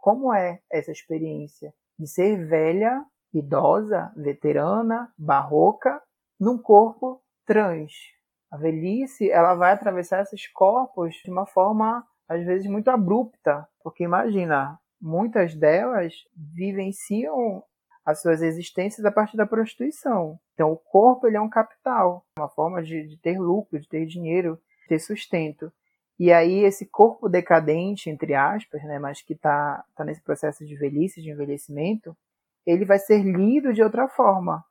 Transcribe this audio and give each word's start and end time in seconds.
como 0.00 0.32
é 0.32 0.60
essa 0.70 0.90
experiência 0.90 1.72
de 1.98 2.06
ser 2.06 2.46
velha, 2.46 3.04
idosa, 3.32 4.12
veterana, 4.16 5.12
barroca, 5.18 6.02
num 6.38 6.58
corpo 6.58 7.22
trans. 7.46 7.92
A 8.50 8.56
velhice, 8.56 9.30
ela 9.30 9.54
vai 9.54 9.72
atravessar 9.72 10.22
esses 10.22 10.46
corpos 10.48 11.14
de 11.24 11.30
uma 11.30 11.46
forma 11.46 12.04
às 12.28 12.44
vezes 12.44 12.68
muito 12.68 12.88
abrupta, 12.90 13.68
porque 13.82 14.04
imagina, 14.04 14.78
muitas 15.00 15.54
delas 15.54 16.14
vivenciam 16.36 17.62
as 18.04 18.22
suas 18.22 18.42
existências 18.42 19.04
a 19.04 19.12
partir 19.12 19.36
da 19.36 19.46
prostituição. 19.46 20.38
Então, 20.54 20.72
o 20.72 20.76
corpo 20.76 21.26
ele 21.26 21.36
é 21.36 21.40
um 21.40 21.48
capital, 21.48 22.24
uma 22.38 22.48
forma 22.48 22.82
de, 22.82 23.06
de 23.06 23.16
ter 23.18 23.38
lucro, 23.38 23.80
de 23.80 23.88
ter 23.88 24.06
dinheiro, 24.06 24.60
de 24.82 24.88
ter 24.88 24.98
sustento. 24.98 25.72
E 26.20 26.30
aí 26.30 26.64
esse 26.64 26.84
corpo 26.84 27.30
decadente, 27.30 28.10
entre 28.10 28.34
aspas, 28.34 28.82
né, 28.84 28.98
mas 28.98 29.22
que 29.22 29.32
está 29.32 29.82
tá 29.96 30.04
nesse 30.04 30.20
processo 30.20 30.66
de 30.66 30.76
velhice, 30.76 31.22
de 31.22 31.30
envelhecimento, 31.30 32.14
ele 32.66 32.84
vai 32.84 32.98
ser 32.98 33.22
lido 33.22 33.72
de 33.72 33.82
outra 33.82 34.06
forma. 34.06 34.62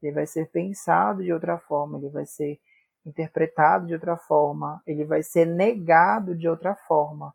Ele 0.00 0.12
vai 0.12 0.28
ser 0.28 0.48
pensado 0.52 1.24
de 1.24 1.32
outra 1.32 1.58
forma, 1.58 1.98
ele 1.98 2.08
vai 2.08 2.24
ser 2.24 2.60
interpretado 3.04 3.88
de 3.88 3.94
outra 3.94 4.16
forma, 4.16 4.80
ele 4.86 5.04
vai 5.04 5.24
ser 5.24 5.44
negado 5.44 6.36
de 6.36 6.48
outra 6.48 6.76
forma. 6.76 7.34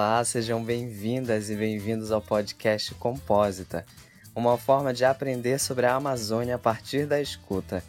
Olá, 0.00 0.24
sejam 0.24 0.62
bem-vindas 0.62 1.50
e 1.50 1.56
bem-vindos 1.56 2.12
ao 2.12 2.22
podcast 2.22 2.94
Compósita, 2.94 3.84
uma 4.32 4.56
forma 4.56 4.94
de 4.94 5.04
aprender 5.04 5.58
sobre 5.58 5.86
a 5.86 5.96
Amazônia 5.96 6.54
a 6.54 6.58
partir 6.58 7.04
da 7.04 7.20
escuta. 7.20 7.82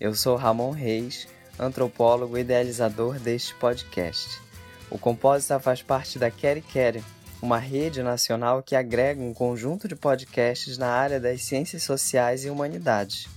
Eu 0.00 0.16
sou 0.16 0.34
Ramon 0.34 0.72
Reis, 0.72 1.28
antropólogo 1.56 2.36
e 2.36 2.40
idealizador 2.40 3.20
deste 3.20 3.54
podcast. 3.54 4.42
O 4.90 4.98
Compósita 4.98 5.60
faz 5.60 5.80
parte 5.80 6.18
da 6.18 6.28
Quere 6.28 6.60
Quere, 6.60 7.04
uma 7.40 7.60
rede 7.60 8.02
nacional 8.02 8.60
que 8.60 8.74
agrega 8.74 9.22
um 9.22 9.32
conjunto 9.32 9.86
de 9.86 9.94
podcasts 9.94 10.76
na 10.76 10.88
área 10.88 11.20
das 11.20 11.42
ciências 11.42 11.84
sociais 11.84 12.44
e 12.44 12.50
humanidades. 12.50 13.28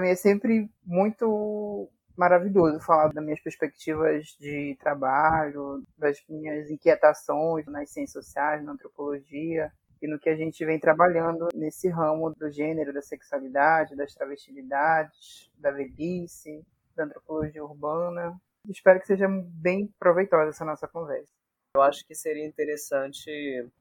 Mim 0.01 0.09
é 0.09 0.15
sempre 0.15 0.69
muito 0.85 1.89
maravilhoso 2.15 2.79
falar 2.79 3.07
das 3.09 3.23
minhas 3.23 3.39
perspectivas 3.39 4.35
de 4.39 4.77
trabalho, 4.79 5.83
das 5.97 6.17
minhas 6.29 6.69
inquietações 6.69 7.65
nas 7.67 7.89
ciências 7.89 8.25
sociais, 8.25 8.63
na 8.63 8.73
antropologia 8.73 9.71
e 10.01 10.07
no 10.07 10.19
que 10.19 10.29
a 10.29 10.35
gente 10.35 10.65
vem 10.65 10.79
trabalhando 10.79 11.47
nesse 11.53 11.87
ramo 11.87 12.31
do 12.31 12.51
gênero, 12.51 12.93
da 12.93 13.01
sexualidade, 13.01 13.95
das 13.95 14.13
travestilidades, 14.13 15.51
da 15.57 15.71
velhice, 15.71 16.65
da 16.95 17.05
antropologia 17.05 17.63
urbana. 17.63 18.35
Espero 18.67 18.99
que 18.99 19.07
seja 19.07 19.27
bem 19.27 19.91
proveitosa 19.99 20.49
essa 20.49 20.65
nossa 20.65 20.87
conversa. 20.87 21.31
Eu 21.73 21.81
acho 21.81 22.05
que 22.05 22.13
seria 22.13 22.45
interessante 22.45 23.31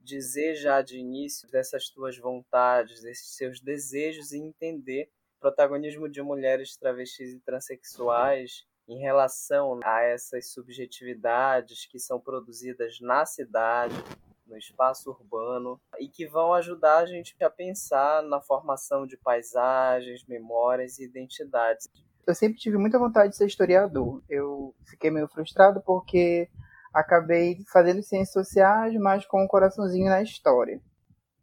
dizer 0.00 0.54
já 0.54 0.80
de 0.80 0.98
início 0.98 1.50
dessas 1.50 1.88
tuas 1.88 2.16
vontades, 2.16 3.02
desses 3.02 3.36
seus 3.36 3.60
desejos 3.60 4.30
e 4.32 4.38
entender 4.38 5.10
protagonismo 5.40 6.08
de 6.08 6.22
mulheres 6.22 6.76
travestis 6.76 7.32
e 7.32 7.40
transexuais 7.40 8.66
em 8.86 8.98
relação 8.98 9.80
a 9.84 10.02
essas 10.02 10.52
subjetividades 10.52 11.86
que 11.86 11.98
são 11.98 12.20
produzidas 12.20 13.00
na 13.00 13.24
cidade, 13.24 13.94
no 14.46 14.56
espaço 14.58 15.10
urbano 15.10 15.80
e 15.98 16.08
que 16.08 16.26
vão 16.26 16.52
ajudar 16.54 16.98
a 16.98 17.06
gente 17.06 17.34
a 17.42 17.48
pensar 17.48 18.22
na 18.22 18.40
formação 18.40 19.06
de 19.06 19.16
paisagens, 19.16 20.24
memórias 20.26 20.98
e 20.98 21.04
identidades. 21.04 21.88
Eu 22.26 22.34
sempre 22.34 22.58
tive 22.58 22.76
muita 22.76 22.98
vontade 22.98 23.30
de 23.30 23.36
ser 23.36 23.46
historiador. 23.46 24.22
Eu 24.28 24.74
fiquei 24.86 25.10
meio 25.10 25.28
frustrado 25.28 25.80
porque 25.80 26.48
acabei 26.92 27.64
fazendo 27.72 28.02
ciências 28.02 28.32
sociais, 28.32 28.94
mas 28.96 29.24
com 29.24 29.42
um 29.42 29.48
coraçãozinho 29.48 30.10
na 30.10 30.20
história 30.20 30.80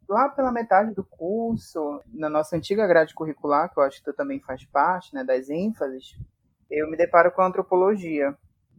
lá 0.08 0.28
pela 0.28 0.50
metade 0.50 0.94
do 0.94 1.04
curso, 1.04 2.02
na 2.06 2.28
nossa 2.28 2.56
antiga 2.56 2.86
grade 2.86 3.14
curricular, 3.14 3.72
que 3.72 3.78
eu 3.78 3.82
acho 3.82 3.98
que 3.98 4.04
tu 4.04 4.12
também 4.14 4.40
faz 4.40 4.64
parte, 4.64 5.14
né, 5.14 5.22
das 5.22 5.50
ênfases, 5.50 6.16
eu 6.70 6.90
me 6.90 6.96
deparo 6.96 7.30
com 7.30 7.42
a 7.42 7.46
antropologia. 7.46 8.36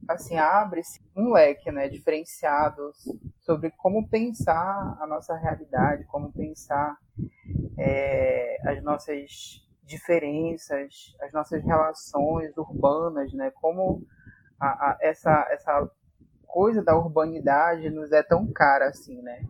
Assim, 0.08 0.38
abre-se 0.38 1.02
um 1.16 1.32
leque, 1.34 1.72
né, 1.72 1.88
diferenciado 1.88 2.92
sobre 3.42 3.70
como 3.72 4.08
pensar 4.10 4.98
a 5.00 5.06
nossa 5.06 5.36
realidade, 5.36 6.06
como 6.06 6.32
pensar 6.32 6.98
é, 7.78 8.58
as 8.66 8.82
nossas 8.82 9.62
diferenças, 9.84 11.16
as 11.22 11.34
nossas 11.34 11.64
relações 11.64 12.56
urbanas, 12.58 13.34
né, 13.34 13.52
como 13.52 14.06
a, 14.60 14.68
a, 14.68 14.98
essa, 15.02 15.48
essa 15.52 15.90
coisa 16.48 16.84
da 16.84 16.98
urbanidade 16.98 17.90
nos 17.90 18.12
é 18.12 18.24
tão 18.24 18.52
cara 18.52 18.88
assim, 18.88 19.22
né? 19.22 19.44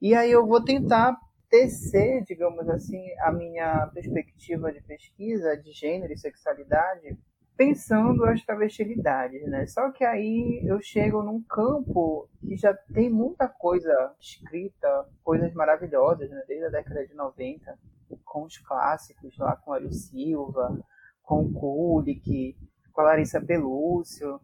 E 0.00 0.14
aí 0.14 0.30
eu 0.30 0.46
vou 0.46 0.62
tentar 0.62 1.16
tecer, 1.48 2.22
digamos 2.24 2.68
assim, 2.68 3.02
a 3.20 3.32
minha 3.32 3.86
perspectiva 3.94 4.72
de 4.72 4.82
pesquisa 4.82 5.56
de 5.56 5.72
gênero 5.72 6.12
e 6.12 6.18
sexualidade 6.18 7.16
pensando 7.56 8.24
as 8.26 8.44
travestilidades, 8.44 9.42
né? 9.48 9.66
Só 9.66 9.90
que 9.90 10.04
aí 10.04 10.62
eu 10.66 10.78
chego 10.82 11.22
num 11.22 11.42
campo 11.42 12.28
que 12.40 12.56
já 12.56 12.74
tem 12.92 13.08
muita 13.08 13.48
coisa 13.48 14.14
escrita, 14.20 15.08
coisas 15.24 15.52
maravilhosas, 15.54 16.28
né? 16.30 16.42
Desde 16.46 16.66
a 16.66 16.70
década 16.70 17.06
de 17.06 17.14
90, 17.14 17.78
com 18.24 18.44
os 18.44 18.58
clássicos 18.58 19.36
lá 19.38 19.56
com 19.56 19.74
Hélio 19.74 19.92
Silva, 19.92 20.78
com 21.22 21.50
Kulik, 21.50 22.56
com 22.92 23.00
a 23.00 23.04
Larissa 23.04 23.40
Pelúcio. 23.40 24.38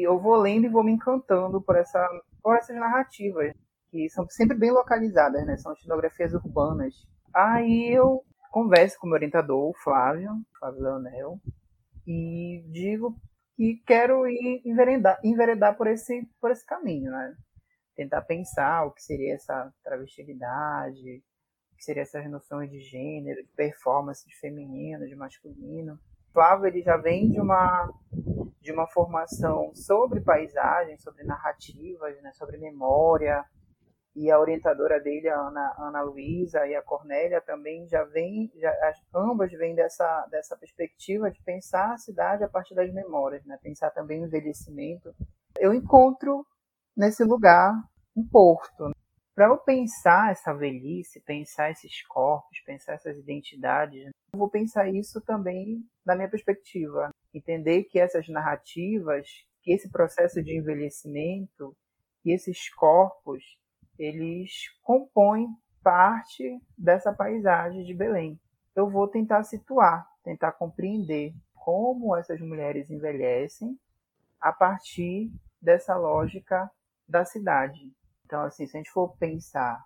E 0.00 0.02
eu 0.02 0.18
vou 0.18 0.36
lendo 0.36 0.64
e 0.64 0.70
vou 0.70 0.82
me 0.82 0.92
encantando 0.92 1.60
por, 1.60 1.76
essa, 1.76 2.08
por 2.42 2.56
essas 2.56 2.76
narrativas 2.76 3.52
que 3.96 4.10
são 4.10 4.28
sempre 4.28 4.56
bem 4.56 4.70
localizadas, 4.70 5.44
né? 5.46 5.56
São 5.56 5.72
etnografias 5.72 6.34
urbanas. 6.34 6.94
Aí 7.34 7.90
eu 7.92 8.22
converso 8.50 8.98
com 8.98 9.06
o 9.06 9.10
meu 9.10 9.16
orientador, 9.16 9.70
o 9.70 9.74
Flávio, 9.82 10.30
Flávio 10.58 10.82
Leonel, 10.82 11.40
e 12.06 12.62
digo 12.70 13.16
que 13.56 13.82
quero 13.86 14.26
ir 14.28 14.62
enveredar, 14.64 15.18
enveredar 15.24 15.76
por, 15.76 15.86
esse, 15.86 16.28
por 16.40 16.50
esse 16.50 16.64
caminho, 16.64 17.10
né? 17.10 17.34
Tentar 17.94 18.22
pensar 18.22 18.84
o 18.84 18.92
que 18.92 19.02
seria 19.02 19.34
essa 19.34 19.72
travestilidade, 19.82 21.22
o 21.72 21.76
que 21.76 21.84
seria 21.84 22.02
essas 22.02 22.30
noções 22.30 22.70
de 22.70 22.80
gênero, 22.80 23.42
de 23.42 23.48
performance 23.56 24.26
de 24.26 24.38
feminino, 24.38 25.06
de 25.06 25.16
masculino. 25.16 25.98
Flávio 26.32 26.66
ele 26.66 26.82
já 26.82 26.98
vem 26.98 27.30
de 27.30 27.40
uma 27.40 27.90
de 28.66 28.72
uma 28.72 28.86
formação 28.88 29.72
sobre 29.74 30.20
paisagem, 30.20 30.98
sobre 30.98 31.22
narrativas, 31.22 32.20
né, 32.20 32.32
sobre 32.32 32.58
memória, 32.58 33.44
e 34.16 34.30
a 34.30 34.40
orientadora 34.40 34.98
dele, 34.98 35.28
a 35.28 35.38
Ana, 35.38 35.74
Ana 35.78 36.02
Luísa 36.02 36.66
e 36.66 36.74
a 36.74 36.82
Cornélia 36.82 37.38
também 37.42 37.86
já 37.86 38.02
as, 38.88 38.98
ambas 39.14 39.52
vêm 39.52 39.74
dessa, 39.74 40.26
dessa 40.30 40.56
perspectiva 40.56 41.30
de 41.30 41.40
pensar 41.42 41.92
a 41.92 41.98
cidade 41.98 42.42
a 42.42 42.48
partir 42.48 42.74
das 42.74 42.90
memórias, 42.92 43.44
né? 43.44 43.58
pensar 43.62 43.90
também 43.90 44.22
o 44.22 44.26
envelhecimento. 44.26 45.14
Eu 45.58 45.74
encontro 45.74 46.46
nesse 46.96 47.22
lugar 47.24 47.74
um 48.16 48.26
porto. 48.26 48.90
Para 49.34 49.48
eu 49.48 49.58
pensar 49.58 50.32
essa 50.32 50.54
velhice, 50.54 51.20
pensar 51.20 51.70
esses 51.70 52.02
corpos, 52.06 52.58
pensar 52.64 52.94
essas 52.94 53.18
identidades, 53.18 54.06
eu 54.32 54.38
vou 54.38 54.48
pensar 54.48 54.88
isso 54.88 55.20
também 55.20 55.84
da 56.06 56.16
minha 56.16 56.30
perspectiva. 56.30 57.10
Entender 57.34 57.84
que 57.84 57.98
essas 57.98 58.26
narrativas, 58.30 59.28
que 59.62 59.74
esse 59.74 59.90
processo 59.90 60.42
de 60.42 60.56
envelhecimento, 60.56 61.76
que 62.22 62.30
esses 62.30 62.72
corpos, 62.74 63.44
eles 63.98 64.68
compõem 64.82 65.48
parte 65.82 66.60
dessa 66.76 67.12
paisagem 67.12 67.84
de 67.84 67.94
Belém. 67.94 68.40
Eu 68.74 68.90
vou 68.90 69.08
tentar 69.08 69.42
situar, 69.44 70.06
tentar 70.22 70.52
compreender 70.52 71.34
como 71.54 72.16
essas 72.16 72.40
mulheres 72.40 72.90
envelhecem 72.90 73.78
a 74.40 74.52
partir 74.52 75.32
dessa 75.60 75.96
lógica 75.96 76.70
da 77.08 77.24
cidade. 77.24 77.92
Então, 78.24 78.42
assim, 78.42 78.66
se 78.66 78.76
a 78.76 78.80
gente 78.80 78.90
for 78.90 79.16
pensar 79.16 79.84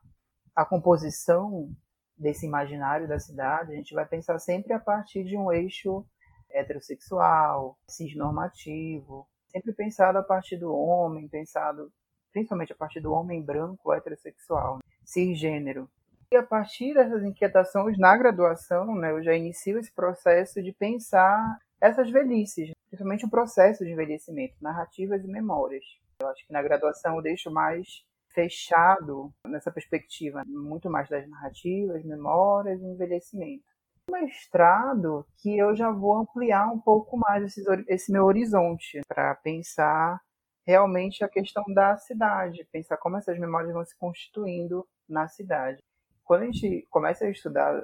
a 0.55 0.65
composição 0.65 1.71
desse 2.17 2.47
imaginário 2.47 3.09
da 3.09 3.19
cidade, 3.19 3.73
a 3.73 3.77
gente 3.77 3.95
vai 3.95 4.07
pensar 4.07 4.39
sempre 4.39 4.73
a 4.73 4.79
partir 4.79 5.25
de 5.25 5.37
um 5.37 5.53
eixo 5.53 6.05
heterossexual, 6.51 7.79
cisnormativo, 7.87 9.27
sempre 9.49 9.73
pensado 9.73 10.19
a 10.19 10.23
partir 10.23 10.57
do 10.57 10.73
homem, 10.75 11.29
pensado 11.29 11.93
principalmente 12.33 12.73
a 12.73 12.77
partir 12.77 13.01
do 13.01 13.13
homem 13.13 13.43
branco 13.43 13.93
heterossexual, 13.93 14.79
cisgênero. 15.05 15.89
E 16.33 16.37
a 16.37 16.43
partir 16.43 16.95
dessas 16.95 17.25
inquietações 17.25 17.99
na 17.99 18.17
graduação, 18.17 18.95
né, 18.95 19.11
eu 19.11 19.23
já 19.23 19.35
inicio 19.35 19.79
esse 19.79 19.93
processo 19.93 20.63
de 20.63 20.73
pensar 20.73 21.59
essas 21.81 22.11
velhices, 22.11 22.71
principalmente 22.89 23.25
o 23.25 23.31
processo 23.31 23.85
de 23.85 23.91
envelhecimento, 23.91 24.55
narrativas 24.61 25.25
e 25.25 25.29
memórias. 25.29 25.85
Eu 26.21 26.29
acho 26.29 26.47
que 26.47 26.53
na 26.53 26.63
graduação 26.63 27.17
eu 27.17 27.23
deixo 27.23 27.51
mais 27.51 28.05
fechado 28.33 29.33
nessa 29.47 29.73
perspectiva, 29.73 30.45
muito 30.47 30.89
mais 30.89 31.09
das 31.09 31.29
narrativas, 31.29 32.05
memórias 32.05 32.81
e 32.81 32.85
envelhecimento. 32.85 33.65
O 34.09 34.13
mestrado 34.13 35.27
que 35.39 35.57
eu 35.57 35.75
já 35.75 35.91
vou 35.91 36.15
ampliar 36.17 36.71
um 36.71 36.79
pouco 36.79 37.17
mais 37.17 37.45
esse, 37.45 37.65
esse 37.89 38.13
meu 38.13 38.25
horizonte 38.25 39.01
para 39.09 39.35
pensar 39.37 40.21
realmente 40.67 41.25
a 41.25 41.29
questão 41.29 41.65
da 41.75 41.97
cidade, 41.97 42.67
pensar 42.71 42.97
como 42.97 43.17
essas 43.17 43.39
memórias 43.39 43.73
vão 43.73 43.85
se 43.85 43.97
constituindo 43.97 44.87
na 45.09 45.29
cidade. 45.29 45.83
Quando 46.25 46.43
a 46.43 46.47
gente 46.47 46.87
começa 46.91 47.25
a 47.25 47.31
estudar 47.31 47.83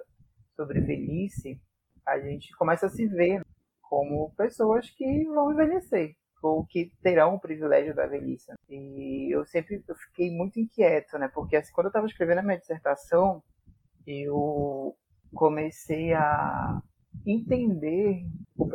sobre 0.55 0.81
velhice, 0.81 1.61
a 2.07 2.19
gente 2.21 2.55
começa 2.57 2.87
a 2.87 2.91
se 2.91 3.07
ver 3.07 3.43
como 3.83 4.33
pessoas 4.37 4.89
que 4.91 5.25
vão 5.25 5.53
envelhecer 5.53 6.15
ou 6.43 6.65
que 6.65 6.93
terão 7.03 7.35
o 7.35 7.41
privilégio 7.41 7.95
da 7.95 8.07
velhice. 8.07 8.53
E 8.69 9.35
eu 9.35 9.45
sempre 9.47 9.83
eu 9.89 9.95
fiquei 9.97 10.31
muito 10.31 10.61
inquieto, 10.61 11.19
né? 11.19 11.29
Porque 11.35 11.57
assim, 11.57 11.73
quando 11.73 11.87
eu 11.87 11.91
estava 11.91 12.07
escrevendo 12.07 12.39
a 12.39 12.43
minha 12.43 12.59
dissertação, 12.59 13.43
eu 14.07 14.97
comecei 15.35 16.13
a 16.13 16.81
entender 17.27 18.25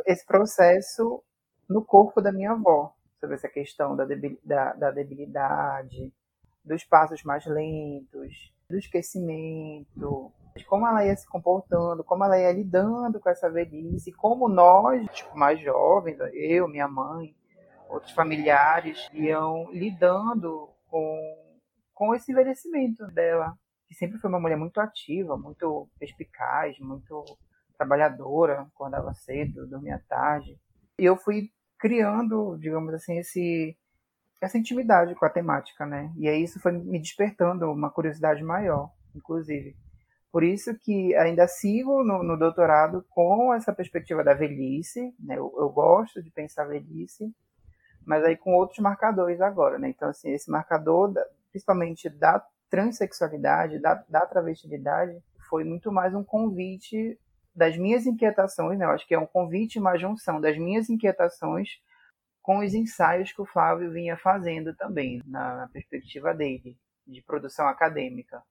esse 0.06 0.26
processo 0.26 1.22
no 1.68 1.82
corpo 1.82 2.20
da 2.20 2.32
minha 2.32 2.52
avó 2.52 2.94
sobre 3.22 3.36
essa 3.36 3.48
questão 3.48 3.94
da, 3.94 4.04
da, 4.44 4.72
da 4.72 4.90
debilidade, 4.90 6.12
dos 6.64 6.82
passos 6.82 7.22
mais 7.22 7.46
lentos, 7.46 8.52
do 8.68 8.76
esquecimento, 8.76 10.32
como 10.66 10.88
ela 10.88 11.06
ia 11.06 11.16
se 11.16 11.26
comportando, 11.28 12.02
como 12.02 12.24
ela 12.24 12.36
ia 12.36 12.50
lidando 12.50 13.20
com 13.20 13.30
essa 13.30 13.48
velhice, 13.48 14.12
como 14.12 14.48
nós, 14.48 15.08
tipo, 15.12 15.38
mais 15.38 15.60
jovens, 15.60 16.18
eu, 16.32 16.66
minha 16.66 16.88
mãe, 16.88 17.32
outros 17.88 18.10
familiares, 18.12 19.08
iam 19.12 19.70
lidando 19.70 20.68
com, 20.88 21.54
com 21.94 22.14
esse 22.16 22.32
envelhecimento 22.32 23.06
dela, 23.06 23.54
que 23.86 23.94
sempre 23.94 24.18
foi 24.18 24.28
uma 24.28 24.40
mulher 24.40 24.56
muito 24.56 24.80
ativa, 24.80 25.36
muito 25.36 25.88
perspicaz, 25.96 26.76
muito 26.80 27.24
trabalhadora, 27.78 28.62
acordava 28.62 29.14
cedo, 29.14 29.68
dormia 29.68 30.02
tarde. 30.08 30.58
E 30.98 31.04
eu 31.04 31.16
fui 31.16 31.50
criando, 31.82 32.56
digamos 32.60 32.94
assim, 32.94 33.18
esse 33.18 33.76
essa 34.40 34.58
intimidade 34.58 35.14
com 35.16 35.24
a 35.24 35.30
temática, 35.30 35.84
né? 35.84 36.12
E 36.16 36.28
aí 36.28 36.42
isso 36.42 36.60
foi 36.60 36.72
me 36.72 36.98
despertando 36.98 37.70
uma 37.70 37.90
curiosidade 37.90 38.42
maior, 38.42 38.90
inclusive. 39.14 39.76
Por 40.32 40.42
isso 40.42 40.76
que 40.78 41.14
ainda 41.16 41.46
sigo 41.46 42.02
no, 42.02 42.22
no 42.22 42.36
doutorado 42.36 43.04
com 43.10 43.52
essa 43.54 43.72
perspectiva 43.72 44.24
da 44.24 44.32
velhice, 44.32 45.14
né? 45.18 45.36
Eu, 45.38 45.52
eu, 45.56 45.68
gosto 45.70 46.22
de 46.22 46.30
pensar 46.30 46.64
velhice, 46.64 47.32
mas 48.04 48.24
aí 48.24 48.36
com 48.36 48.54
outros 48.54 48.78
marcadores 48.78 49.40
agora, 49.40 49.78
né? 49.78 49.88
Então, 49.88 50.08
assim, 50.08 50.30
esse 50.32 50.50
marcador, 50.50 51.12
da, 51.12 51.24
principalmente 51.50 52.08
da 52.08 52.44
transexualidade, 52.70 53.80
da, 53.80 54.04
da 54.08 54.26
travestilidade, 54.26 55.20
foi 55.48 55.62
muito 55.62 55.92
mais 55.92 56.14
um 56.14 56.24
convite 56.24 57.18
das 57.54 57.76
minhas 57.76 58.06
inquietações, 58.06 58.78
né? 58.78 58.84
Eu 58.84 58.90
acho 58.90 59.06
que 59.06 59.14
é 59.14 59.18
um 59.18 59.26
convite, 59.26 59.78
uma 59.78 59.96
junção 59.96 60.40
das 60.40 60.56
minhas 60.56 60.88
inquietações 60.88 61.80
com 62.40 62.58
os 62.58 62.74
ensaios 62.74 63.32
que 63.32 63.40
o 63.40 63.46
Flávio 63.46 63.92
vinha 63.92 64.16
fazendo 64.16 64.74
também, 64.74 65.22
na, 65.26 65.56
na 65.56 65.68
perspectiva 65.68 66.34
dele, 66.34 66.76
de 67.06 67.22
produção 67.22 67.68
acadêmica, 67.68 68.42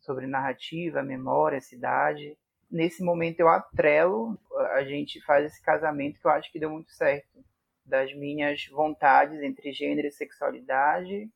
sobre 0.00 0.26
narrativa, 0.26 1.02
memória, 1.02 1.60
cidade. 1.60 2.36
Nesse 2.70 3.04
momento 3.04 3.40
eu 3.40 3.48
atrelo, 3.48 4.38
a 4.72 4.82
gente 4.82 5.20
faz 5.24 5.46
esse 5.46 5.62
casamento 5.62 6.18
que 6.20 6.26
eu 6.26 6.30
acho 6.30 6.50
que 6.50 6.58
deu 6.58 6.70
muito 6.70 6.90
certo, 6.92 7.44
das 7.84 8.12
minhas 8.14 8.66
vontades 8.68 9.40
entre 9.42 9.72
gênero 9.72 10.08
e 10.08 10.12
sexualidade 10.12 11.30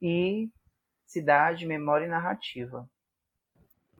e 0.00 0.48
cidade, 1.06 1.66
memória 1.66 2.06
e 2.06 2.08
narrativa 2.08 2.88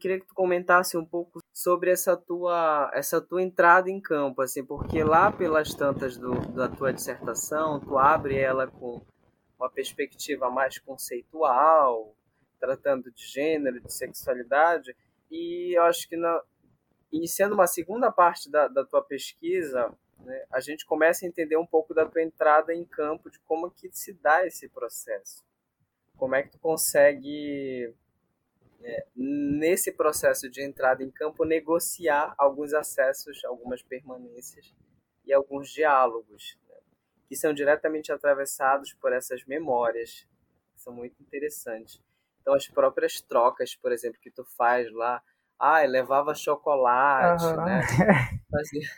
queria 0.00 0.19
que 0.19 0.26
tu 0.26 0.35
comentasse 0.35 0.97
um 0.97 1.04
pouco 1.04 1.40
sobre 1.52 1.90
essa 1.90 2.16
tua 2.16 2.90
essa 2.95 3.21
tua 3.21 3.42
entrada 3.42 3.90
em 3.90 4.00
campo, 4.00 4.42
assim, 4.42 4.64
porque 4.64 5.04
lá 5.04 5.30
pelas 5.30 5.75
tantas 5.75 6.16
do, 6.16 6.35
da 6.52 6.69
tua 6.69 6.92
dissertação, 6.92 7.78
tu 7.78 7.97
abre 7.99 8.37
ela 8.37 8.66
com 8.66 9.00
uma 9.59 9.71
perspectiva 9.71 10.50
mais 10.50 10.78
conceitual, 10.78 12.16
tratando 12.59 13.12
de 13.12 13.26
gênero, 13.26 13.80
de 13.80 13.92
sexualidade, 13.92 14.97
e 15.30 15.76
eu 15.76 15.83
acho 15.85 16.09
que 16.09 16.16
na, 16.16 16.42
iniciando 17.12 17.54
uma 17.54 17.66
segunda 17.66 18.11
parte 18.11 18.50
da, 18.50 18.69
da 18.69 18.85
tua 18.85 19.02
pesquisa, 19.02 19.92
né, 20.21 20.45
a 20.50 20.61
gente 20.61 20.87
começa 20.87 21.25
a 21.25 21.28
entender 21.28 21.57
um 21.57 21.66
pouco 21.66 21.95
da 21.95 22.07
tua 22.07 22.23
entrada 22.23 22.75
em 22.75 22.85
campo, 22.85 23.30
de 23.30 23.38
como 23.40 23.71
que 23.71 23.90
se 23.92 24.12
dá 24.14 24.47
esse 24.47 24.69
processo. 24.69 25.45
Como 26.16 26.35
é 26.35 26.42
que 26.42 26.50
tu 26.50 26.59
consegue 26.59 27.95
é, 28.83 29.07
nesse 29.15 29.93
processo 29.93 30.51
de 30.51 30.63
entrada 30.63 31.03
em 31.03 31.11
campo, 31.11 31.45
negociar 31.45 32.35
alguns 32.39 32.73
acessos, 32.73 33.45
algumas 33.45 33.83
permanências 33.83 34.75
e 35.25 35.33
alguns 35.33 35.71
diálogos, 35.71 36.59
né, 36.69 36.77
que 37.29 37.37
são 37.37 37.53
diretamente 37.53 38.11
atravessados 38.11 38.95
por 38.95 39.13
essas 39.13 39.45
memórias, 39.45 40.27
que 40.75 40.81
são 40.81 40.93
muito 40.93 41.21
interessantes. 41.23 42.01
Então, 42.41 42.55
as 42.55 42.67
próprias 42.67 43.21
trocas, 43.21 43.75
por 43.75 43.93
exemplo, 43.93 44.19
que 44.21 44.31
tu 44.31 44.45
faz 44.57 44.91
lá, 44.93 45.23
ah, 45.59 45.83
levava 45.83 46.35
chocolate, 46.35 47.45
uhum. 47.45 47.65
né? 47.65 47.81
Fazia, 48.51 48.89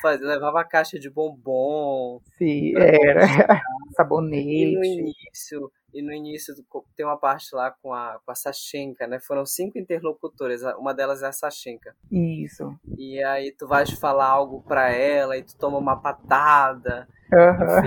fazia, 0.00 0.26
levava 0.26 0.64
caixa 0.64 0.98
de 0.98 1.10
bombom. 1.10 2.22
Sim, 2.38 2.72
era. 2.74 3.20
Sabonete. 3.94 4.48
E 4.48 4.74
no 4.74 4.82
início, 4.82 5.70
e 5.94 6.02
no 6.02 6.12
início 6.12 6.52
tem 6.96 7.06
uma 7.06 7.16
parte 7.16 7.54
lá 7.54 7.70
com 7.70 7.92
a, 7.92 8.18
com 8.24 8.32
a 8.32 8.34
Sashenka, 8.34 9.06
né? 9.06 9.20
Foram 9.20 9.46
cinco 9.46 9.78
interlocutores, 9.78 10.62
uma 10.76 10.92
delas 10.92 11.22
é 11.22 11.28
a 11.28 11.32
Sashenka. 11.32 11.94
Isso. 12.10 12.76
E 12.98 13.22
aí 13.22 13.52
tu 13.52 13.68
vais 13.68 13.90
falar 13.92 14.26
algo 14.26 14.60
para 14.62 14.90
ela 14.90 15.36
e 15.36 15.42
tu 15.42 15.56
toma 15.56 15.78
uma 15.78 15.96
patada. 15.96 17.08
Uhum. 17.32 17.78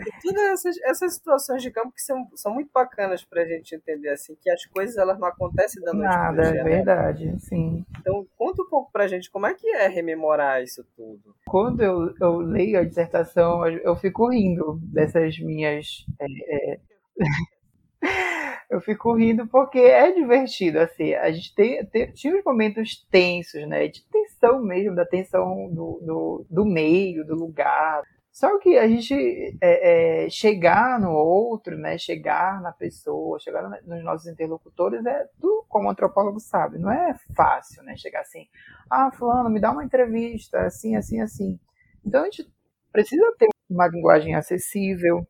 Enfim, 0.00 0.10
todas 0.22 0.42
essas, 0.42 0.76
essas 0.84 1.14
situações 1.14 1.62
de 1.62 1.70
campo 1.70 1.92
que 1.92 2.00
são, 2.02 2.28
são 2.34 2.54
muito 2.54 2.70
bacanas 2.72 3.24
para 3.24 3.42
a 3.42 3.46
gente 3.46 3.74
entender 3.74 4.08
assim 4.08 4.36
que 4.40 4.50
as 4.50 4.64
coisas 4.66 4.96
elas 4.96 5.18
não 5.18 5.28
acontecem 5.28 5.82
da 5.82 5.92
noite 5.92 6.08
Nada, 6.08 6.52
dia, 6.52 6.60
é 6.60 6.64
verdade, 6.64 7.26
né? 7.26 7.38
sim. 7.38 7.84
Então 7.98 8.26
conta 8.36 8.62
um 8.62 8.68
pouco 8.68 8.90
para 8.92 9.04
a 9.04 9.08
gente 9.08 9.30
como 9.30 9.46
é 9.46 9.54
que 9.54 9.68
é 9.68 9.88
rememorar 9.88 10.62
isso 10.62 10.84
tudo. 10.96 11.34
Quando 11.46 11.82
eu, 11.82 12.14
eu 12.20 12.38
leio 12.38 12.78
a 12.78 12.84
dissertação, 12.84 13.66
eu 13.66 13.96
fico 13.96 14.30
rindo 14.30 14.78
dessas 14.82 15.38
minhas 15.38 16.06
é, 16.18 16.74
é... 16.74 16.80
eu 18.70 18.80
fico 18.80 19.14
rindo 19.14 19.46
porque 19.48 19.78
é 19.78 20.12
divertido, 20.12 20.78
assim, 20.78 21.14
a 21.14 21.30
gente 21.30 21.54
tem, 21.54 21.84
tem, 21.86 22.12
tinha 22.12 22.36
uns 22.36 22.44
momentos 22.44 23.04
tensos, 23.10 23.66
né, 23.66 23.88
de 23.88 24.02
tensão 24.08 24.62
mesmo, 24.62 24.94
da 24.94 25.04
tensão 25.04 25.68
do, 25.68 26.00
do, 26.02 26.46
do 26.48 26.64
meio, 26.64 27.26
do 27.26 27.34
lugar, 27.34 28.02
só 28.32 28.58
que 28.58 28.78
a 28.78 28.86
gente 28.86 29.12
é, 29.60 30.24
é, 30.24 30.30
chegar 30.30 31.00
no 31.00 31.10
outro, 31.10 31.76
né, 31.76 31.98
chegar 31.98 32.62
na 32.62 32.70
pessoa, 32.70 33.40
chegar 33.40 33.68
nos 33.84 34.04
nossos 34.04 34.28
interlocutores, 34.28 35.04
é 35.04 35.26
tudo 35.40 35.64
como 35.68 35.90
antropólogo 35.90 36.38
sabe, 36.38 36.78
não 36.78 36.90
é 36.92 37.14
fácil, 37.34 37.82
né, 37.82 37.96
chegar 37.96 38.20
assim, 38.20 38.46
ah, 38.88 39.10
fulano, 39.10 39.50
me 39.50 39.60
dá 39.60 39.72
uma 39.72 39.84
entrevista, 39.84 40.60
assim, 40.60 40.94
assim, 40.94 41.20
assim. 41.20 41.58
Então 42.06 42.22
a 42.22 42.24
gente 42.26 42.48
precisa 42.92 43.34
ter 43.36 43.48
uma 43.68 43.88
linguagem 43.88 44.34
acessível, 44.36 45.26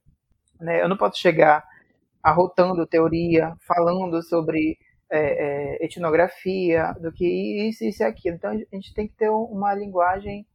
né, 0.60 0.82
eu 0.82 0.88
não 0.88 0.96
posso 0.96 1.18
chegar 1.18 1.64
arrotando 2.22 2.86
teoria, 2.86 3.54
falando 3.66 4.22
sobre 4.22 4.76
é, 5.10 5.18
é, 5.80 5.84
etnografia, 5.84 6.92
do 7.00 7.12
que 7.12 7.68
isso, 7.68 7.84
isso 7.84 8.02
e 8.02 8.06
aquilo. 8.06 8.36
Então 8.36 8.50
a 8.50 8.76
gente 8.76 8.94
tem 8.94 9.08
que 9.08 9.16
ter 9.16 9.28
uma 9.28 9.74
linguagem 9.74 10.46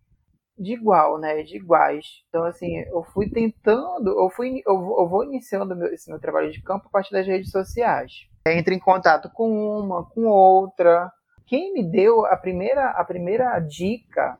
de 0.58 0.74
igual, 0.74 1.20
né, 1.20 1.44
de 1.44 1.58
iguais. 1.58 2.06
Então 2.30 2.46
assim, 2.46 2.78
eu 2.78 3.04
fui 3.04 3.30
tentando, 3.30 4.10
eu 4.10 4.30
fui, 4.30 4.62
eu 4.66 4.80
vou, 4.80 5.00
eu 5.02 5.10
vou 5.10 5.24
iniciando 5.26 5.76
meu, 5.76 5.94
esse 5.94 6.10
meu 6.10 6.20
trabalho 6.20 6.52
de 6.52 6.62
campo 6.62 6.88
a 6.88 6.92
partir 6.92 7.12
das 7.12 7.28
redes 7.28 7.52
sociais. 7.52 8.12
Entro 8.48 8.74
em 8.74 8.80
contato 8.80 9.30
com 9.34 9.50
uma, 9.80 10.06
com 10.06 10.26
outra. 10.26 11.12
Quem 11.46 11.74
me 11.74 11.84
deu 11.84 12.26
a 12.26 12.38
primeira, 12.38 12.92
a 12.92 13.04
primeira 13.04 13.60
dica 13.60 14.38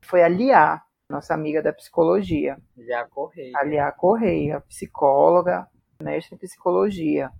foi 0.00 0.22
a 0.22 0.28
Lia, 0.28 0.80
nossa 1.10 1.34
amiga 1.34 1.62
da 1.62 1.72
psicologia. 1.72 2.56
Lia 2.76 3.04
Correia. 3.06 3.52
A 3.56 3.64
Lia 3.64 3.92
Correia, 3.92 4.60
psicóloga, 4.62 5.66
mestre 6.02 6.36
em 6.36 6.38
psicologia. 6.38 7.30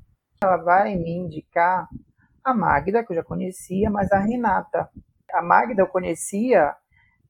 Ela 0.42 0.56
vai 0.56 0.96
me 0.96 1.10
indicar 1.10 1.88
a 2.42 2.52
Magda, 2.52 3.04
que 3.04 3.12
eu 3.12 3.16
já 3.16 3.22
conhecia, 3.22 3.90
mas 3.90 4.10
a 4.10 4.18
Renata. 4.18 4.88
A 5.32 5.42
Magda 5.42 5.82
eu 5.82 5.86
conhecia 5.86 6.74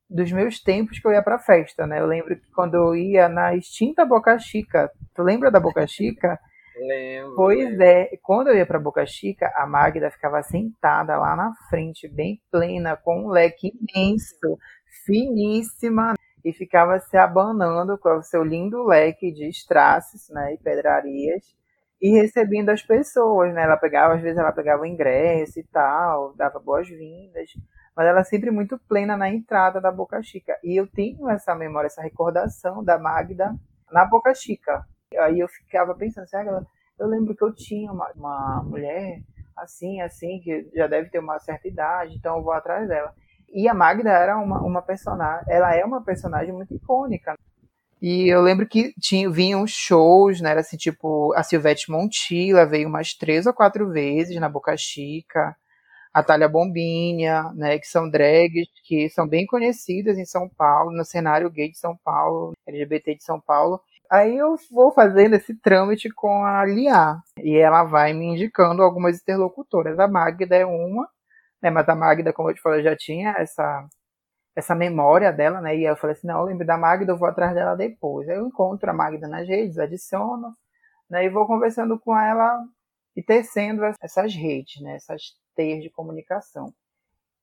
dos 0.08 0.32
meus 0.32 0.60
tempos 0.60 0.98
que 0.98 1.06
eu 1.06 1.12
ia 1.12 1.22
pra 1.22 1.38
festa, 1.38 1.86
né? 1.86 2.00
Eu 2.00 2.06
lembro 2.06 2.34
que 2.34 2.50
quando 2.52 2.74
eu 2.74 2.96
ia 2.96 3.28
na 3.28 3.54
extinta 3.54 4.06
Boca 4.06 4.38
Chica, 4.38 4.90
tu 5.14 5.22
lembra 5.22 5.50
da 5.50 5.60
Boca 5.60 5.86
Chica? 5.86 6.38
Lembro. 6.78 7.34
Pois 7.34 7.80
é, 7.80 8.16
quando 8.22 8.46
eu 8.46 8.56
ia 8.56 8.64
pra 8.64 8.78
Boca 8.78 9.04
Chica, 9.04 9.52
a 9.56 9.66
Magda 9.66 10.12
ficava 10.12 10.40
sentada 10.44 11.18
lá 11.18 11.34
na 11.34 11.52
frente, 11.68 12.06
bem 12.06 12.40
plena, 12.52 12.96
com 12.96 13.24
um 13.24 13.28
leque 13.30 13.72
imenso, 13.74 14.56
finíssima, 15.04 16.14
e 16.44 16.52
ficava 16.52 16.98
se 17.00 17.16
abanando 17.16 17.98
com 17.98 18.16
o 18.16 18.22
seu 18.22 18.42
lindo 18.42 18.82
leque 18.84 19.32
de 19.32 19.48
strass, 19.48 20.28
né, 20.30 20.54
e 20.54 20.58
pedrarias, 20.58 21.44
e 22.00 22.10
recebendo 22.10 22.70
as 22.70 22.82
pessoas, 22.82 23.52
né? 23.52 23.64
Ela 23.64 23.76
pegava, 23.76 24.14
às 24.14 24.22
vezes 24.22 24.38
ela 24.38 24.52
pegava 24.52 24.82
o 24.82 24.86
ingresso 24.86 25.58
e 25.58 25.64
tal, 25.64 26.32
dava 26.36 26.60
boas-vindas, 26.60 27.50
mas 27.96 28.06
ela 28.06 28.22
sempre 28.22 28.50
muito 28.50 28.78
plena 28.88 29.16
na 29.16 29.28
entrada 29.28 29.80
da 29.80 29.90
Boca 29.90 30.22
Chica. 30.22 30.56
E 30.62 30.76
eu 30.76 30.86
tenho 30.86 31.28
essa 31.28 31.54
memória, 31.54 31.88
essa 31.88 32.02
recordação 32.02 32.84
da 32.84 32.98
Magda 32.98 33.52
na 33.90 34.04
Boca 34.04 34.32
Chica. 34.34 34.86
Aí 35.18 35.40
eu 35.40 35.48
ficava 35.48 35.94
pensando, 35.94 36.24
assim, 36.24 36.36
ah, 36.36 36.62
eu 36.98 37.06
lembro 37.08 37.34
que 37.34 37.42
eu 37.42 37.52
tinha 37.52 37.90
uma, 37.90 38.10
uma 38.14 38.62
mulher 38.62 39.20
assim, 39.56 40.00
assim, 40.00 40.40
que 40.40 40.70
já 40.74 40.86
deve 40.86 41.10
ter 41.10 41.18
uma 41.18 41.38
certa 41.40 41.66
idade, 41.66 42.14
então 42.14 42.36
eu 42.36 42.42
vou 42.42 42.52
atrás 42.52 42.86
dela. 42.88 43.12
E 43.52 43.68
a 43.68 43.74
Magda 43.74 44.10
era 44.10 44.38
uma, 44.38 44.60
uma 44.60 44.82
personagem, 44.82 45.44
ela 45.48 45.74
é 45.74 45.84
uma 45.84 46.02
personagem 46.02 46.52
muito 46.52 46.74
icônica. 46.74 47.34
E 48.00 48.28
eu 48.28 48.40
lembro 48.40 48.66
que 48.66 48.92
tinha, 49.00 49.28
vinham 49.28 49.66
shows, 49.66 50.40
né? 50.40 50.50
Era 50.50 50.60
assim, 50.60 50.76
tipo, 50.76 51.32
a 51.34 51.42
Silvete 51.42 51.90
Montilla 51.90 52.64
veio 52.64 52.88
umas 52.88 53.14
três 53.14 53.46
ou 53.46 53.52
quatro 53.52 53.90
vezes 53.90 54.38
na 54.40 54.48
Boca 54.48 54.76
Chica, 54.76 55.56
a 56.14 56.22
Thalia 56.22 56.48
Bombinha, 56.48 57.44
né? 57.54 57.78
Que 57.78 57.86
são 57.86 58.08
drags 58.08 58.68
que 58.84 59.08
são 59.10 59.26
bem 59.26 59.46
conhecidas 59.46 60.16
em 60.18 60.24
São 60.24 60.48
Paulo, 60.48 60.92
no 60.92 61.04
cenário 61.04 61.50
gay 61.50 61.70
de 61.70 61.78
São 61.78 61.96
Paulo, 62.04 62.52
LGBT 62.66 63.16
de 63.16 63.24
São 63.24 63.40
Paulo. 63.40 63.80
Aí 64.10 64.36
eu 64.36 64.56
vou 64.70 64.92
fazendo 64.92 65.34
esse 65.34 65.54
trâmite 65.54 66.08
com 66.08 66.44
a 66.44 66.64
Lia, 66.64 67.18
e 67.42 67.56
ela 67.56 67.84
vai 67.84 68.14
me 68.14 68.26
indicando 68.26 68.82
algumas 68.82 69.20
interlocutoras. 69.20 69.98
A 69.98 70.08
Magda 70.08 70.56
é 70.56 70.64
uma, 70.64 71.08
né? 71.62 71.70
Mas 71.70 71.88
a 71.88 71.94
Magda, 71.94 72.32
como 72.32 72.50
eu 72.50 72.54
te 72.54 72.60
falei, 72.60 72.82
já 72.82 72.96
tinha 72.96 73.32
essa 73.38 73.88
essa 74.58 74.74
memória 74.74 75.32
dela, 75.32 75.60
né? 75.60 75.76
E 75.76 75.84
eu 75.84 75.96
falei 75.96 76.16
assim, 76.16 76.26
não, 76.26 76.40
eu 76.40 76.46
lembro 76.46 76.66
da 76.66 76.76
Magda, 76.76 77.12
eu 77.12 77.16
vou 77.18 77.28
atrás 77.28 77.54
dela 77.54 77.76
depois. 77.76 78.28
Aí 78.28 78.36
eu 78.36 78.46
encontro 78.46 78.90
a 78.90 78.92
Magda 78.92 79.28
nas 79.28 79.46
redes, 79.48 79.78
adiciono, 79.78 80.56
né? 81.08 81.24
E 81.24 81.28
vou 81.30 81.46
conversando 81.46 81.98
com 81.98 82.18
ela 82.18 82.64
e 83.16 83.22
tecendo 83.22 83.82
essas 84.02 84.34
redes, 84.34 84.82
né? 84.82 84.96
Essas 84.96 85.22
teias 85.54 85.82
de 85.82 85.90
comunicação. 85.90 86.72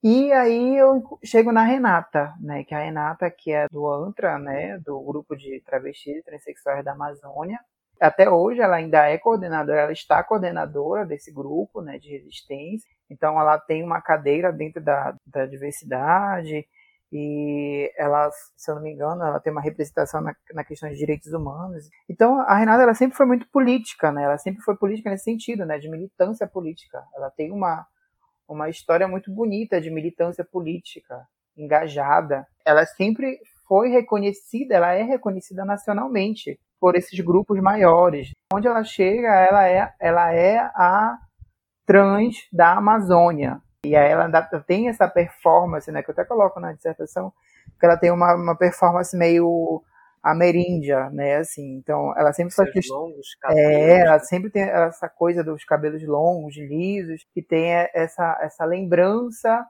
E 0.03 0.31
aí 0.33 0.77
eu 0.77 1.03
chego 1.23 1.51
na 1.51 1.63
Renata, 1.63 2.33
né? 2.39 2.63
Que 2.63 2.75
a 2.75 2.79
Renata, 2.83 3.31
que 3.31 3.51
é 3.51 3.67
do 3.69 3.87
ANTRA, 3.91 4.37
né? 4.39 4.77
Do 4.79 4.99
grupo 5.01 5.35
de 5.35 5.61
travestis 5.65 6.17
e 6.17 6.23
transexuais 6.23 6.83
da 6.85 6.93
Amazônia. 6.93 7.59
Até 7.99 8.29
hoje 8.29 8.61
ela 8.61 8.75
ainda 8.75 9.07
é 9.09 9.17
coordenadora, 9.17 9.81
ela 9.81 9.91
está 9.93 10.23
coordenadora 10.23 11.05
desse 11.05 11.31
grupo, 11.31 11.81
né? 11.81 11.97
De 11.97 12.09
resistência. 12.09 12.89
Então 13.09 13.39
ela 13.39 13.57
tem 13.59 13.83
uma 13.83 14.01
cadeira 14.01 14.51
dentro 14.51 14.81
da, 14.81 15.15
da 15.25 15.45
diversidade, 15.45 16.65
e 17.11 17.93
ela, 17.97 18.29
se 18.57 18.69
eu 18.69 18.75
não 18.75 18.81
me 18.81 18.91
engano, 18.91 19.23
ela 19.23 19.39
tem 19.39 19.49
uma 19.49 19.61
representação 19.61 20.21
na, 20.21 20.35
na 20.53 20.63
questão 20.65 20.89
de 20.89 20.97
direitos 20.97 21.31
humanos. 21.31 21.89
Então, 22.09 22.41
a 22.41 22.57
Renata 22.57 22.83
ela 22.83 22.93
sempre 22.93 23.15
foi 23.15 23.25
muito 23.25 23.47
política, 23.49 24.11
né? 24.11 24.23
Ela 24.23 24.37
sempre 24.37 24.61
foi 24.61 24.75
política 24.75 25.09
nesse 25.09 25.23
sentido, 25.23 25.65
né? 25.65 25.77
De 25.77 25.89
militância 25.89 26.45
política. 26.45 27.01
Ela 27.15 27.29
tem 27.29 27.51
uma, 27.51 27.85
uma 28.49 28.69
história 28.69 29.07
muito 29.07 29.31
bonita 29.31 29.79
de 29.79 29.89
militância 29.89 30.43
política, 30.43 31.25
engajada. 31.55 32.45
Ela 32.65 32.85
sempre 32.85 33.39
foi 33.67 33.89
reconhecida, 33.89 34.75
ela 34.75 34.93
é 34.93 35.03
reconhecida 35.03 35.63
nacionalmente 35.63 36.59
por 36.79 36.95
esses 36.95 37.17
grupos 37.21 37.59
maiores. 37.61 38.31
Onde 38.53 38.67
ela 38.67 38.83
chega, 38.83 39.33
ela 39.33 39.67
é, 39.67 39.93
ela 39.99 40.33
é 40.33 40.57
a 40.57 41.17
trans 41.85 42.47
da 42.51 42.73
Amazônia, 42.77 43.61
e 43.85 43.95
aí 43.95 44.11
ela 44.11 44.29
tem 44.65 44.89
essa 44.89 45.07
performance, 45.07 45.91
né, 45.91 46.01
que 46.01 46.09
eu 46.09 46.13
até 46.13 46.25
coloco 46.25 46.59
na 46.59 46.73
dissertação, 46.73 47.31
que 47.79 47.85
ela 47.85 47.97
tem 47.97 48.11
uma, 48.11 48.35
uma 48.35 48.57
performance 48.57 49.15
meio 49.15 49.83
ameríndia, 50.23 51.09
né, 51.11 51.35
assim, 51.35 51.75
então 51.75 52.11
ela 52.17 52.33
sempre 52.33 52.53
faz... 52.53 52.69
longos 52.89 53.35
cabelos. 53.39 53.61
É, 53.61 53.99
ela 53.99 54.19
sempre 54.19 54.49
tem 54.49 54.63
essa 54.63 55.07
coisa 55.07 55.43
dos 55.43 55.63
cabelos 55.63 56.03
longos, 56.03 56.57
lisos, 56.57 57.23
que 57.31 57.43
tem 57.43 57.71
essa, 57.93 58.39
essa 58.41 58.65
lembrança 58.65 59.63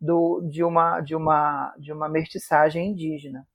do, 0.00 0.40
de, 0.48 0.64
uma, 0.64 1.00
de, 1.00 1.14
uma, 1.14 1.74
de 1.78 1.92
uma 1.92 2.08
mestiçagem 2.08 2.92
indígena. 2.92 3.46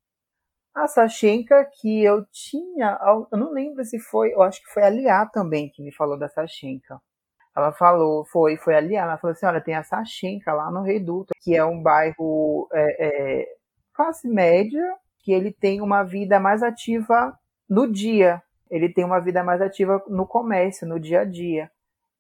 A 0.76 0.88
Sachenka, 0.88 1.66
que 1.82 2.04
eu 2.04 2.26
tinha, 2.32 3.00
eu 3.32 3.38
não 3.38 3.52
lembro 3.52 3.84
se 3.84 4.00
foi, 4.00 4.34
eu 4.34 4.42
acho 4.42 4.62
que 4.62 4.72
foi 4.72 4.84
a 4.84 4.90
Liá 4.90 5.26
também 5.26 5.70
que 5.70 5.82
me 5.84 5.94
falou 5.94 6.18
da 6.18 6.28
Sachenka. 6.28 7.00
Ela 7.56 7.72
falou, 7.72 8.26
foi, 8.26 8.58
foi 8.58 8.76
ali, 8.76 8.96
ela 8.96 9.18
falou 9.18 9.34
assim, 9.34 9.46
olha, 9.46 9.62
tem 9.62 9.76
a 9.76 9.84
Sachenka 9.84 10.52
lá 10.54 10.72
no 10.72 10.82
Reduto, 10.82 11.34
que 11.42 11.56
é 11.56 11.64
um 11.64 11.82
bairro 11.82 12.68
é, 12.74 13.08
é, 13.08 13.48
classe 13.94 14.28
média, 14.28 14.84
que 15.20 15.32
ele 15.32 15.52
tem 15.52 15.80
uma 15.80 16.04
vida 16.04 16.40
mais 16.40 16.64
ativa 16.64 17.38
no 17.70 17.92
dia. 17.92 18.42
Ele 18.70 18.90
tem 18.90 19.06
uma 19.06 19.20
vida 19.20 19.44
mais 19.44 19.62
ativa 19.62 20.04
no 20.08 20.26
comércio, 20.26 20.88
no 20.88 21.00
dia 21.00 21.22
a 21.22 21.26
dia. 21.26 21.70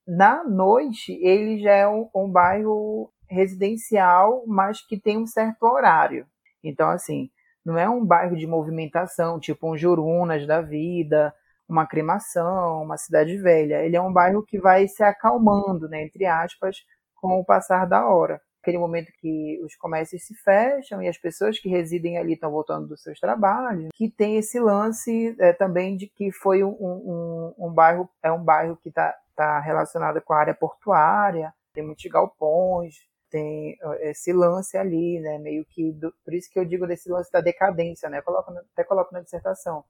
Na 0.07 0.43
noite, 0.43 1.13
ele 1.21 1.59
já 1.59 1.71
é 1.71 1.87
um, 1.87 2.07
um 2.15 2.29
bairro 2.29 3.11
residencial, 3.27 4.43
mas 4.45 4.85
que 4.85 4.99
tem 4.99 5.17
um 5.17 5.25
certo 5.25 5.63
horário. 5.63 6.27
Então, 6.63 6.89
assim, 6.89 7.29
não 7.65 7.77
é 7.77 7.89
um 7.89 8.05
bairro 8.05 8.35
de 8.35 8.45
movimentação, 8.45 9.39
tipo 9.39 9.71
um 9.71 9.77
Jurunas 9.77 10.45
da 10.45 10.61
vida, 10.61 11.33
uma 11.73 11.87
cremação, 11.87 12.83
uma 12.83 12.97
cidade 12.97 13.35
velha. 13.37 13.83
Ele 13.83 13.95
é 13.95 14.01
um 14.01 14.13
bairro 14.13 14.45
que 14.45 14.59
vai 14.59 14.87
se 14.87 15.03
acalmando, 15.03 15.89
né, 15.89 16.03
entre 16.03 16.25
aspas, 16.25 16.77
com 17.15 17.39
o 17.39 17.45
passar 17.45 17.85
da 17.85 18.07
hora. 18.07 18.39
Aquele 18.61 18.77
momento 18.77 19.11
que 19.19 19.59
os 19.65 19.75
comércios 19.75 20.23
se 20.23 20.33
fecham 20.35 21.01
e 21.01 21.09
as 21.09 21.17
pessoas 21.17 21.59
que 21.59 21.67
residem 21.67 22.17
ali 22.17 22.33
estão 22.33 22.49
voltando 22.49 22.87
dos 22.87 23.01
seus 23.01 23.19
trabalhos, 23.19 23.89
que 23.93 24.09
tem 24.09 24.37
esse 24.37 24.57
lance 24.57 25.35
é, 25.39 25.51
também 25.51 25.97
de 25.97 26.07
que 26.07 26.31
foi 26.31 26.63
um, 26.63 26.69
um, 26.69 27.53
um, 27.57 27.73
bairro, 27.73 28.09
é 28.21 28.31
um 28.31 28.41
bairro 28.41 28.77
que 28.77 28.87
está 28.87 29.13
tá 29.35 29.59
relacionado 29.59 30.21
com 30.21 30.31
a 30.31 30.37
área 30.37 30.53
portuária, 30.53 31.53
tem 31.73 31.83
muitos 31.83 32.05
galpões, 32.09 32.95
tem 33.29 33.75
esse 34.01 34.31
lance 34.31 34.77
ali, 34.77 35.19
né, 35.19 35.39
meio 35.39 35.65
que, 35.65 35.91
do, 35.91 36.13
por 36.23 36.33
isso 36.33 36.49
que 36.49 36.59
eu 36.59 36.63
digo 36.63 36.87
desse 36.87 37.09
lance 37.09 37.31
da 37.31 37.41
decadência, 37.41 38.09
né, 38.09 38.21
coloco, 38.21 38.53
até 38.71 38.83
coloco 38.83 39.13
na 39.13 39.21
dissertação, 39.21 39.83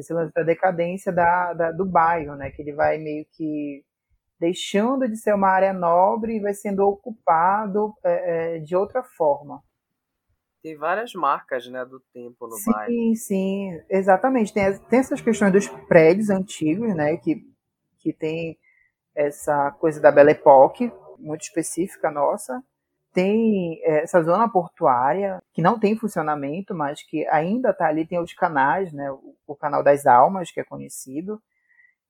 Esse 0.00 0.12
lance 0.12 0.32
da 0.32 0.42
decadência 0.42 1.12
da, 1.12 1.52
da, 1.52 1.72
do 1.72 1.84
bairro, 1.84 2.36
né? 2.36 2.50
Que 2.50 2.62
ele 2.62 2.72
vai 2.72 2.98
meio 2.98 3.26
que 3.32 3.84
deixando 4.38 5.08
de 5.08 5.16
ser 5.16 5.34
uma 5.34 5.48
área 5.48 5.72
nobre 5.72 6.36
e 6.36 6.40
vai 6.40 6.54
sendo 6.54 6.86
ocupado 6.86 7.92
é, 8.04 8.56
é, 8.56 8.58
de 8.60 8.76
outra 8.76 9.02
forma. 9.02 9.62
Tem 10.62 10.76
várias 10.76 11.14
marcas 11.14 11.66
né, 11.68 11.84
do 11.84 12.00
tempo 12.12 12.46
no 12.46 12.56
sim, 12.56 12.70
bairro. 12.70 12.92
Sim, 12.92 13.14
sim, 13.14 13.80
exatamente. 13.88 14.52
Tem, 14.52 14.78
tem 14.78 14.98
essas 14.98 15.20
questões 15.20 15.52
dos 15.52 15.68
prédios 15.86 16.30
antigos, 16.30 16.94
né? 16.94 17.16
Que, 17.16 17.44
que 17.98 18.12
tem 18.12 18.58
essa 19.14 19.72
coisa 19.72 20.00
da 20.00 20.12
Belle 20.12 20.32
Époque, 20.32 20.92
muito 21.18 21.42
específica 21.42 22.10
nossa. 22.10 22.62
Tem 23.18 23.80
é, 23.82 24.04
essa 24.04 24.22
zona 24.22 24.48
portuária, 24.48 25.42
que 25.52 25.60
não 25.60 25.76
tem 25.76 25.98
funcionamento, 25.98 26.72
mas 26.72 27.02
que 27.02 27.26
ainda 27.26 27.70
está 27.70 27.88
ali, 27.88 28.06
tem 28.06 28.20
os 28.20 28.32
canais, 28.32 28.92
né? 28.92 29.10
O, 29.44 29.56
canal 29.56 29.82
das 29.82 30.06
almas, 30.06 30.52
que 30.52 30.60
é 30.60 30.64
conhecido, 30.64 31.42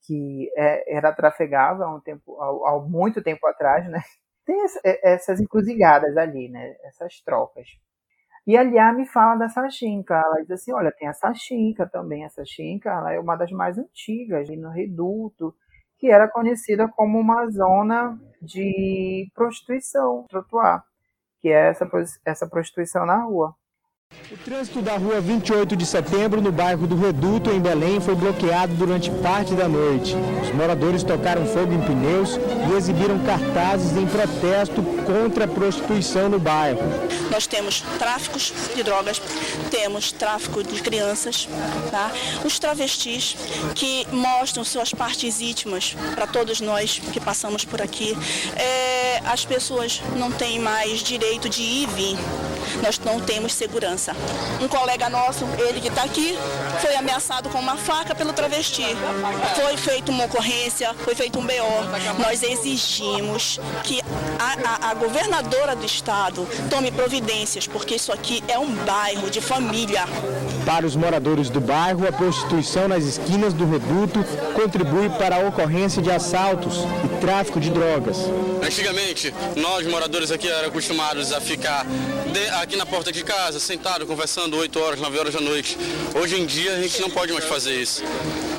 que 0.03 0.53
é, 0.55 0.97
era 0.99 1.11
trafegável 1.11 1.85
há, 1.85 1.97
um 1.97 2.00
tempo, 2.00 2.38
há, 2.38 2.73
há 2.73 2.81
muito 2.81 3.23
tempo 3.23 3.47
atrás, 3.47 3.88
né? 3.88 4.03
Tem 4.45 4.62
é, 4.85 5.15
essas 5.15 5.41
encruzilhadas 5.41 6.15
ali, 6.15 6.50
né? 6.50 6.77
Essas 6.85 7.23
trocas. 7.23 7.67
E 8.47 8.55
a 8.55 8.62
Liá 8.62 8.93
me 8.93 9.07
fala 9.07 9.37
da 9.37 9.49
Sachinka. 9.49 10.15
Ela 10.15 10.43
diz 10.43 10.50
assim: 10.50 10.75
olha, 10.75 10.93
tem 10.93 11.09
a 11.09 11.15
Sachinka 11.15 11.87
também. 11.87 12.27
A 12.27 12.29
Sachinka 12.29 12.91
ela 12.91 13.15
é 13.15 13.19
uma 13.19 13.35
das 13.35 13.50
mais 13.50 13.79
antigas, 13.79 14.47
no 14.50 14.69
Reduto 14.69 15.55
que 15.99 16.11
era 16.11 16.29
conhecida 16.29 16.88
como 16.88 17.19
uma 17.19 17.50
zona 17.50 18.19
de 18.41 19.29
prostituição, 19.35 20.25
trotuar, 20.29 20.85
que 21.40 21.49
é 21.49 21.68
essa, 21.68 21.88
essa 22.25 22.49
prostituição 22.49 23.07
na 23.07 23.23
rua. 23.23 23.54
O 24.31 24.37
trânsito 24.37 24.83
da 24.83 24.95
rua 24.99 25.23
28 25.23 25.75
de 25.75 25.87
setembro, 25.87 26.43
no 26.43 26.53
bairro 26.53 26.87
do 26.87 26.95
Reduto, 26.95 27.50
em 27.50 27.59
Belém, 27.59 27.99
foi 27.99 28.15
bloqueado 28.15 28.75
durante 28.75 29.11
parte 29.11 29.55
da 29.55 29.67
noite. 29.67 30.15
Os 30.43 30.50
moradores 30.53 31.03
tocaram 31.03 31.47
fogo 31.47 31.73
em 31.73 31.81
pneus 31.81 32.38
e 32.71 32.77
exibiram 32.77 33.19
cartazes 33.21 33.97
em 33.97 34.07
protesto 34.07 34.83
contra 35.07 35.47
a 35.47 35.49
prostituição 35.49 36.29
no 36.29 36.38
bairro. 36.38 36.81
Nós 37.31 37.47
temos 37.47 37.81
tráficos 37.99 38.53
de 38.77 38.83
drogas, 38.83 39.19
temos 39.71 40.12
tráfico 40.12 40.62
de 40.62 40.83
crianças, 40.83 41.49
tá? 41.91 42.12
os 42.45 42.59
travestis 42.59 43.35
que 43.75 44.07
mostram 44.12 44.62
suas 44.62 44.93
partes 44.93 45.41
íntimas 45.41 45.97
para 46.15 46.27
todos 46.27 46.61
nós 46.61 46.99
que 46.99 47.19
passamos 47.19 47.65
por 47.65 47.81
aqui. 47.81 48.15
É, 48.57 49.23
as 49.25 49.47
pessoas 49.47 50.03
não 50.19 50.31
têm 50.31 50.59
mais 50.59 51.00
direito 51.00 51.49
de 51.49 51.62
ir 51.62 51.85
e 51.85 51.87
vir, 51.87 52.19
nós 52.83 52.99
não 52.99 53.21
temos 53.21 53.55
segurança. 53.55 53.98
Um 54.61 54.69
colega 54.69 55.09
nosso, 55.09 55.45
ele 55.59 55.81
que 55.81 55.88
está 55.88 56.05
aqui, 56.05 56.38
foi 56.81 56.95
ameaçado 56.95 57.49
com 57.49 57.59
uma 57.59 57.76
faca 57.76 58.14
pelo 58.14 58.33
travesti. 58.33 58.87
Foi 59.57 59.76
feita 59.76 60.12
uma 60.12 60.25
ocorrência, 60.25 60.95
foi 60.95 61.14
feito 61.14 61.38
um 61.38 61.43
BO. 61.43 62.23
Nós 62.23 62.43
exigimos 62.43 63.59
que 63.83 64.00
a, 64.38 64.87
a, 64.87 64.90
a 64.90 64.95
governadora 64.95 65.75
do 65.75 65.85
estado 65.85 66.47
tome 66.71 66.93
providências, 66.93 67.67
porque 67.67 67.97
isso 67.97 68.12
aqui 68.12 68.43
é 68.47 68.59
um 68.59 68.71
bairro 68.85 69.31
de 69.31 69.40
família. 69.40 70.05
Para 70.64 70.87
os 70.87 70.95
moradores 70.95 71.49
do 71.49 71.61
bairro, 71.61 72.07
a 72.07 72.12
prostituição 72.12 72.88
nas 72.88 73.05
esquinas 73.05 73.55
do 73.55 73.69
reduto 73.69 74.23
contribui 74.55 75.09
para 75.11 75.37
a 75.37 75.49
ocorrência 75.49 76.02
de 76.02 76.11
assaltos 76.11 76.75
e 77.05 77.21
tráfico 77.21 77.59
de 77.59 77.71
drogas. 77.71 78.19
Antigamente, 78.62 79.33
nós 79.57 79.87
moradores 79.87 80.31
aqui 80.31 80.49
eram 80.49 80.69
acostumados 80.69 81.33
a 81.33 81.40
ficar 81.40 81.87
de, 82.33 82.49
aqui 82.61 82.76
na 82.76 82.85
porta 82.85 83.11
de 83.11 83.25
casa, 83.25 83.59
sentado, 83.88 84.07
conversando 84.07 84.57
8 84.59 84.80
horas, 84.80 85.00
9 85.00 85.18
horas 85.18 85.35
da 85.35 85.40
noite. 85.40 85.78
Hoje 86.14 86.38
em 86.38 86.45
dia 86.45 86.75
a 86.75 86.83
gente 86.83 87.00
não 87.00 87.09
pode 87.09 87.33
mais 87.33 87.47
fazer 87.47 87.75
isso. 87.75 88.02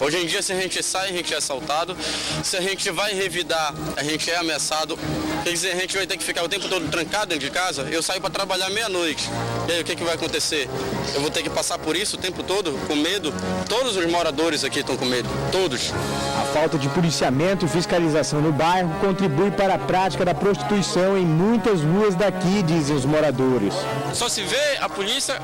Hoje 0.02 0.18
em 0.18 0.26
dia 0.26 0.42
se 0.42 0.52
a 0.52 0.60
gente 0.60 0.82
sai, 0.82 1.10
a 1.10 1.14
gente 1.14 1.32
é 1.32 1.38
assaltado. 1.38 1.96
Se 2.44 2.58
a 2.58 2.62
gente 2.62 2.90
vai 2.90 3.14
revidar, 3.14 3.76
a 3.96 4.04
gente 4.04 4.32
é 4.32 4.38
ameaçado. 4.38 4.98
Quer 5.44 5.54
dizer, 5.54 5.72
a 5.72 5.76
gente 5.76 5.96
vai 5.96 6.06
ter 6.06 6.18
que 6.18 6.24
ficar 6.24 6.44
o 6.44 6.50
tempo 6.50 6.68
todo 6.68 6.88
trancado 6.90 7.28
dentro 7.28 7.46
de 7.46 7.52
casa. 7.52 7.84
Eu 7.90 8.04
saio 8.04 8.20
para 8.22 8.30
trabalhar 8.30 8.70
meia-noite. 8.70 9.30
E 9.68 9.72
aí 9.72 9.82
o 9.82 9.84
que, 9.86 9.96
que 9.96 10.04
vai 10.04 10.16
acontecer? 10.16 10.70
Eu 11.16 11.22
vou 11.22 11.32
ter 11.32 11.42
que 11.44 11.50
passar 11.50 11.78
por 11.78 11.96
isso 11.96 12.18
o 12.18 12.20
tempo 12.20 12.44
todo, 12.44 12.74
com 12.88 12.96
medo. 12.96 13.34
Todos 13.68 13.96
os 13.96 14.06
moradores 14.06 14.64
aqui 14.64 14.80
estão 14.80 14.98
com 14.98 15.06
medo. 15.06 15.30
Todos. 15.52 15.92
A 16.40 16.46
falta 16.54 16.78
de 16.78 16.90
policiamento 16.90 17.66
e 17.66 17.70
fiscalização 17.70 18.42
no 18.42 18.52
bairro 18.52 18.94
contribui 19.00 19.52
para 19.52 19.76
a 19.76 19.80
prática 19.80 20.26
da 20.26 20.34
prostituição 20.34 21.18
em 21.18 21.26
muitas 21.26 21.82
ruas 21.82 22.16
daqui, 22.16 22.62
dizem 22.64 22.96
os 22.96 23.06
moradores. 23.06 23.74
Só 24.14 24.28
se 24.28 24.42
vê 24.44 24.78
a 24.80 24.90
polícia 24.90 25.40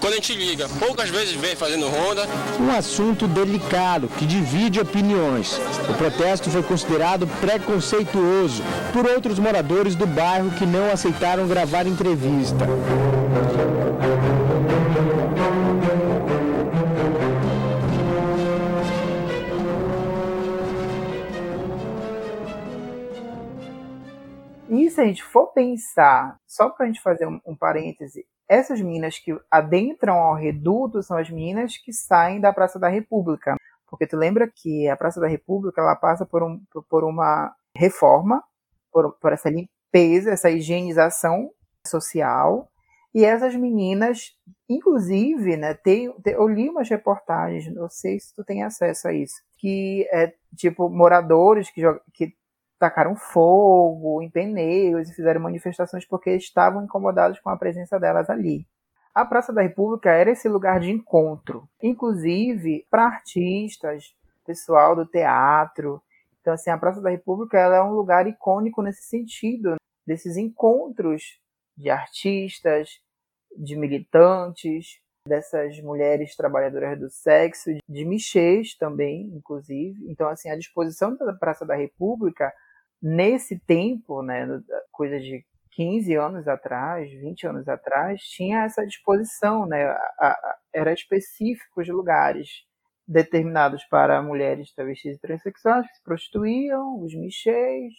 quando 0.00 0.14
a 0.14 0.16
gente 0.16 0.34
liga. 0.34 0.68
Poucas 0.78 1.08
vezes 1.08 1.34
vê 1.34 1.54
fazendo 1.54 1.88
ronda. 1.88 2.26
Um 2.58 2.70
assunto 2.70 3.26
delicado 3.26 4.08
que 4.18 4.26
divide 4.26 4.80
opiniões. 4.80 5.60
O 5.88 5.94
protesto 5.94 6.50
foi 6.50 6.62
considerado 6.62 7.26
preconceituoso 7.40 8.62
por 8.92 9.06
outros 9.06 9.38
moradores 9.38 9.94
do 9.94 10.06
bairro 10.06 10.50
que 10.52 10.66
não 10.66 10.90
aceitaram 10.90 11.46
gravar 11.46 11.86
entrevista. 11.86 12.66
E 24.68 24.90
se 24.90 25.00
a 25.00 25.04
gente 25.04 25.22
for 25.22 25.48
pensar, 25.52 26.36
só 26.46 26.68
para 26.68 26.84
a 26.84 26.88
gente 26.88 27.00
fazer 27.00 27.26
um, 27.26 27.40
um 27.46 27.56
parêntese, 27.56 28.24
essas 28.48 28.80
minas 28.80 29.18
que 29.18 29.36
adentram 29.50 30.14
ao 30.14 30.34
reduto 30.34 31.02
são 31.02 31.16
as 31.16 31.30
minas 31.30 31.76
que 31.76 31.92
saem 31.92 32.40
da 32.40 32.52
Praça 32.52 32.78
da 32.78 32.88
República. 32.88 33.54
Porque 33.88 34.06
tu 34.06 34.16
lembra 34.16 34.50
que 34.52 34.88
a 34.88 34.96
Praça 34.96 35.20
da 35.20 35.28
República 35.28 35.80
ela 35.80 35.94
passa 35.94 36.26
por, 36.26 36.42
um, 36.42 36.60
por 36.88 37.04
uma 37.04 37.52
reforma, 37.76 38.42
por, 38.92 39.12
por 39.20 39.32
essa 39.32 39.50
limpeza, 39.50 40.30
essa 40.30 40.50
higienização 40.50 41.50
social. 41.86 42.68
E 43.14 43.24
essas 43.24 43.56
meninas, 43.56 44.36
inclusive, 44.68 45.56
né, 45.56 45.74
tem, 45.74 46.12
tem, 46.22 46.34
eu 46.34 46.46
li 46.46 46.68
umas 46.68 46.88
reportagens, 46.88 47.72
não 47.74 47.88
sei 47.88 48.20
se 48.20 48.32
tu 48.34 48.44
tem 48.44 48.62
acesso 48.62 49.08
a 49.08 49.12
isso, 49.12 49.34
que 49.58 50.08
é 50.12 50.32
tipo 50.56 50.88
moradores 50.88 51.70
que, 51.70 51.82
que 52.14 52.32
tacaram 52.78 53.16
fogo 53.16 54.22
em 54.22 54.30
pneus 54.30 55.08
e 55.08 55.14
fizeram 55.14 55.40
manifestações 55.40 56.06
porque 56.06 56.30
estavam 56.36 56.84
incomodados 56.84 57.40
com 57.40 57.50
a 57.50 57.56
presença 57.56 57.98
delas 57.98 58.30
ali. 58.30 58.64
A 59.12 59.24
Praça 59.24 59.52
da 59.52 59.62
República 59.62 60.10
era 60.10 60.30
esse 60.30 60.48
lugar 60.48 60.78
de 60.78 60.90
encontro, 60.90 61.68
inclusive 61.82 62.86
para 62.88 63.06
artistas, 63.06 64.14
pessoal 64.46 64.94
do 64.94 65.04
teatro. 65.04 66.00
Então, 66.40 66.54
assim, 66.54 66.70
a 66.70 66.78
Praça 66.78 67.00
da 67.00 67.10
República 67.10 67.58
ela 67.58 67.76
é 67.76 67.82
um 67.82 67.92
lugar 67.92 68.26
icônico 68.26 68.82
nesse 68.82 69.02
sentido, 69.02 69.76
desses 70.06 70.36
encontros 70.36 71.38
de 71.76 71.90
artistas, 71.90 72.88
de 73.56 73.76
militantes, 73.76 75.00
dessas 75.26 75.78
mulheres 75.80 76.34
trabalhadoras 76.34 76.98
do 76.98 77.10
sexo, 77.10 77.70
de 77.88 78.04
michês 78.04 78.74
também, 78.76 79.26
inclusive. 79.34 79.98
Então, 80.08 80.28
assim, 80.28 80.48
a 80.48 80.56
disposição 80.56 81.16
da 81.16 81.32
Praça 81.34 81.66
da 81.66 81.74
República 81.74 82.52
nesse 83.02 83.58
tempo, 83.60 84.22
né, 84.22 84.46
coisa 84.90 85.18
de 85.18 85.44
15 85.72 86.14
anos 86.14 86.48
atrás, 86.48 87.10
20 87.10 87.46
anos 87.46 87.68
atrás, 87.68 88.20
tinha 88.22 88.64
essa 88.64 88.84
disposição, 88.86 89.66
né, 89.66 89.84
a, 89.84 89.96
a, 90.18 90.56
era 90.72 90.92
específico 90.92 91.80
os 91.80 91.88
lugares 91.88 92.64
determinados 93.10 93.82
para 93.86 94.22
mulheres 94.22 94.72
travestis 94.72 95.16
e 95.16 95.20
transexuais 95.20 95.84
que 95.88 95.96
se 95.96 96.02
prostituíam, 96.04 97.02
os 97.02 97.12
michês, 97.12 97.92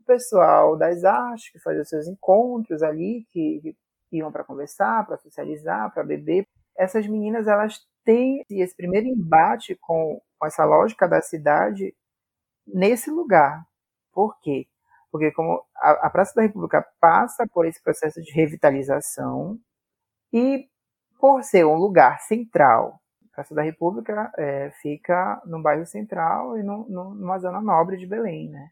o 0.00 0.04
pessoal 0.04 0.76
das 0.76 1.02
artes 1.02 1.50
que 1.50 1.58
fazia 1.58 1.84
seus 1.84 2.06
encontros 2.06 2.80
ali, 2.80 3.26
que, 3.32 3.74
que 4.08 4.16
iam 4.18 4.30
para 4.30 4.44
conversar, 4.44 5.04
para 5.04 5.18
socializar, 5.18 5.92
para 5.92 6.04
beber. 6.04 6.46
Essas 6.78 7.08
meninas, 7.08 7.48
elas 7.48 7.80
têm 8.04 8.44
esse 8.48 8.76
primeiro 8.76 9.08
embate 9.08 9.76
com, 9.80 10.20
com 10.38 10.46
essa 10.46 10.64
lógica 10.64 11.08
da 11.08 11.20
cidade 11.20 11.92
nesse 12.64 13.10
lugar, 13.10 13.64
por 14.12 14.38
quê? 14.38 14.68
Porque 15.10 15.32
como 15.32 15.64
a, 15.76 16.06
a 16.06 16.10
Praça 16.10 16.34
da 16.36 16.42
República 16.42 16.86
passa 17.00 17.48
por 17.52 17.66
esse 17.66 17.82
processo 17.82 18.22
de 18.22 18.30
revitalização 18.32 19.58
e 20.32 20.68
por 21.18 21.42
ser 21.42 21.66
um 21.66 21.74
lugar 21.74 22.20
central, 22.20 23.01
Praça 23.32 23.54
da 23.54 23.62
República 23.62 24.30
é, 24.36 24.70
fica 24.82 25.40
no 25.46 25.62
bairro 25.62 25.86
central 25.86 26.58
e 26.58 26.62
no, 26.62 26.86
no, 26.88 27.14
numa 27.14 27.38
zona 27.38 27.60
nobre 27.60 27.96
de 27.96 28.06
Belém, 28.06 28.50
né? 28.50 28.70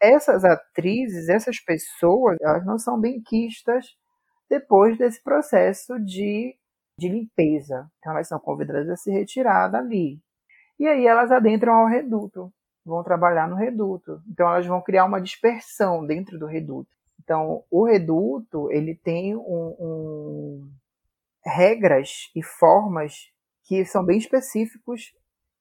Essas 0.00 0.44
atrizes, 0.44 1.28
essas 1.28 1.58
pessoas, 1.58 2.36
elas 2.42 2.64
não 2.66 2.78
são 2.78 3.00
bem 3.00 3.22
quistas 3.22 3.86
depois 4.48 4.98
desse 4.98 5.22
processo 5.22 5.98
de, 5.98 6.54
de 6.98 7.08
limpeza. 7.08 7.90
Então 7.98 8.12
elas 8.12 8.28
são 8.28 8.38
convidadas 8.38 8.88
a 8.90 8.96
se 8.96 9.10
retirar 9.10 9.68
dali. 9.68 10.20
E 10.78 10.86
aí 10.86 11.06
elas 11.06 11.32
adentram 11.32 11.72
ao 11.72 11.86
reduto 11.86 12.52
vão 12.86 13.02
trabalhar 13.02 13.48
no 13.48 13.56
reduto. 13.56 14.22
Então 14.28 14.48
elas 14.48 14.64
vão 14.64 14.80
criar 14.80 15.04
uma 15.04 15.20
dispersão 15.20 16.06
dentro 16.06 16.38
do 16.38 16.46
reduto. 16.46 16.88
Então 17.22 17.64
o 17.70 17.84
reduto 17.84 18.70
ele 18.70 18.94
tem 18.94 19.34
um, 19.36 19.76
um, 19.78 20.70
regras 21.44 22.30
e 22.34 22.42
formas 22.42 23.32
que 23.66 23.84
são 23.84 24.04
bem 24.04 24.16
específicos 24.16 25.12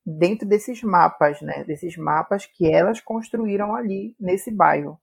dentro 0.05 0.47
desses 0.47 0.83
mapas, 0.83 1.41
né? 1.41 1.63
Desses 1.63 1.97
mapas 1.97 2.45
que 2.45 2.71
elas 2.71 3.01
construíram 3.01 3.75
ali 3.75 4.15
nesse 4.19 4.51
bairro 4.51 4.99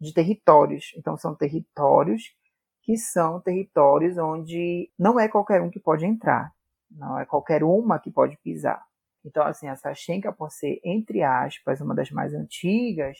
de 0.00 0.12
territórios. 0.12 0.92
Então 0.96 1.16
são 1.16 1.34
territórios 1.34 2.34
que 2.82 2.96
são 2.96 3.40
territórios 3.40 4.16
onde 4.16 4.90
não 4.98 5.20
é 5.20 5.28
qualquer 5.28 5.60
um 5.60 5.70
que 5.70 5.80
pode 5.80 6.06
entrar, 6.06 6.52
não 6.90 7.18
é 7.18 7.26
qualquer 7.26 7.62
uma 7.62 7.98
que 7.98 8.10
pode 8.10 8.38
pisar. 8.38 8.82
Então 9.24 9.44
assim, 9.44 9.68
a 9.68 9.76
Sachenka 9.76 10.32
por 10.32 10.50
ser 10.50 10.80
entre 10.84 11.22
aspas 11.22 11.80
uma 11.80 11.94
das 11.94 12.10
mais 12.10 12.32
antigas, 12.32 13.18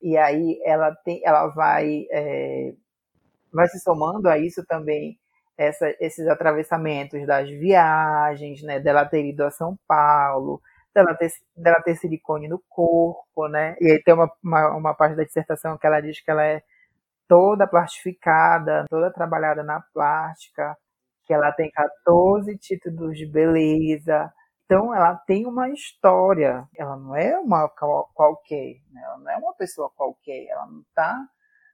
e 0.00 0.16
aí 0.16 0.60
ela 0.64 0.94
tem, 1.04 1.20
ela 1.24 1.48
vai 1.48 2.06
é, 2.10 2.74
vai 3.52 3.68
se 3.68 3.80
somando 3.80 4.28
a 4.28 4.38
isso 4.38 4.64
também 4.66 5.18
essa, 5.58 5.92
esses 6.00 6.26
atravessamentos 6.28 7.26
das 7.26 7.50
viagens, 7.50 8.62
né, 8.62 8.78
dela 8.78 9.04
ter 9.04 9.26
ido 9.26 9.44
a 9.44 9.50
São 9.50 9.76
Paulo, 9.88 10.62
dela 10.94 11.14
ter, 11.16 11.30
dela 11.56 11.82
ter 11.82 11.96
silicone 11.96 12.48
no 12.48 12.62
corpo, 12.68 13.48
né, 13.48 13.76
e 13.80 13.90
aí 13.90 14.02
tem 14.02 14.14
uma, 14.14 14.30
uma, 14.42 14.76
uma 14.76 14.94
parte 14.94 15.16
da 15.16 15.24
dissertação 15.24 15.76
que 15.76 15.86
ela 15.86 16.00
diz 16.00 16.20
que 16.22 16.30
ela 16.30 16.44
é 16.44 16.62
toda 17.26 17.66
plastificada, 17.66 18.86
toda 18.88 19.12
trabalhada 19.12 19.62
na 19.64 19.82
plástica, 19.92 20.76
que 21.26 21.34
ela 21.34 21.52
tem 21.52 21.70
14 21.70 22.56
títulos 22.56 23.18
de 23.18 23.26
beleza, 23.26 24.32
então 24.64 24.94
ela 24.94 25.14
tem 25.26 25.44
uma 25.46 25.68
história, 25.70 26.66
ela 26.76 26.96
não 26.96 27.16
é 27.16 27.38
uma 27.38 27.68
qualquer, 28.14 28.76
né? 28.92 29.02
ela 29.02 29.18
não 29.18 29.30
é 29.30 29.36
uma 29.36 29.54
pessoa 29.54 29.90
qualquer, 29.96 30.46
ela 30.46 30.66
não 30.66 30.80
está 30.80 31.26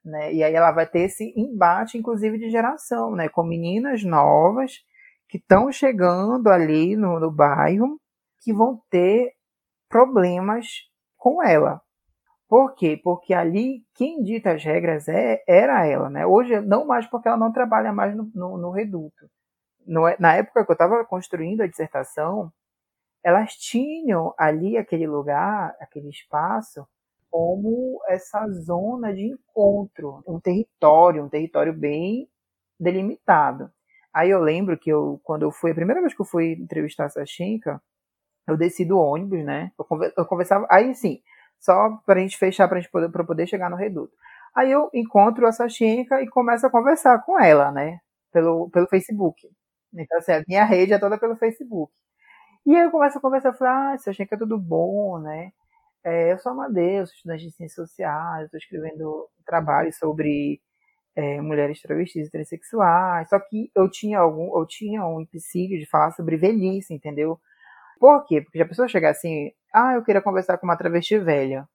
né? 0.04 0.32
E 0.32 0.42
aí 0.42 0.54
ela 0.54 0.72
vai 0.72 0.86
ter 0.86 1.00
esse 1.00 1.32
embate, 1.36 1.96
inclusive, 1.96 2.38
de 2.38 2.50
geração, 2.50 3.12
né? 3.12 3.28
Com 3.28 3.42
meninas 3.42 4.04
novas 4.04 4.84
que 5.28 5.38
estão 5.38 5.72
chegando 5.72 6.48
ali 6.48 6.96
no, 6.96 7.18
no 7.18 7.30
bairro 7.30 7.98
que 8.40 8.52
vão 8.52 8.80
ter 8.90 9.32
problemas 9.88 10.66
com 11.16 11.42
ela. 11.42 11.80
Por 12.48 12.74
quê? 12.74 13.00
Porque 13.02 13.32
ali 13.32 13.82
quem 13.94 14.22
dita 14.22 14.52
as 14.52 14.62
regras 14.62 15.08
é, 15.08 15.42
era 15.48 15.86
ela, 15.86 16.10
né? 16.10 16.26
Hoje 16.26 16.60
não 16.60 16.86
mais 16.86 17.06
porque 17.06 17.26
ela 17.26 17.38
não 17.38 17.52
trabalha 17.52 17.92
mais 17.92 18.14
no, 18.14 18.30
no, 18.34 18.58
no 18.58 18.70
reduto. 18.70 19.28
No, 19.86 20.02
na 20.18 20.36
época 20.36 20.64
que 20.64 20.70
eu 20.70 20.74
estava 20.74 21.04
construindo 21.04 21.62
a 21.62 21.66
dissertação, 21.66 22.52
elas 23.22 23.54
tinham 23.54 24.34
ali 24.38 24.76
aquele 24.76 25.06
lugar, 25.06 25.74
aquele 25.80 26.10
espaço, 26.10 26.86
como 27.34 28.00
essa 28.08 28.48
zona 28.52 29.12
de 29.12 29.22
encontro, 29.24 30.22
um 30.28 30.38
território, 30.38 31.24
um 31.24 31.28
território 31.28 31.72
bem 31.72 32.28
delimitado. 32.78 33.72
Aí 34.14 34.30
eu 34.30 34.38
lembro 34.40 34.78
que 34.78 34.88
eu, 34.90 35.20
quando 35.24 35.42
eu 35.42 35.50
fui, 35.50 35.72
a 35.72 35.74
primeira 35.74 36.00
vez 36.00 36.14
que 36.14 36.22
eu 36.22 36.26
fui 36.26 36.52
entrevistar 36.52 37.06
essa 37.06 37.18
Sachinka, 37.20 37.82
eu 38.46 38.56
desci 38.56 38.84
do 38.84 38.98
ônibus, 38.98 39.44
né? 39.44 39.72
Eu 40.16 40.26
conversava, 40.26 40.66
aí 40.70 40.94
sim, 40.94 41.20
só 41.60 41.98
para 42.06 42.20
a 42.20 42.22
gente 42.22 42.38
fechar, 42.38 42.68
para 42.68 42.80
gente 42.80 42.90
poder, 42.92 43.10
pra 43.10 43.24
poder 43.24 43.46
chegar 43.48 43.70
no 43.70 43.76
reduto. 43.76 44.12
Aí 44.56 44.70
eu 44.70 44.90
encontro 44.94 45.46
a 45.46 45.52
Sachinka 45.52 46.22
e 46.22 46.28
começo 46.28 46.66
a 46.66 46.70
conversar 46.70 47.20
com 47.24 47.40
ela, 47.40 47.72
né? 47.72 47.98
Pelo, 48.32 48.70
pelo 48.70 48.86
Facebook. 48.88 49.48
Então, 49.94 50.18
assim, 50.18 50.32
a 50.32 50.44
minha 50.48 50.64
rede 50.64 50.92
é 50.92 50.98
toda 50.98 51.18
pelo 51.18 51.36
Facebook. 51.36 51.92
E 52.66 52.74
aí 52.76 52.84
eu 52.84 52.90
começo 52.90 53.18
a 53.18 53.20
conversar, 53.20 53.50
eu 53.50 53.54
falo, 53.54 53.70
ah, 53.94 53.98
Sachinka, 53.98 54.38
tudo 54.38 54.58
bom, 54.58 55.18
né? 55.20 55.52
É, 56.04 56.32
eu 56.32 56.38
sou 56.38 56.52
Amadeus, 56.52 57.10
estudante 57.12 57.44
de 57.46 57.52
ciências 57.52 57.88
sociais, 57.88 58.44
estou 58.44 58.58
escrevendo 58.58 59.28
um 59.40 59.44
trabalho 59.46 59.90
sobre 59.94 60.60
é, 61.16 61.40
mulheres 61.40 61.80
travestis 61.82 62.28
e 62.28 62.30
transexuais. 62.30 63.28
Só 63.30 63.38
que 63.40 63.70
eu 63.74 63.90
tinha 63.90 64.18
algum, 64.18 64.58
eu 64.58 64.66
tinha 64.66 65.04
um 65.06 65.20
empecilho 65.20 65.78
de 65.78 65.86
falar 65.86 66.12
sobre 66.12 66.36
velhice, 66.36 66.92
entendeu? 66.94 67.40
Por 67.98 68.24
quê? 68.26 68.42
Porque 68.42 68.58
já 68.58 68.64
a 68.64 68.68
pessoa 68.68 68.88
chegar 68.88 69.10
assim, 69.10 69.52
ah, 69.72 69.94
eu 69.94 70.04
queria 70.04 70.22
conversar 70.22 70.58
com 70.58 70.66
uma 70.66 70.76
travesti 70.76 71.18
velha. 71.18 71.68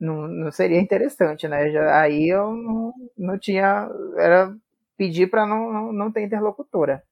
Não, 0.00 0.28
não 0.28 0.52
seria 0.52 0.80
interessante, 0.80 1.48
né? 1.48 1.70
Já, 1.70 2.02
aí 2.02 2.28
eu 2.28 2.52
não, 2.52 2.94
não 3.18 3.38
tinha. 3.38 3.88
Era 4.18 4.54
pedir 4.96 5.28
para 5.30 5.46
não, 5.46 5.72
não, 5.72 5.92
não 5.92 6.12
ter 6.12 6.22
interlocutora. 6.22 7.02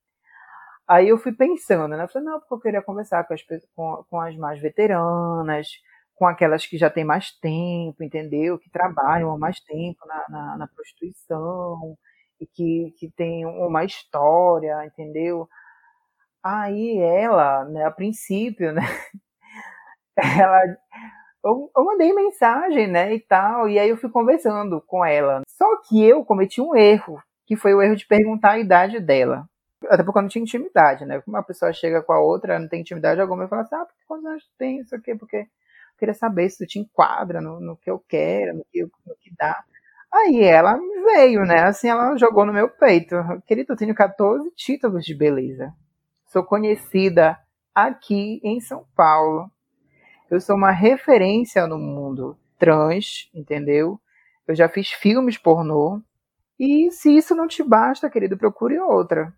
Aí 0.86 1.08
eu 1.08 1.18
fui 1.18 1.32
pensando, 1.32 1.88
né? 1.96 2.04
Eu 2.04 2.08
falei, 2.08 2.28
não, 2.28 2.40
porque 2.40 2.54
eu 2.54 2.60
queria 2.60 2.82
conversar 2.82 3.24
com 3.26 3.34
as, 3.34 3.42
com, 3.74 4.04
com 4.10 4.20
as 4.20 4.36
mais 4.36 4.60
veteranas, 4.60 5.68
com 6.14 6.26
aquelas 6.26 6.66
que 6.66 6.78
já 6.78 6.88
têm 6.88 7.04
mais 7.04 7.32
tempo, 7.32 8.02
entendeu? 8.02 8.58
Que 8.58 8.70
trabalham 8.70 9.32
há 9.32 9.38
mais 9.38 9.60
tempo 9.60 10.06
na, 10.06 10.24
na, 10.28 10.56
na 10.58 10.66
prostituição 10.68 11.96
e 12.40 12.46
que, 12.46 12.94
que 12.98 13.10
tem 13.10 13.44
uma 13.46 13.84
história, 13.84 14.84
entendeu? 14.86 15.48
Aí 16.42 16.98
ela, 16.98 17.64
né, 17.64 17.84
a 17.84 17.90
princípio, 17.90 18.72
né, 18.72 18.82
ela, 20.16 20.60
eu, 21.44 21.70
eu, 21.76 21.84
mandei 21.84 22.12
mensagem, 22.12 22.86
né, 22.86 23.14
e 23.14 23.20
tal, 23.20 23.68
e 23.68 23.78
aí 23.78 23.88
eu 23.88 23.96
fui 23.96 24.10
conversando 24.10 24.80
com 24.82 25.04
ela. 25.04 25.42
Só 25.48 25.80
que 25.82 26.02
eu 26.02 26.24
cometi 26.24 26.60
um 26.60 26.76
erro, 26.76 27.22
que 27.46 27.56
foi 27.56 27.74
o 27.74 27.82
erro 27.82 27.96
de 27.96 28.06
perguntar 28.06 28.52
a 28.52 28.58
idade 28.58 29.00
dela. 29.00 29.48
Até 29.88 30.02
porque 30.02 30.18
eu 30.18 30.22
não 30.22 30.28
tinha 30.28 30.42
intimidade, 30.42 31.04
né? 31.04 31.22
Uma 31.26 31.42
pessoa 31.42 31.72
chega 31.72 32.02
com 32.02 32.12
a 32.12 32.20
outra, 32.20 32.58
não 32.58 32.68
tem 32.68 32.80
intimidade 32.80 33.20
alguma, 33.20 33.44
eu 33.44 33.48
falo 33.48 33.62
assim, 33.62 33.74
ah, 33.74 33.86
quantos 34.06 34.26
anos 34.26 34.44
tem 34.58 34.78
isso 34.80 34.94
aqui? 34.94 35.14
Porque 35.14 35.46
queria 35.98 36.14
saber 36.14 36.48
se 36.50 36.58
tu 36.58 36.66
te 36.66 36.78
enquadra 36.78 37.40
no, 37.40 37.60
no 37.60 37.76
que 37.76 37.90
eu 37.90 37.98
quero, 38.08 38.58
no 38.58 38.64
que, 38.70 38.82
no 38.82 39.16
que 39.20 39.32
dá. 39.38 39.62
Aí 40.12 40.42
ela 40.42 40.78
veio, 41.04 41.42
né? 41.42 41.64
Assim, 41.64 41.88
ela 41.88 42.16
jogou 42.16 42.46
no 42.46 42.52
meu 42.52 42.68
peito. 42.68 43.16
Querido, 43.46 43.72
eu 43.72 43.76
tenho 43.76 43.94
14 43.94 44.50
títulos 44.54 45.04
de 45.04 45.14
beleza. 45.14 45.72
Sou 46.26 46.44
conhecida 46.44 47.38
aqui 47.74 48.40
em 48.44 48.60
São 48.60 48.86
Paulo. 48.94 49.50
Eu 50.30 50.40
sou 50.40 50.56
uma 50.56 50.70
referência 50.70 51.66
no 51.66 51.78
mundo 51.78 52.38
trans, 52.58 53.28
entendeu? 53.34 54.00
Eu 54.46 54.54
já 54.54 54.68
fiz 54.68 54.90
filmes 54.90 55.36
pornô. 55.36 56.00
E 56.58 56.90
se 56.92 57.16
isso 57.16 57.34
não 57.34 57.48
te 57.48 57.62
basta, 57.62 58.08
querido, 58.08 58.38
procure 58.38 58.78
outra. 58.78 59.34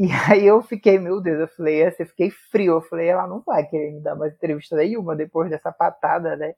E 0.00 0.06
aí 0.32 0.46
eu 0.46 0.62
fiquei, 0.62 0.98
meu 0.98 1.20
Deus, 1.20 1.40
eu 1.40 1.48
falei, 1.48 1.84
assim, 1.84 2.02
eu 2.04 2.08
fiquei 2.08 2.30
frio. 2.30 2.74
Eu 2.74 2.80
falei, 2.82 3.08
ela 3.08 3.26
não 3.26 3.40
vai 3.42 3.66
querer 3.66 3.92
me 3.92 4.00
dar 4.00 4.16
mais 4.16 4.32
entrevista 4.34 4.74
nenhuma 4.76 5.14
depois 5.14 5.50
dessa 5.50 5.70
patada, 5.72 6.36
né? 6.36 6.54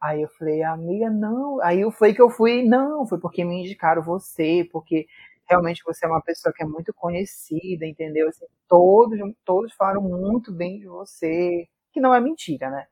Aí 0.00 0.22
eu 0.22 0.28
falei, 0.38 0.62
amiga, 0.62 1.10
não. 1.10 1.60
Aí 1.62 1.80
foi 1.92 2.14
que 2.14 2.20
eu 2.22 2.30
fui, 2.30 2.62
não, 2.62 3.06
foi 3.06 3.18
porque 3.18 3.44
me 3.44 3.60
indicaram 3.62 4.02
você, 4.02 4.68
porque 4.72 5.06
realmente 5.48 5.82
você 5.84 6.04
é 6.06 6.08
uma 6.08 6.20
pessoa 6.22 6.52
que 6.54 6.62
é 6.62 6.66
muito 6.66 6.92
conhecida, 6.94 7.86
entendeu? 7.86 8.28
Assim, 8.28 8.46
todos, 8.68 9.18
todos 9.44 9.72
falaram 9.74 10.02
muito 10.02 10.52
bem 10.52 10.78
de 10.78 10.86
você, 10.86 11.66
que 11.92 12.00
não 12.00 12.14
é 12.14 12.20
mentira, 12.20 12.70
né? 12.70 12.86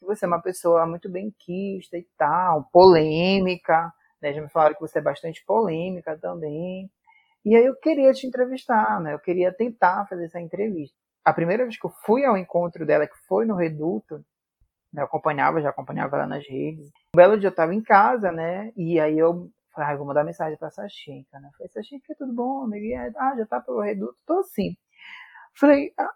Que 0.00 0.06
você 0.06 0.24
é 0.26 0.28
uma 0.28 0.42
pessoa 0.42 0.86
muito 0.86 1.10
bem 1.10 1.34
quista 1.38 1.98
e 1.98 2.06
tal, 2.18 2.64
polêmica, 2.72 3.92
né? 4.22 4.32
Já 4.34 4.42
me 4.42 4.50
falaram 4.50 4.74
que 4.76 4.82
você 4.82 4.98
é 5.00 5.02
bastante 5.02 5.44
polêmica 5.46 6.18
também. 6.18 6.90
E 7.44 7.56
aí 7.56 7.64
eu 7.64 7.76
queria 7.76 8.12
te 8.12 8.26
entrevistar, 8.26 9.00
né? 9.00 9.14
Eu 9.14 9.18
queria 9.18 9.52
tentar 9.52 10.06
fazer 10.06 10.24
essa 10.24 10.40
entrevista. 10.40 10.96
A 11.24 11.32
primeira 11.32 11.64
vez 11.64 11.78
que 11.78 11.86
eu 11.86 11.90
fui 12.04 12.24
ao 12.24 12.36
encontro 12.36 12.86
dela, 12.86 13.06
que 13.06 13.16
foi 13.26 13.44
no 13.44 13.54
Reduto, 13.54 14.24
né, 14.92 15.02
eu 15.02 15.06
acompanhava, 15.06 15.60
já 15.60 15.70
acompanhava 15.70 16.16
ela 16.16 16.26
nas 16.26 16.46
redes. 16.46 16.88
Um 17.14 17.16
belo 17.16 17.38
dia 17.38 17.48
eu 17.48 17.50
estava 17.50 17.74
em 17.74 17.82
casa, 17.82 18.32
né? 18.32 18.72
E 18.76 18.98
aí 18.98 19.18
eu 19.18 19.50
falei, 19.74 19.90
ah, 19.90 19.96
vou 19.96 20.06
mandar 20.06 20.24
mensagem 20.24 20.58
para 20.58 20.70
Sachinka, 20.70 21.38
né? 21.38 21.50
Falei, 21.56 21.70
Sachinka, 21.70 22.14
tudo 22.18 22.32
bom, 22.32 22.64
amiga? 22.64 23.12
Ah, 23.16 23.34
já 23.36 23.46
tá 23.46 23.60
pelo 23.60 23.80
Reduto? 23.80 24.16
Tô 24.26 24.40
assim. 24.40 24.76
Falei, 25.54 25.92
ah, 25.98 26.12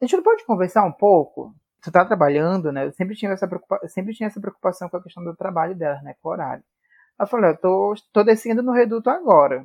a 0.00 0.04
gente 0.04 0.16
não 0.16 0.22
pode 0.22 0.44
conversar 0.44 0.84
um 0.84 0.92
pouco? 0.92 1.54
Tu 1.82 1.92
tá 1.92 2.04
trabalhando, 2.04 2.72
né? 2.72 2.86
Eu 2.86 2.92
sempre 2.92 3.14
tinha 3.14 3.30
essa 3.32 3.46
preocupação, 3.46 3.88
sempre 3.88 4.14
tinha 4.14 4.26
essa 4.26 4.40
preocupação 4.40 4.88
com 4.88 4.96
a 4.96 5.02
questão 5.02 5.24
do 5.24 5.36
trabalho 5.36 5.74
dela, 5.76 6.00
né? 6.02 6.14
Com 6.20 6.28
o 6.28 6.32
horário. 6.32 6.64
Eu 7.18 7.26
falei, 7.26 7.50
eu 7.50 7.56
tô, 7.56 7.94
tô 8.12 8.24
descendo 8.24 8.62
no 8.62 8.72
Reduto 8.72 9.08
agora. 9.08 9.64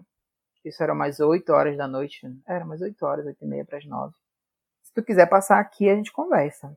Isso 0.63 0.81
era 0.83 0.93
mais 0.93 1.19
8 1.19 1.51
horas 1.51 1.77
da 1.77 1.87
noite. 1.87 2.21
Era 2.47 2.65
mais 2.65 2.81
8 2.81 3.03
horas, 3.05 3.25
8 3.25 3.43
e 3.43 3.47
meia 3.47 3.65
para 3.65 3.77
as 3.77 3.85
9. 3.85 4.13
Se 4.83 4.93
tu 4.93 5.03
quiser 5.03 5.27
passar 5.27 5.59
aqui, 5.59 5.89
a 5.89 5.95
gente 5.95 6.11
conversa. 6.11 6.75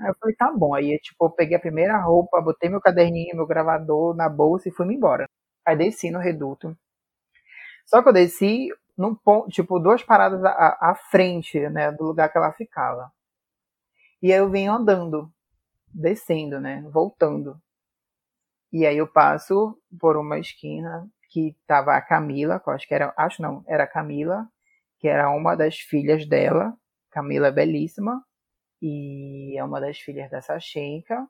Aí 0.00 0.08
eu 0.08 0.16
falei, 0.20 0.36
tá 0.36 0.52
bom. 0.52 0.74
Aí, 0.74 0.98
tipo, 1.00 1.26
eu 1.26 1.30
peguei 1.30 1.56
a 1.56 1.60
primeira 1.60 1.98
roupa, 1.98 2.40
botei 2.40 2.70
meu 2.70 2.80
caderninho, 2.80 3.36
meu 3.36 3.46
gravador 3.46 4.14
na 4.16 4.28
bolsa 4.28 4.68
e 4.68 4.72
fui-me 4.72 4.94
embora. 4.96 5.26
Aí 5.66 5.76
desci 5.76 6.10
no 6.10 6.18
reduto. 6.18 6.76
Só 7.86 8.02
que 8.02 8.08
eu 8.08 8.12
desci 8.12 8.68
num 8.96 9.14
ponto, 9.14 9.48
tipo, 9.48 9.78
duas 9.78 10.02
paradas 10.02 10.42
à, 10.44 10.78
à 10.80 10.94
frente, 10.94 11.58
né, 11.70 11.90
do 11.92 12.04
lugar 12.04 12.30
que 12.30 12.38
ela 12.38 12.52
ficava. 12.52 13.10
E 14.22 14.32
aí 14.32 14.38
eu 14.38 14.48
venho 14.48 14.72
andando, 14.72 15.30
descendo, 15.92 16.60
né, 16.60 16.82
voltando. 16.92 17.60
E 18.72 18.86
aí 18.86 18.96
eu 18.98 19.06
passo 19.06 19.76
por 19.98 20.16
uma 20.16 20.38
esquina 20.38 21.08
que 21.30 21.56
estava 21.60 21.96
a 21.96 22.02
Camila, 22.02 22.60
acho 22.66 22.86
que 22.86 22.94
era, 22.94 23.14
acho 23.16 23.40
não, 23.40 23.64
era 23.66 23.84
a 23.84 23.86
Camila, 23.86 24.46
que 24.98 25.08
era 25.08 25.30
uma 25.30 25.54
das 25.56 25.78
filhas 25.78 26.26
dela. 26.26 26.74
Camila 27.10 27.48
é 27.48 27.52
belíssima 27.52 28.22
e 28.82 29.56
é 29.56 29.64
uma 29.64 29.80
das 29.80 29.98
filhas 29.98 30.30
da 30.30 30.42
Sachenka, 30.42 31.26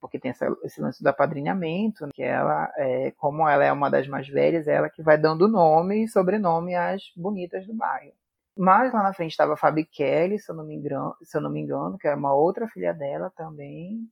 porque 0.00 0.18
tem 0.18 0.30
essa, 0.32 0.46
esse 0.64 0.80
lance 0.80 1.02
do 1.02 1.06
apadrinhamento, 1.08 2.08
que 2.12 2.22
ela, 2.22 2.70
é, 2.76 3.12
como 3.12 3.48
ela 3.48 3.64
é 3.64 3.72
uma 3.72 3.90
das 3.90 4.06
mais 4.08 4.28
velhas, 4.28 4.68
é 4.68 4.74
ela 4.74 4.90
que 4.90 5.02
vai 5.02 5.16
dando 5.16 5.48
nome 5.48 6.04
e 6.04 6.08
sobrenome 6.08 6.74
às 6.74 7.02
bonitas 7.16 7.66
do 7.66 7.74
bairro. 7.74 8.12
Mas 8.56 8.92
lá 8.92 9.02
na 9.02 9.14
frente 9.14 9.30
estava 9.30 9.54
a 9.54 9.56
Fabi 9.56 9.84
Kelly, 9.84 10.38
se 10.38 10.50
eu, 10.50 10.56
não 10.56 10.64
me 10.64 10.74
engano, 10.74 11.16
se 11.22 11.36
eu 11.36 11.40
não 11.40 11.50
me 11.50 11.60
engano, 11.60 11.96
que 11.98 12.06
é 12.06 12.14
uma 12.14 12.34
outra 12.34 12.68
filha 12.68 12.92
dela 12.92 13.30
também. 13.34 14.06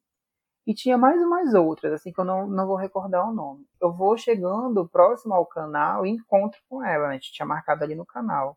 E 0.70 0.74
tinha 0.74 0.96
mais 0.96 1.20
umas 1.20 1.52
outras, 1.52 1.92
assim, 1.92 2.12
que 2.12 2.20
eu 2.20 2.24
não, 2.24 2.46
não 2.46 2.64
vou 2.64 2.76
recordar 2.76 3.28
o 3.28 3.34
nome. 3.34 3.66
Eu 3.80 3.92
vou 3.92 4.16
chegando 4.16 4.88
próximo 4.88 5.34
ao 5.34 5.44
canal 5.44 6.06
e 6.06 6.10
encontro 6.10 6.60
com 6.68 6.80
ela, 6.80 7.08
né? 7.08 7.10
A 7.10 7.12
gente 7.14 7.32
tinha 7.32 7.44
marcado 7.44 7.82
ali 7.82 7.96
no 7.96 8.06
canal. 8.06 8.56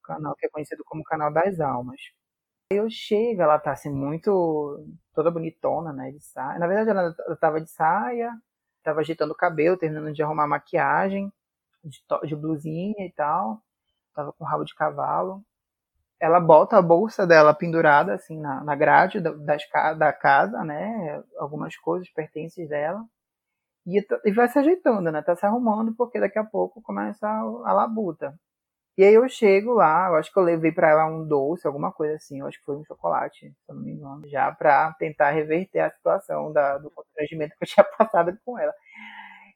O 0.00 0.02
canal 0.02 0.34
que 0.34 0.46
é 0.46 0.48
conhecido 0.48 0.82
como 0.86 1.04
Canal 1.04 1.30
das 1.30 1.60
Almas. 1.60 2.00
Aí 2.72 2.78
eu 2.78 2.88
chego, 2.88 3.42
ela 3.42 3.58
tá 3.58 3.72
assim, 3.72 3.90
muito. 3.90 4.82
toda 5.14 5.30
bonitona, 5.30 5.92
né? 5.92 6.10
De 6.12 6.20
saia. 6.24 6.58
Na 6.58 6.66
verdade, 6.66 6.88
ela, 6.88 7.14
ela 7.26 7.36
tava 7.36 7.60
de 7.60 7.70
saia, 7.70 8.32
tava 8.82 9.00
agitando 9.00 9.34
o 9.34 9.36
cabelo, 9.36 9.76
terminando 9.76 10.14
de 10.14 10.22
arrumar 10.22 10.46
maquiagem, 10.46 11.30
de, 11.84 11.98
de 12.26 12.34
blusinha 12.34 13.06
e 13.06 13.12
tal. 13.12 13.60
Tava 14.14 14.32
com 14.32 14.44
rabo 14.44 14.64
de 14.64 14.74
cavalo 14.74 15.44
ela 16.22 16.38
bota 16.38 16.78
a 16.78 16.82
bolsa 16.82 17.26
dela 17.26 17.52
pendurada 17.52 18.14
assim 18.14 18.40
na, 18.40 18.62
na 18.62 18.76
grade 18.76 19.20
da, 19.20 19.94
da 19.94 20.12
casa, 20.12 20.64
né? 20.64 21.20
Algumas 21.36 21.76
coisas, 21.76 22.08
pertences 22.10 22.68
dela. 22.68 23.04
E, 23.86 23.98
e, 24.24 24.32
vai 24.32 24.48
se 24.48 24.58
ajeitando, 24.58 25.10
né? 25.12 25.22
Tá 25.22 25.34
se 25.36 25.44
arrumando 25.46 25.94
porque 25.96 26.20
daqui 26.20 26.38
a 26.38 26.44
pouco 26.44 26.80
começa 26.82 27.26
a, 27.28 27.40
a 27.40 27.72
labuta. 27.72 28.34
E 28.98 29.04
aí 29.04 29.14
eu 29.14 29.28
chego 29.28 29.72
lá, 29.74 30.08
eu 30.08 30.16
acho 30.16 30.32
que 30.32 30.38
eu 30.38 30.42
levei 30.44 30.72
para 30.72 30.90
ela 30.90 31.06
um 31.06 31.26
doce, 31.26 31.66
alguma 31.66 31.92
coisa 31.92 32.16
assim, 32.16 32.40
eu 32.40 32.46
acho 32.46 32.58
que 32.58 32.64
foi 32.66 32.76
um 32.76 32.84
chocolate, 32.84 33.50
se 33.50 33.54
eu 33.70 33.74
não 33.74 33.82
me 33.82 33.92
engano, 33.92 34.28
já 34.28 34.52
para 34.52 34.92
tentar 34.94 35.30
reverter 35.30 35.80
a 35.80 35.90
situação 35.90 36.52
da, 36.52 36.78
do 36.78 36.90
constrangimento 36.90 37.56
que 37.56 37.64
eu 37.64 37.68
tinha 37.68 37.84
passado 37.98 38.38
com 38.44 38.58
ela. 38.58 38.72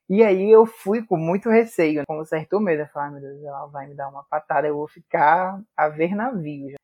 E 0.08 0.22
aí 0.22 0.50
eu 0.50 0.66
fui 0.66 1.04
com 1.04 1.16
muito 1.16 1.50
receio, 1.50 2.04
com 2.06 2.20
um 2.20 2.24
certo 2.24 2.60
medo. 2.60 2.82
Eu 2.82 2.88
falei, 2.88 3.12
meu 3.12 3.20
Deus, 3.20 3.42
ela 3.44 3.66
vai 3.66 3.88
me 3.88 3.94
dar 3.94 4.08
uma 4.08 4.24
patada, 4.24 4.68
eu 4.68 4.76
vou 4.76 4.86
ficar 4.88 5.60
a 5.76 5.88
ver 5.88 6.14
navio. 6.14 6.76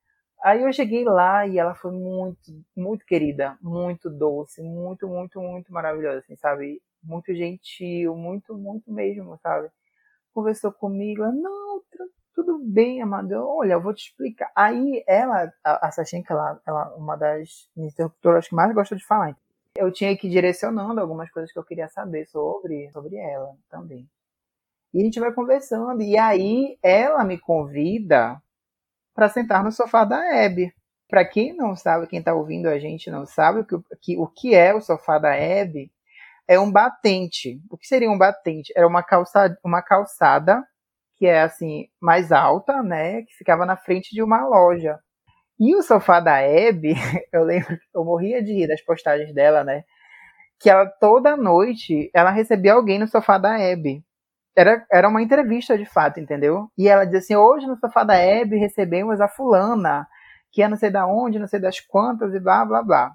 Aí 0.42 0.62
eu 0.62 0.72
cheguei 0.72 1.04
lá 1.04 1.46
e 1.46 1.56
ela 1.58 1.74
foi 1.74 1.92
muito, 1.92 2.40
muito 2.76 3.06
querida, 3.06 3.56
muito 3.62 4.10
doce, 4.10 4.60
muito, 4.60 5.06
muito, 5.06 5.40
muito 5.40 5.72
maravilhosa, 5.72 6.18
assim, 6.18 6.36
sabe? 6.36 6.82
Muito 7.02 7.32
gentil, 7.34 8.16
muito, 8.16 8.58
muito 8.58 8.92
mesmo, 8.92 9.38
sabe? 9.40 9.70
Conversou 10.34 10.72
comigo, 10.72 11.22
ela, 11.22 11.32
não, 11.32 11.82
tudo 12.34 12.58
bem, 12.58 13.02
amado, 13.02 13.32
olha, 13.34 13.74
eu 13.74 13.80
vou 13.82 13.94
te 13.94 14.08
explicar. 14.08 14.50
Aí 14.56 15.04
ela, 15.06 15.52
a, 15.64 15.88
a 15.88 15.90
Sachenka, 15.92 16.34
ela, 16.34 16.60
ela, 16.66 16.94
uma 16.96 17.16
das 17.16 17.68
interruptoras 17.76 18.48
que 18.48 18.54
mais 18.54 18.74
gosta 18.74 18.96
de 18.96 19.06
falar, 19.06 19.36
eu 19.76 19.92
tinha 19.92 20.16
que 20.16 20.26
ir 20.26 20.30
direcionando 20.30 21.00
algumas 21.00 21.30
coisas 21.30 21.52
que 21.52 21.58
eu 21.58 21.64
queria 21.64 21.88
saber 21.88 22.26
sobre, 22.26 22.90
sobre 22.90 23.16
ela 23.16 23.54
também. 23.70 24.08
E 24.92 25.00
a 25.00 25.04
gente 25.04 25.20
vai 25.20 25.32
conversando. 25.32 26.02
E 26.02 26.16
aí 26.18 26.78
ela 26.82 27.24
me 27.24 27.38
convida 27.38 28.40
para 29.14 29.28
sentar 29.28 29.64
no 29.64 29.72
sofá 29.72 30.04
da 30.04 30.22
Hebe. 30.34 30.72
Para 31.08 31.24
quem 31.24 31.54
não 31.54 31.76
sabe, 31.76 32.06
quem 32.06 32.18
está 32.20 32.34
ouvindo 32.34 32.68
a 32.68 32.78
gente 32.78 33.10
não 33.10 33.26
sabe 33.26 33.60
o 33.60 33.64
que, 33.64 33.76
que, 34.00 34.18
o 34.18 34.26
que 34.26 34.54
é 34.54 34.74
o 34.74 34.80
sofá 34.80 35.18
da 35.18 35.34
Hebe, 35.34 35.92
é 36.48 36.58
um 36.58 36.70
batente. 36.70 37.60
O 37.70 37.76
que 37.76 37.86
seria 37.86 38.10
um 38.10 38.18
batente? 38.18 38.72
Era 38.76 38.86
uma 38.86 39.02
calçada, 39.02 39.58
uma 39.64 39.82
calçada 39.82 40.66
que 41.16 41.26
é 41.26 41.42
assim 41.42 41.88
mais 42.00 42.32
alta, 42.32 42.82
né, 42.82 43.22
que 43.22 43.34
ficava 43.36 43.64
na 43.66 43.76
frente 43.76 44.14
de 44.14 44.22
uma 44.22 44.44
loja. 44.46 44.98
E 45.64 45.76
o 45.76 45.82
sofá 45.84 46.18
da 46.18 46.38
Abby, 46.38 46.92
eu 47.32 47.44
lembro 47.44 47.78
que 47.78 47.84
eu 47.94 48.04
morria 48.04 48.42
de 48.42 48.52
rir 48.52 48.66
das 48.66 48.82
postagens 48.82 49.32
dela, 49.32 49.62
né? 49.62 49.84
Que 50.58 50.68
ela 50.68 50.86
toda 50.86 51.36
noite 51.36 52.10
ela 52.12 52.32
recebia 52.32 52.72
alguém 52.74 52.98
no 52.98 53.06
sofá 53.06 53.38
da 53.38 53.54
Abby. 53.54 54.04
Era, 54.56 54.84
era 54.90 55.08
uma 55.08 55.22
entrevista 55.22 55.78
de 55.78 55.86
fato, 55.86 56.18
entendeu? 56.18 56.68
E 56.76 56.88
ela 56.88 57.04
dizia 57.04 57.20
assim: 57.20 57.36
hoje 57.36 57.68
no 57.68 57.76
sofá 57.76 58.02
da 58.02 58.14
Abby 58.14 58.56
recebemos 58.56 59.20
a 59.20 59.28
fulana, 59.28 60.08
que 60.50 60.64
é 60.64 60.68
não 60.68 60.76
sei 60.76 60.90
da 60.90 61.06
onde, 61.06 61.38
não 61.38 61.46
sei 61.46 61.60
das 61.60 61.78
quantas, 61.78 62.34
e 62.34 62.40
blá 62.40 62.64
blá 62.64 62.82
blá. 62.82 63.12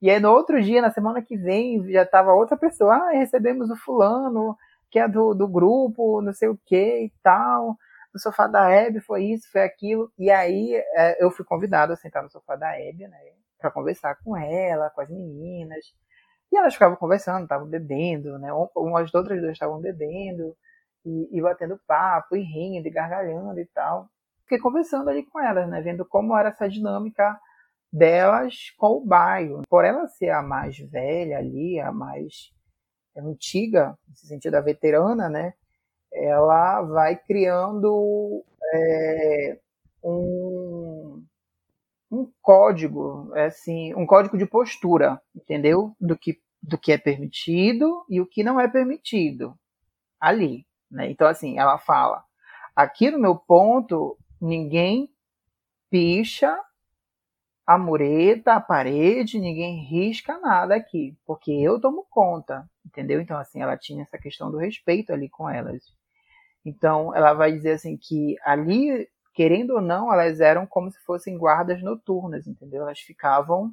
E 0.00 0.08
aí 0.08 0.20
no 0.20 0.30
outro 0.30 0.62
dia, 0.62 0.80
na 0.80 0.92
semana 0.92 1.20
que 1.20 1.36
vem, 1.36 1.90
já 1.90 2.06
tava 2.06 2.32
outra 2.32 2.56
pessoa, 2.56 2.94
ah, 2.94 3.10
recebemos 3.10 3.70
o 3.70 3.76
fulano, 3.76 4.56
que 4.88 5.00
é 5.00 5.08
do, 5.08 5.34
do 5.34 5.48
grupo, 5.48 6.22
não 6.22 6.32
sei 6.32 6.48
o 6.48 6.56
que 6.64 7.06
e 7.06 7.12
tal 7.24 7.76
no 8.12 8.20
sofá 8.20 8.46
da 8.46 8.70
Hebe 8.70 9.00
foi 9.00 9.24
isso, 9.24 9.50
foi 9.50 9.62
aquilo. 9.62 10.12
E 10.18 10.30
aí 10.30 10.74
é, 10.74 11.22
eu 11.22 11.30
fui 11.30 11.44
convidado 11.44 11.92
a 11.92 11.96
sentar 11.96 12.22
no 12.22 12.30
sofá 12.30 12.56
da 12.56 12.78
Hebe, 12.78 13.06
né? 13.06 13.18
Pra 13.58 13.70
conversar 13.70 14.16
com 14.22 14.36
ela, 14.36 14.90
com 14.90 15.00
as 15.00 15.10
meninas. 15.10 15.84
E 16.50 16.56
elas 16.56 16.74
ficavam 16.74 16.96
conversando, 16.96 17.42
estavam 17.42 17.68
bebendo, 17.68 18.38
né? 18.38 18.50
Umas 18.74 19.12
outras 19.14 19.40
duas 19.40 19.52
estavam 19.52 19.80
bebendo 19.80 20.56
e, 21.04 21.38
e, 21.38 21.42
batendo 21.42 21.78
papo, 21.86 22.36
e 22.36 22.40
rindo, 22.40 22.88
e 22.88 22.90
gargalhando 22.90 23.60
e 23.60 23.66
tal. 23.66 24.08
Fiquei 24.42 24.58
conversando 24.58 25.10
ali 25.10 25.24
com 25.24 25.38
elas, 25.40 25.68
né? 25.68 25.80
Vendo 25.82 26.06
como 26.06 26.36
era 26.36 26.48
essa 26.48 26.68
dinâmica 26.68 27.38
delas 27.92 28.70
com 28.78 28.96
o 28.96 29.04
bairro. 29.04 29.62
Por 29.68 29.84
ela 29.84 30.08
ser 30.08 30.30
a 30.30 30.42
mais 30.42 30.78
velha 30.78 31.38
ali, 31.38 31.78
a 31.78 31.92
mais 31.92 32.50
antiga, 33.16 33.98
nesse 34.08 34.26
sentido, 34.26 34.54
a 34.54 34.60
veterana, 34.60 35.28
né? 35.28 35.52
Ela 36.24 36.82
vai 36.82 37.16
criando 37.16 38.44
é, 38.74 39.58
um, 40.02 41.24
um 42.10 42.30
código, 42.42 43.32
é 43.34 43.46
assim, 43.46 43.94
um 43.94 44.06
código 44.06 44.36
de 44.38 44.46
postura, 44.46 45.20
entendeu? 45.34 45.94
Do 46.00 46.16
que, 46.16 46.40
do 46.62 46.78
que 46.78 46.92
é 46.92 46.98
permitido 46.98 48.04
e 48.08 48.20
o 48.20 48.26
que 48.26 48.42
não 48.42 48.60
é 48.60 48.68
permitido 48.68 49.54
ali. 50.20 50.66
Né? 50.90 51.10
Então, 51.10 51.28
assim, 51.28 51.58
ela 51.58 51.78
fala: 51.78 52.24
aqui 52.74 53.10
no 53.10 53.18
meu 53.18 53.36
ponto, 53.36 54.16
ninguém 54.40 55.10
picha 55.90 56.58
a 57.66 57.76
mureta, 57.76 58.54
a 58.54 58.60
parede, 58.60 59.38
ninguém 59.38 59.84
risca 59.84 60.38
nada 60.38 60.74
aqui, 60.74 61.14
porque 61.26 61.52
eu 61.52 61.78
tomo 61.78 62.06
conta, 62.08 62.66
entendeu? 62.84 63.20
Então, 63.20 63.38
assim, 63.38 63.60
ela 63.60 63.76
tinha 63.76 64.02
essa 64.02 64.16
questão 64.16 64.50
do 64.50 64.56
respeito 64.56 65.12
ali 65.12 65.28
com 65.28 65.50
elas. 65.50 65.82
Então, 66.68 67.14
ela 67.14 67.32
vai 67.32 67.50
dizer 67.52 67.72
assim 67.72 67.96
que 67.96 68.36
ali, 68.44 69.08
querendo 69.32 69.74
ou 69.74 69.80
não, 69.80 70.12
elas 70.12 70.38
eram 70.40 70.66
como 70.66 70.90
se 70.90 71.00
fossem 71.04 71.38
guardas 71.38 71.82
noturnas, 71.82 72.46
entendeu? 72.46 72.82
Elas 72.82 73.00
ficavam 73.00 73.72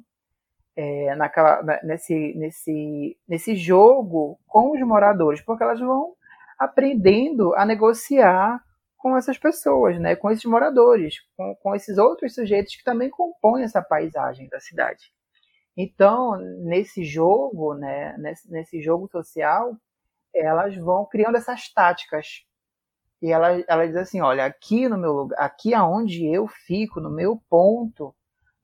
é, 0.74 1.14
naquela, 1.14 1.62
nesse, 1.82 2.34
nesse, 2.34 3.18
nesse 3.28 3.54
jogo 3.54 4.38
com 4.46 4.72
os 4.72 4.80
moradores, 4.80 5.42
porque 5.42 5.62
elas 5.62 5.78
vão 5.78 6.14
aprendendo 6.58 7.54
a 7.54 7.66
negociar 7.66 8.62
com 8.96 9.16
essas 9.16 9.36
pessoas, 9.36 10.00
né, 10.00 10.16
com 10.16 10.30
esses 10.30 10.44
moradores, 10.46 11.16
com, 11.36 11.54
com 11.56 11.74
esses 11.74 11.98
outros 11.98 12.34
sujeitos 12.34 12.74
que 12.74 12.82
também 12.82 13.10
compõem 13.10 13.62
essa 13.62 13.82
paisagem 13.82 14.48
da 14.48 14.58
cidade. 14.58 15.12
Então, 15.76 16.36
nesse 16.64 17.04
jogo, 17.04 17.74
né, 17.74 18.16
nesse, 18.18 18.50
nesse 18.50 18.80
jogo 18.80 19.06
social, 19.08 19.76
elas 20.34 20.74
vão 20.76 21.04
criando 21.04 21.36
essas 21.36 21.72
táticas 21.72 22.46
e 23.20 23.32
ela, 23.32 23.62
ela 23.66 23.86
diz 23.86 23.96
assim: 23.96 24.20
olha, 24.20 24.44
aqui 24.44 24.88
no 24.88 24.98
meu 24.98 25.12
lugar, 25.12 25.38
aqui 25.40 25.74
aonde 25.74 26.26
eu 26.26 26.46
fico, 26.46 27.00
no 27.00 27.10
meu 27.10 27.40
ponto, 27.48 28.14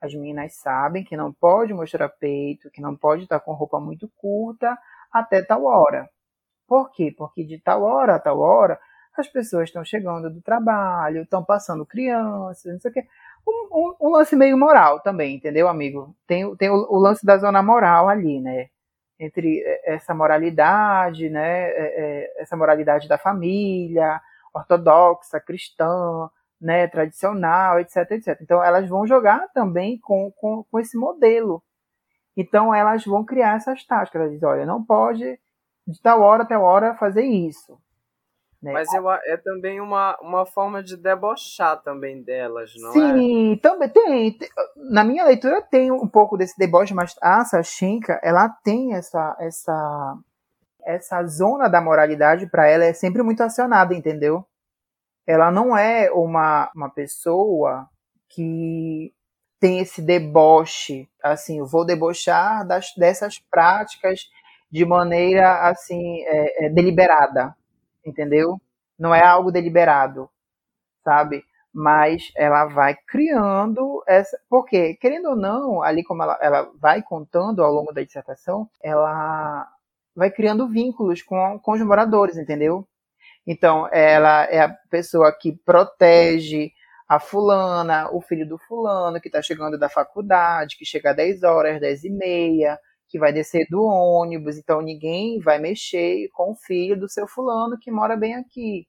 as 0.01 0.12
meninas 0.15 0.57
sabem 0.57 1.05
que 1.05 1.17
não 1.17 1.33
pode 1.33 1.73
mostrar 1.73 2.09
peito, 2.09 2.71
que 2.71 2.81
não 2.81 2.97
pode 2.97 3.23
estar 3.23 3.41
com 3.41 3.53
roupa 3.53 3.81
muito 3.81 4.11
curta 4.17 4.77
até 5.12 5.43
tal 5.43 5.65
hora. 5.65 6.09
Por 6.67 6.91
quê? 6.91 7.15
Porque 7.17 7.45
de 7.45 7.59
tal 7.61 7.83
hora 7.83 8.17
a 8.17 8.19
tal 8.19 8.41
hora 8.41 8.79
as 9.17 9.29
pessoas 9.29 9.65
estão 9.69 9.85
chegando 9.85 10.31
do 10.31 10.41
trabalho, 10.41 11.23
estão 11.23 11.45
passando 11.45 11.87
crianças, 11.87 12.73
não 12.73 12.81
sei 12.81 12.91
o 12.91 12.95
quê. 12.95 13.07
Um, 13.47 13.69
um, 13.73 14.09
um, 14.09 14.11
lance 14.11 14.35
meio 14.37 14.57
moral 14.57 15.01
também, 15.01 15.37
entendeu, 15.37 15.69
amigo? 15.69 16.15
Tem, 16.27 16.55
tem 16.57 16.71
o, 16.71 16.87
o, 16.91 16.99
lance 16.99 17.27
da 17.27 17.37
zona 17.37 17.62
moral 17.62 18.09
ali, 18.09 18.41
né? 18.41 18.69
Entre 19.19 19.62
é, 19.65 19.95
essa 19.95 20.15
moralidade, 20.15 21.29
né? 21.29 21.69
É, 21.71 22.33
é, 22.37 22.43
essa 22.43 22.57
moralidade 22.57 23.09
da 23.09 23.19
família, 23.19 24.21
ortodoxa, 24.55 25.41
cristã, 25.41 26.29
né, 26.61 26.87
tradicional, 26.87 27.81
etc, 27.81 28.11
etc. 28.12 28.38
Então 28.41 28.62
elas 28.62 28.88
vão 28.88 29.07
jogar 29.07 29.49
também 29.53 29.99
com, 29.99 30.31
com, 30.33 30.65
com 30.65 30.79
esse 30.79 30.97
modelo. 30.97 31.62
Então 32.37 32.75
elas 32.75 33.05
vão 33.05 33.25
criar 33.25 33.57
essas 33.57 33.85
táticas. 33.85 34.21
Elas 34.21 34.33
dizem, 34.33 34.49
olha, 34.49 34.67
não 34.67 34.85
pode 34.85 35.38
de 35.87 36.01
tal 36.01 36.21
hora 36.21 36.45
até 36.45 36.57
hora 36.57 36.95
fazer 36.95 37.25
isso. 37.25 37.79
Né? 38.62 38.73
Mas 38.73 38.93
eu, 38.95 39.11
é 39.11 39.37
também 39.37 39.81
uma, 39.81 40.17
uma 40.21 40.47
forma 40.47 40.83
de 40.83 40.97
debochar 40.97 41.83
também 41.83 42.23
delas, 42.23 42.73
não 42.77 42.93
Sim, 42.93 43.11
é? 43.11 43.15
Sim, 43.15 43.61
também 43.61 43.88
tem, 43.88 44.38
tem, 44.38 44.49
Na 44.77 45.03
minha 45.03 45.25
leitura 45.25 45.61
tem 45.62 45.91
um 45.91 46.07
pouco 46.07 46.37
desse 46.37 46.57
deboche, 46.57 46.95
mas 46.95 47.17
a 47.21 47.45
Sashinka, 47.45 48.21
ela 48.23 48.49
tem 48.49 48.95
essa, 48.95 49.37
essa 49.41 50.17
essa 50.85 51.25
zona 51.27 51.68
da 51.68 51.81
moralidade 51.81 52.47
para 52.47 52.68
ela 52.68 52.85
é 52.85 52.92
sempre 52.92 53.23
muito 53.23 53.42
acionada, 53.42 53.95
entendeu? 53.95 54.45
Ela 55.27 55.51
não 55.51 55.77
é 55.77 56.11
uma, 56.11 56.71
uma 56.75 56.90
pessoa 56.90 57.88
que 58.29 59.12
tem 59.61 59.79
esse 59.79 60.03
deboche, 60.03 61.09
assim, 61.23 61.61
eu 61.61 61.66
vou 61.66 61.85
debochar 61.87 62.66
das, 62.66 62.92
dessas 62.97 63.38
práticas 63.38 64.21
de 64.71 64.85
maneira, 64.85 65.68
assim, 65.68 66.23
é, 66.25 66.66
é, 66.66 66.68
deliberada, 66.71 67.55
entendeu? 68.05 68.61
Não 68.99 69.14
é 69.14 69.25
algo 69.25 69.53
deliberado, 69.53 70.29
sabe? 71.05 71.45
mas 71.73 72.31
ela 72.37 72.66
vai 72.66 72.95
criando 73.07 74.03
essa. 74.07 74.38
Porque, 74.49 74.95
querendo 74.97 75.31
ou 75.31 75.37
não, 75.37 75.83
ali 75.83 76.05
como 76.05 76.23
ela, 76.23 76.38
ela 76.42 76.71
vai 76.79 77.03
contando 77.03 77.64
ao 77.64 77.73
longo 77.73 77.92
da 77.92 78.03
dissertação, 78.03 78.68
ela 78.83 79.66
vai 80.14 80.31
criando 80.31 80.68
vínculos 80.68 81.22
com, 81.22 81.59
com 81.62 81.72
os 81.72 81.81
moradores, 81.83 82.37
entendeu? 82.37 82.87
Então, 83.46 83.88
ela 83.92 84.44
é 84.44 84.61
a 84.61 84.68
pessoa 84.90 85.33
que 85.33 85.53
protege 85.64 86.70
a 87.09 87.18
fulana, 87.18 88.09
o 88.11 88.20
filho 88.20 88.48
do 88.48 88.59
fulano, 88.59 89.20
que 89.20 89.29
está 89.29 89.42
chegando 89.42 89.79
da 89.79 89.88
faculdade, 89.88 90.77
que 90.79 90.85
chega 90.85 91.11
às 91.11 91.16
10 91.16 91.42
horas, 91.42 91.81
10 91.81 92.05
e 92.05 92.11
meia, 92.11 92.79
que 93.12 93.18
vai 93.18 93.33
descer 93.33 93.66
do 93.68 93.83
ônibus, 93.83 94.57
então 94.57 94.81
ninguém 94.81 95.38
vai 95.38 95.59
mexer 95.59 96.29
com 96.33 96.53
o 96.53 96.55
filho 96.55 96.98
do 96.98 97.11
seu 97.11 97.29
fulano 97.29 97.79
que 97.79 97.90
mora 97.90 98.16
bem 98.16 98.37
aqui. 98.37 98.87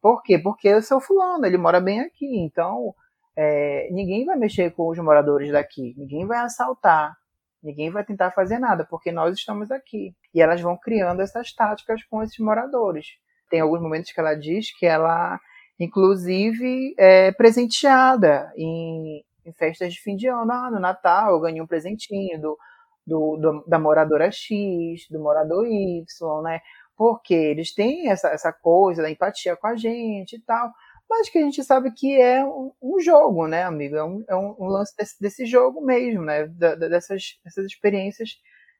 Por 0.00 0.22
quê? 0.22 0.38
Porque 0.38 0.74
o 0.74 0.80
seu 0.80 1.00
fulano, 1.00 1.44
ele 1.44 1.58
mora 1.58 1.78
bem 1.78 2.00
aqui, 2.00 2.38
então 2.38 2.94
é, 3.36 3.88
ninguém 3.90 4.24
vai 4.24 4.38
mexer 4.38 4.70
com 4.72 4.88
os 4.88 4.98
moradores 4.98 5.52
daqui, 5.52 5.94
ninguém 5.98 6.26
vai 6.26 6.38
assaltar, 6.38 7.14
ninguém 7.62 7.90
vai 7.90 8.04
tentar 8.04 8.30
fazer 8.32 8.58
nada, 8.58 8.84
porque 8.84 9.12
nós 9.12 9.38
estamos 9.38 9.70
aqui. 9.70 10.14
E 10.34 10.40
elas 10.40 10.60
vão 10.60 10.76
criando 10.76 11.20
essas 11.20 11.52
táticas 11.52 12.02
com 12.04 12.22
esses 12.22 12.38
moradores. 12.38 13.16
Tem 13.48 13.60
alguns 13.60 13.80
momentos 13.80 14.10
que 14.10 14.20
ela 14.20 14.34
diz 14.34 14.76
que 14.76 14.86
ela 14.86 15.38
inclusive 15.78 16.94
é, 16.98 17.32
presenteada 17.32 18.52
em, 18.56 19.24
em, 19.44 19.52
festas 19.52 19.92
de 19.92 20.00
fim 20.00 20.16
de 20.16 20.28
ano. 20.28 20.52
Ah, 20.52 20.70
no 20.70 20.80
Natal 20.80 21.32
eu 21.32 21.40
ganhei 21.40 21.60
um 21.60 21.66
presentinho 21.66 22.40
do, 22.40 22.58
do, 23.06 23.36
do, 23.36 23.64
da 23.66 23.78
moradora 23.78 24.30
X, 24.30 25.08
do 25.10 25.20
morador 25.20 25.66
Y, 25.66 26.04
né? 26.42 26.60
Porque 26.96 27.34
eles 27.34 27.74
têm 27.74 28.10
essa, 28.10 28.28
essa 28.28 28.52
coisa 28.52 29.02
da 29.02 29.10
empatia 29.10 29.56
com 29.56 29.66
a 29.66 29.74
gente 29.74 30.36
e 30.36 30.40
tal. 30.40 30.72
Mas 31.14 31.28
que 31.28 31.36
a 31.36 31.42
gente 31.42 31.62
sabe 31.62 31.92
que 31.92 32.18
é 32.18 32.42
um, 32.42 32.72
um 32.80 32.98
jogo, 32.98 33.46
né, 33.46 33.64
amigo? 33.64 33.94
É 33.96 34.02
um, 34.02 34.24
é 34.26 34.34
um 34.34 34.64
lance 34.64 34.96
desse, 34.96 35.20
desse, 35.20 35.44
jogo 35.44 35.84
mesmo, 35.84 36.22
né? 36.22 36.46
Da, 36.46 36.74
dessas, 36.74 37.38
dessas 37.44 37.66
experiências 37.66 38.30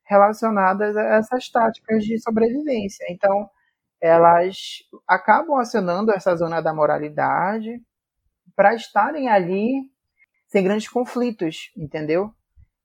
relacionadas 0.03 0.97
a 0.97 1.03
essas 1.17 1.51
táticas 1.51 2.03
de 2.03 2.19
sobrevivência. 2.23 3.05
Então, 3.11 3.51
elas 4.01 4.79
acabam 5.07 5.59
acionando 5.59 6.11
essa 6.11 6.35
zona 6.35 6.63
da 6.63 6.73
moralidade 6.73 7.79
para 8.57 8.75
estarem 8.75 9.29
ali 9.29 9.83
sem 10.49 10.65
grandes 10.65 10.89
conflitos, 10.89 11.71
entendeu? 11.77 12.33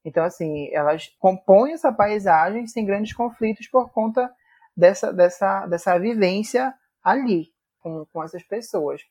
Então, 0.03 0.25
assim, 0.25 0.69
elas 0.73 1.07
compõem 1.19 1.71
essa 1.71 1.91
paisagem 1.93 2.67
sem 2.67 2.85
grandes 2.85 3.13
conflitos 3.13 3.65
por 3.69 3.93
conta 3.93 4.29
dessa, 4.75 5.13
dessa, 5.13 5.65
dessa 5.67 5.97
vivência 5.97 6.73
ali 7.01 7.45
com, 7.79 8.05
com 8.11 8.21
essas 8.21 8.43
pessoas. 8.43 9.01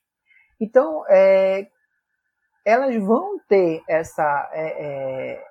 Então, 0.59 1.05
é, 1.07 1.67
elas 2.65 2.95
vão 3.03 3.39
ter 3.47 3.83
essa, 3.87 4.49
é, 4.53 4.85
é, 4.85 5.43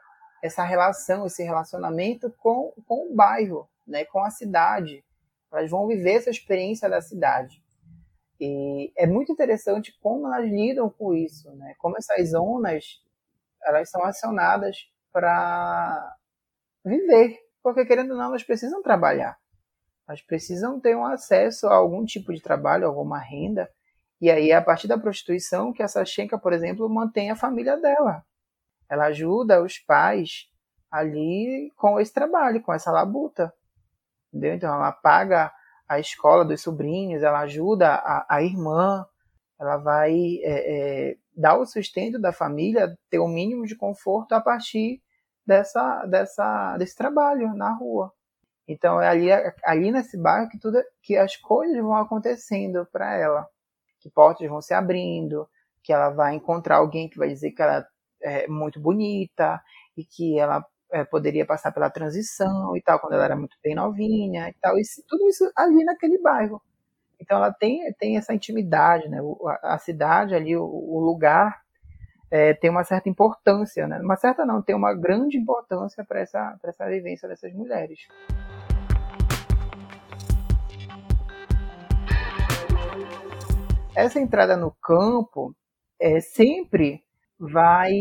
essa 0.43 0.65
relação, 0.65 1.27
esse 1.27 1.43
relacionamento 1.43 2.33
com, 2.39 2.73
com 2.87 3.11
o 3.11 3.15
bairro, 3.15 3.69
né, 3.87 4.05
com 4.05 4.21
a 4.21 4.31
cidade, 4.31 5.05
elas 5.53 5.71
vão 5.71 5.87
viver 5.87 6.15
essa 6.15 6.31
experiência 6.31 6.89
da 6.89 7.01
cidade. 7.01 7.63
E 8.39 8.93
é 8.97 9.07
muito 9.07 9.33
interessante 9.33 9.97
como 10.01 10.27
elas 10.27 10.45
lidam 10.51 10.91
com 10.91 11.15
isso, 11.15 11.51
né? 11.57 11.75
Como 11.79 11.97
essas 11.97 12.31
zonas 12.31 13.03
elas 13.63 13.91
são 13.91 14.05
acionadas 14.05 14.77
para 15.13 16.17
viver, 16.85 17.39
porque 17.63 17.87
querendo 17.87 18.11
ou 18.11 18.17
não, 18.17 18.27
elas 18.27 18.45
precisam 18.45 18.83
trabalhar. 18.83 19.39
Elas 20.07 20.23
precisam 20.23 20.79
ter 20.79 20.97
um 20.97 21.05
acesso 21.05 21.67
a 21.67 21.75
algum 21.75 22.05
tipo 22.05 22.33
de 22.33 22.41
trabalho, 22.41 22.87
alguma 22.87 23.19
renda. 23.19 23.69
E 24.21 24.31
aí, 24.31 24.53
a 24.53 24.63
partir 24.63 24.89
da 24.89 24.99
prostituição, 24.99 25.73
que 25.73 25.83
essa 25.83 26.05
Shenka, 26.05 26.39
por 26.39 26.53
exemplo, 26.53 26.89
mantém 26.89 27.31
a 27.31 27.37
família 27.37 27.77
dela. 27.77 28.25
Ela 28.89 29.07
ajuda 29.07 29.63
os 29.63 29.79
pais 29.79 30.49
ali 30.91 31.71
com 31.77 32.01
esse 32.01 32.13
trabalho, 32.13 32.63
com 32.63 32.73
essa 32.73 32.91
labuta 32.91 33.53
entendeu? 34.37 34.55
Então 34.55 34.75
ela 34.75 34.93
paga 34.93 35.53
a 35.89 35.99
escola 35.99 36.45
dos 36.45 36.63
sobrinhos, 36.63 37.23
ela 37.23 37.41
ajuda 37.41 37.95
a, 37.95 38.27
a 38.29 38.43
irmã, 38.43 39.07
ela 39.59 39.79
vai 39.79 40.13
é, 40.43 41.11
é, 41.11 41.17
dar 41.35 41.59
o 41.59 41.67
sustento 41.67 42.21
da 42.21 42.33
família, 42.33 42.97
ter 43.09 43.19
o 43.19 43.25
um 43.25 43.29
mínimo 43.29 43.65
de 43.67 43.77
conforto 43.77 44.33
a 44.33 44.41
partir 44.41 45.01
dessa, 45.47 46.05
dessa, 46.07 46.77
desse 46.77 46.97
trabalho 46.97 47.55
na 47.55 47.73
rua. 47.73 48.13
Então 48.69 49.01
é 49.01 49.09
ali, 49.09 49.29
ali 49.65 49.93
nesse 49.93 50.21
bairro 50.21 50.49
que, 50.49 50.59
tudo, 50.59 50.83
que 51.01 51.17
as 51.17 51.37
coisas 51.37 51.77
vão 51.81 51.97
acontecendo 51.97 52.87
para 52.93 53.15
ela, 53.15 53.49
que 54.01 54.11
portas 54.11 54.49
vão 54.49 54.61
se 54.61 54.75
abrindo, 54.75 55.49
que 55.83 55.93
ela 55.93 56.11
vai 56.11 56.35
encontrar 56.35 56.77
alguém 56.77 57.09
que 57.09 57.19
vai 57.19 57.29
dizer 57.29 57.53
que 57.53 57.63
ela 57.63 57.87
é 58.23 58.49
muito 58.49 58.81
bonita 58.81 59.61
e 59.97 60.05
que 60.05 60.39
ela 60.39 60.65
é, 60.93 61.05
poderia 61.05 61.47
passar 61.47 61.73
pela 61.73 61.91
transição 61.91 62.77
e 62.77 62.83
tal, 62.83 62.99
quando 62.99 63.15
ela 63.15 63.25
era 63.25 63.37
muito 63.37 63.57
bem 63.63 63.75
novinha 63.75 64.49
e 64.49 64.55
tal, 64.61 64.79
e 64.79 64.83
tudo 65.09 65.29
isso 65.29 65.51
ali 65.57 65.85
naquele 65.85 66.19
bairro. 66.19 66.61
Então 67.21 67.39
ela 67.39 67.53
tem, 67.53 67.81
tem 67.99 68.17
essa 68.17 68.35
intimidade, 68.35 69.09
né? 69.09 69.21
a, 69.63 69.79
cidade 69.79 70.35
ali, 70.35 70.57
o, 70.57 70.65
o 70.65 71.01
lugar 71.01 71.61
é, 72.31 72.53
tem 72.53 72.71
uma 72.71 72.85
certa 72.85 73.09
importância, 73.09 73.87
né? 73.87 73.99
Uma 74.01 74.17
certa 74.17 74.45
não, 74.45 74.61
tem 74.61 74.75
uma 74.75 74.93
grande 74.93 75.39
importância 75.39 76.05
para 76.05 76.21
essa, 76.21 76.59
essa 76.63 76.87
vivência 76.89 77.29
dessas 77.29 77.53
mulheres. 77.53 78.01
Essa 83.97 84.21
entrada 84.21 84.57
no 84.57 84.71
campo 84.83 85.57
é, 86.01 86.21
sempre 86.21 87.03
vai 87.39 87.93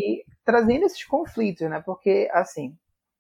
trazendo 0.44 0.86
esses 0.86 1.04
conflitos, 1.06 1.70
né? 1.70 1.82
Porque, 1.86 2.30
assim, 2.34 2.78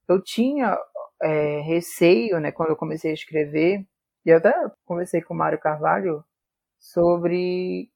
eu 0.07 0.21
tinha 0.21 0.77
é, 1.21 1.61
receio, 1.61 2.39
né, 2.39 2.51
quando 2.51 2.69
eu 2.71 2.75
comecei 2.75 3.11
a 3.11 3.13
escrever, 3.13 3.85
e 4.25 4.29
eu 4.29 4.37
até 4.37 4.53
conversei 4.85 5.21
com 5.21 5.33
o 5.33 5.37
Mário 5.37 5.59
Carvalho 5.59 6.23
sobre 6.79 7.89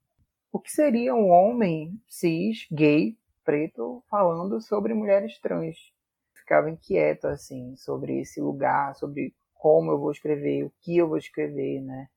o 0.51 0.59
que 0.59 0.71
seria 0.71 1.15
um 1.15 1.29
homem 1.29 1.93
cis, 2.07 2.67
gay, 2.71 3.17
preto, 3.45 4.03
falando 4.09 4.61
sobre 4.61 4.93
mulheres 4.93 5.39
trans. 5.41 5.77
Ficava 6.35 6.69
inquieto, 6.71 7.27
assim, 7.27 7.75
sobre 7.77 8.21
esse 8.21 8.41
lugar, 8.41 8.95
sobre 8.95 9.33
como 9.55 9.91
eu 9.91 9.99
vou 9.99 10.11
escrever, 10.11 10.65
o 10.65 10.73
que 10.81 10.97
eu 10.97 11.07
vou 11.09 11.17
escrever, 11.17 11.81
né? 11.81 12.07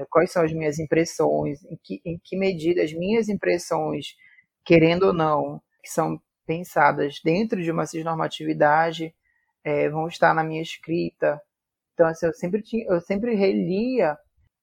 É, 0.00 0.06
quais 0.08 0.32
são 0.32 0.42
as 0.42 0.52
minhas 0.52 0.78
impressões, 0.78 1.62
em 1.64 1.78
que, 1.82 2.00
em 2.04 2.18
que 2.22 2.36
medida 2.36 2.82
as 2.82 2.92
minhas 2.92 3.28
impressões, 3.28 4.16
querendo 4.64 5.08
ou 5.08 5.12
não, 5.12 5.60
que 5.82 5.90
são 5.90 6.20
pensadas 6.46 7.20
dentro 7.22 7.62
de 7.62 7.70
uma 7.70 7.86
cisnormatividade 7.86 9.14
é, 9.62 9.88
vão 9.88 10.08
estar 10.08 10.34
na 10.34 10.42
minha 10.42 10.62
escrita. 10.62 11.40
Então, 11.94 12.06
assim, 12.06 12.26
eu 12.26 12.32
sempre 12.32 12.62
tinha, 12.62 12.86
eu 12.88 13.00
sempre 13.00 13.34
relia 13.34 14.16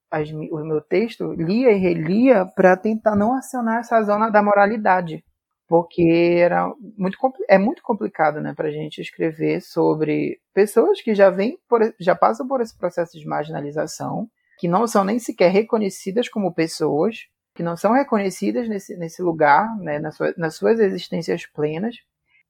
as, 0.09 0.29
o 0.31 0.65
meu 0.65 0.81
texto, 0.81 1.33
lia 1.33 1.71
e 1.71 1.77
relia 1.77 2.45
para 2.45 2.75
tentar 2.75 3.15
não 3.15 3.33
acionar 3.33 3.79
essa 3.79 4.01
zona 4.01 4.29
da 4.29 4.41
moralidade, 4.41 5.23
porque 5.67 6.39
era 6.39 6.73
muito 6.97 7.17
é 7.47 7.57
muito 7.57 7.83
complicado, 7.83 8.41
né, 8.41 8.53
para 8.55 8.69
a 8.69 8.71
gente 8.71 9.01
escrever 9.01 9.61
sobre 9.61 10.39
pessoas 10.53 11.01
que 11.01 11.13
já 11.13 11.29
vêm 11.29 11.59
por, 11.69 11.93
já 11.99 12.15
passam 12.15 12.47
por 12.47 12.61
esse 12.61 12.77
processo 12.77 13.19
de 13.19 13.25
marginalização, 13.27 14.29
que 14.57 14.67
não 14.67 14.87
são 14.87 15.03
nem 15.03 15.19
sequer 15.19 15.51
reconhecidas 15.51 16.27
como 16.27 16.53
pessoas, 16.53 17.27
que 17.53 17.61
não 17.61 17.77
são 17.77 17.93
reconhecidas 17.93 18.67
nesse, 18.67 18.97
nesse 18.97 19.21
lugar, 19.21 19.77
né, 19.77 19.99
nas, 19.99 20.15
suas, 20.15 20.37
nas 20.37 20.55
suas 20.55 20.79
existências 20.79 21.45
plenas. 21.45 21.95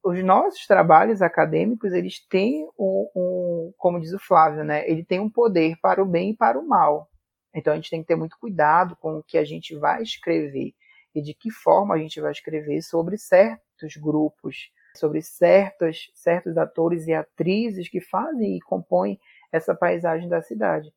Os 0.04 0.24
nossos 0.24 0.65
trabalhos 0.65 1.22
acadêmicos, 1.22 1.91
eles 1.91 2.26
têm 2.28 2.65
um, 2.80 3.10
um, 3.15 3.74
como 3.78 4.00
diz 4.00 4.13
o 4.13 4.20
Flávio, 4.20 4.63
né, 4.63 4.89
ele 4.89 5.04
tem 5.04 5.20
um 5.20 5.30
poder 5.30 5.76
para 5.82 6.02
o 6.02 6.06
bem 6.06 6.32
e 6.32 6.36
para 6.36 6.58
o 6.58 6.65
mal. 6.65 7.10
Então 7.54 7.74
a 7.74 7.76
gente 7.76 7.89
tem 7.89 8.02
que 8.02 8.08
ter 8.08 8.15
muito 8.15 8.38
cuidado 8.39 8.96
com 8.96 9.17
o 9.17 9.24
que 9.24 9.38
a 9.38 9.43
gente 9.43 9.76
vai 9.76 10.02
escrever 10.02 10.74
e 11.13 11.22
de 11.22 11.34
que 11.34 11.52
forma 11.52 11.96
a 11.96 11.98
gente 11.98 12.22
vai 12.22 12.32
escrever 12.32 12.82
sobre 12.82 13.17
certos 13.17 13.98
grupos, 13.98 14.72
sobre 14.96 15.22
certos, 15.22 16.12
certos 16.13 16.58
atores 16.58 17.08
e 17.08 17.13
atrizes 17.13 17.89
que 17.89 18.00
fazem 18.00 18.56
e 18.56 18.62
compõem 18.62 19.20
essa 19.52 19.74
paisagem 19.74 20.30
da 20.30 20.41
cidade 20.41 20.93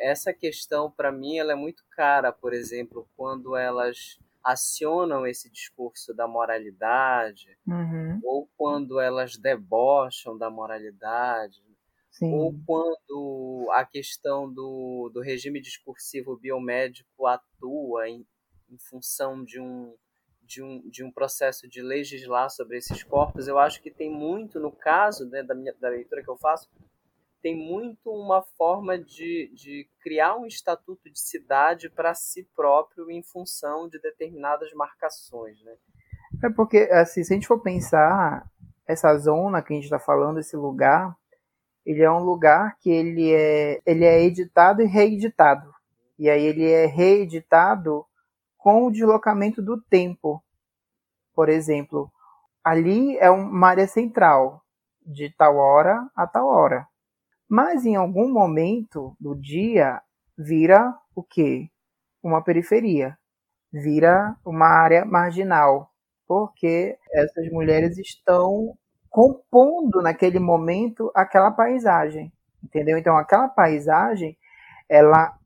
essa 0.00 0.32
questão 0.32 0.90
para 0.90 1.12
mim 1.12 1.38
ela 1.38 1.52
é 1.52 1.56
muito 1.56 1.84
cara, 1.90 2.32
por 2.32 2.52
exemplo, 2.52 3.08
quando 3.16 3.56
elas 3.56 4.18
acionam 4.42 5.26
esse 5.26 5.50
discurso 5.50 6.14
da 6.14 6.26
moralidade 6.26 7.58
uhum. 7.66 8.20
ou 8.24 8.48
quando 8.56 9.00
elas 9.00 9.36
debocham 9.36 10.38
da 10.38 10.48
moralidade 10.48 11.62
Sim. 12.10 12.32
ou 12.32 12.54
quando 12.66 13.68
a 13.72 13.84
questão 13.84 14.52
do, 14.52 15.10
do 15.12 15.20
regime 15.20 15.60
discursivo 15.60 16.36
biomédico 16.36 17.26
atua 17.26 18.08
em, 18.08 18.26
em 18.70 18.78
função 18.78 19.44
de 19.44 19.60
um, 19.60 19.94
de, 20.42 20.62
um, 20.62 20.80
de 20.88 21.04
um 21.04 21.12
processo 21.12 21.68
de 21.68 21.82
legislar 21.82 22.50
sobre 22.50 22.78
esses 22.78 23.02
corpos, 23.02 23.46
eu 23.46 23.58
acho 23.58 23.82
que 23.82 23.90
tem 23.90 24.10
muito, 24.10 24.58
no 24.58 24.72
caso 24.72 25.28
né, 25.28 25.42
da, 25.42 25.54
minha, 25.54 25.74
da 25.78 25.90
leitura 25.90 26.22
que 26.22 26.30
eu 26.30 26.36
faço, 26.36 26.68
tem 27.42 27.56
muito 27.56 28.10
uma 28.10 28.42
forma 28.42 28.98
de, 28.98 29.50
de 29.54 29.88
criar 30.00 30.36
um 30.36 30.46
estatuto 30.46 31.10
de 31.10 31.20
cidade 31.20 31.88
para 31.88 32.14
si 32.14 32.48
próprio 32.54 33.10
em 33.10 33.22
função 33.22 33.88
de 33.88 33.98
determinadas 34.00 34.72
marcações, 34.72 35.62
né? 35.62 35.74
É 36.44 36.50
porque, 36.50 36.78
assim, 36.90 37.24
se 37.24 37.32
a 37.32 37.36
gente 37.36 37.46
for 37.46 37.60
pensar, 37.60 38.48
essa 38.86 39.16
zona 39.18 39.62
que 39.62 39.72
a 39.72 39.76
gente 39.76 39.84
está 39.84 39.98
falando, 39.98 40.38
esse 40.38 40.56
lugar, 40.56 41.16
ele 41.84 42.02
é 42.02 42.10
um 42.10 42.22
lugar 42.22 42.76
que 42.80 42.90
ele 42.90 43.32
é, 43.32 43.80
ele 43.86 44.04
é 44.04 44.22
editado 44.22 44.82
e 44.82 44.86
reeditado. 44.86 45.72
E 46.18 46.28
aí 46.28 46.44
ele 46.44 46.68
é 46.68 46.86
reeditado 46.86 48.04
com 48.56 48.86
o 48.86 48.90
deslocamento 48.90 49.62
do 49.62 49.80
tempo. 49.80 50.42
Por 51.34 51.48
exemplo, 51.48 52.10
ali 52.62 53.16
é 53.18 53.30
uma 53.30 53.68
área 53.68 53.86
central, 53.86 54.62
de 55.06 55.30
tal 55.30 55.56
hora 55.56 56.06
a 56.14 56.26
tal 56.26 56.48
hora. 56.48 56.86
Mas 57.48 57.86
em 57.86 57.96
algum 57.96 58.30
momento 58.30 59.16
do 59.18 59.34
dia 59.34 60.00
vira 60.36 60.94
o 61.14 61.22
quê? 61.22 61.68
Uma 62.22 62.42
periferia. 62.44 63.18
Vira 63.72 64.36
uma 64.44 64.66
área 64.66 65.04
marginal, 65.04 65.90
porque 66.26 66.98
essas 67.12 67.50
mulheres 67.52 67.98
estão 67.98 68.76
compondo 69.10 70.02
naquele 70.02 70.38
momento 70.38 71.10
aquela 71.14 71.50
paisagem, 71.50 72.32
entendeu? 72.64 72.98
Então 72.98 73.16
aquela 73.18 73.48
paisagem 73.48 74.36
ela 74.88 75.36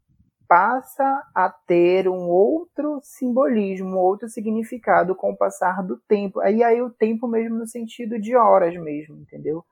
passa 0.49 1.05
a 1.35 1.51
ter 1.51 2.09
um 2.09 2.29
outro 2.29 3.01
simbolismo, 3.03 3.91
um 3.91 3.99
outro 3.99 4.29
significado 4.29 5.15
com 5.17 5.33
o 5.33 5.37
passar 5.37 5.83
do 5.83 5.99
tempo. 6.09 6.41
Aí 6.41 6.63
aí 6.65 6.83
o 6.83 6.91
tempo 6.91 7.29
mesmo 7.29 7.57
no 7.59 7.67
sentido 7.67 8.21
de 8.21 8.37
horas 8.37 8.75
mesmo, 8.77 9.17
entendeu? 9.19 9.65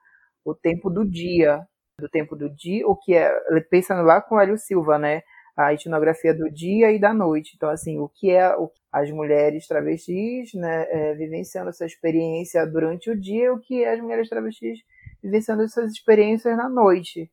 O 0.45 0.55
tempo 0.55 0.91
do 0.91 1.05
dia, 1.09 1.67
do 2.01 2.09
tempo 2.09 2.35
do 2.35 2.49
dia, 2.51 2.87
o 2.87 2.97
que 2.97 3.15
é, 3.15 3.31
pensando 3.71 4.03
lá 4.03 4.21
com 4.21 4.41
Hélio 4.41 4.59
Silva, 4.59 4.99
né? 4.99 5.23
A 5.57 5.75
etnografia 5.75 6.35
do 6.35 6.51
dia 6.51 6.91
e 6.91 6.99
da 6.99 7.13
noite. 7.13 7.53
Então, 7.55 7.69
assim, 7.69 7.99
o 7.99 8.09
que 8.09 8.31
é 8.31 8.57
o, 8.57 8.71
as 8.93 9.11
mulheres 9.11 9.67
travestis, 9.67 10.53
né, 10.55 10.87
é, 10.91 11.15
vivenciando 11.15 11.71
essa 11.71 11.85
experiência 11.85 12.67
durante 12.67 13.11
o 13.11 13.19
dia, 13.19 13.53
o 13.53 13.61
que 13.61 13.85
é 13.85 13.93
as 13.93 14.01
mulheres 14.01 14.29
travestis 14.29 14.79
vivenciando 15.23 15.63
essas 15.63 15.93
experiências 15.93 16.57
na 16.57 16.69
noite. 16.69 17.31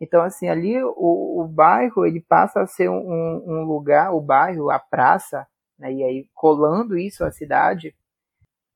Então, 0.00 0.22
assim, 0.22 0.48
ali 0.48 0.82
o, 0.82 1.42
o 1.42 1.48
bairro 1.48 2.04
ele 2.06 2.20
passa 2.20 2.60
a 2.60 2.66
ser 2.66 2.88
um, 2.88 3.42
um 3.46 3.64
lugar, 3.64 4.12
o 4.14 4.20
bairro, 4.20 4.70
a 4.70 4.78
praça, 4.78 5.46
né, 5.78 5.92
e 5.92 6.02
aí 6.02 6.28
colando 6.34 6.98
isso 6.98 7.24
à 7.24 7.30
cidade, 7.30 7.94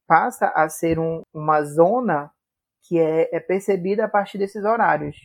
passa 0.06 0.48
a 0.54 0.68
ser 0.68 0.98
um, 0.98 1.22
uma 1.32 1.62
zona 1.62 2.30
que 2.90 2.98
é, 2.98 3.28
é, 3.32 3.38
percebida 3.38 4.04
a 4.04 4.08
partir 4.08 4.36
desses 4.36 4.64
horários. 4.64 5.16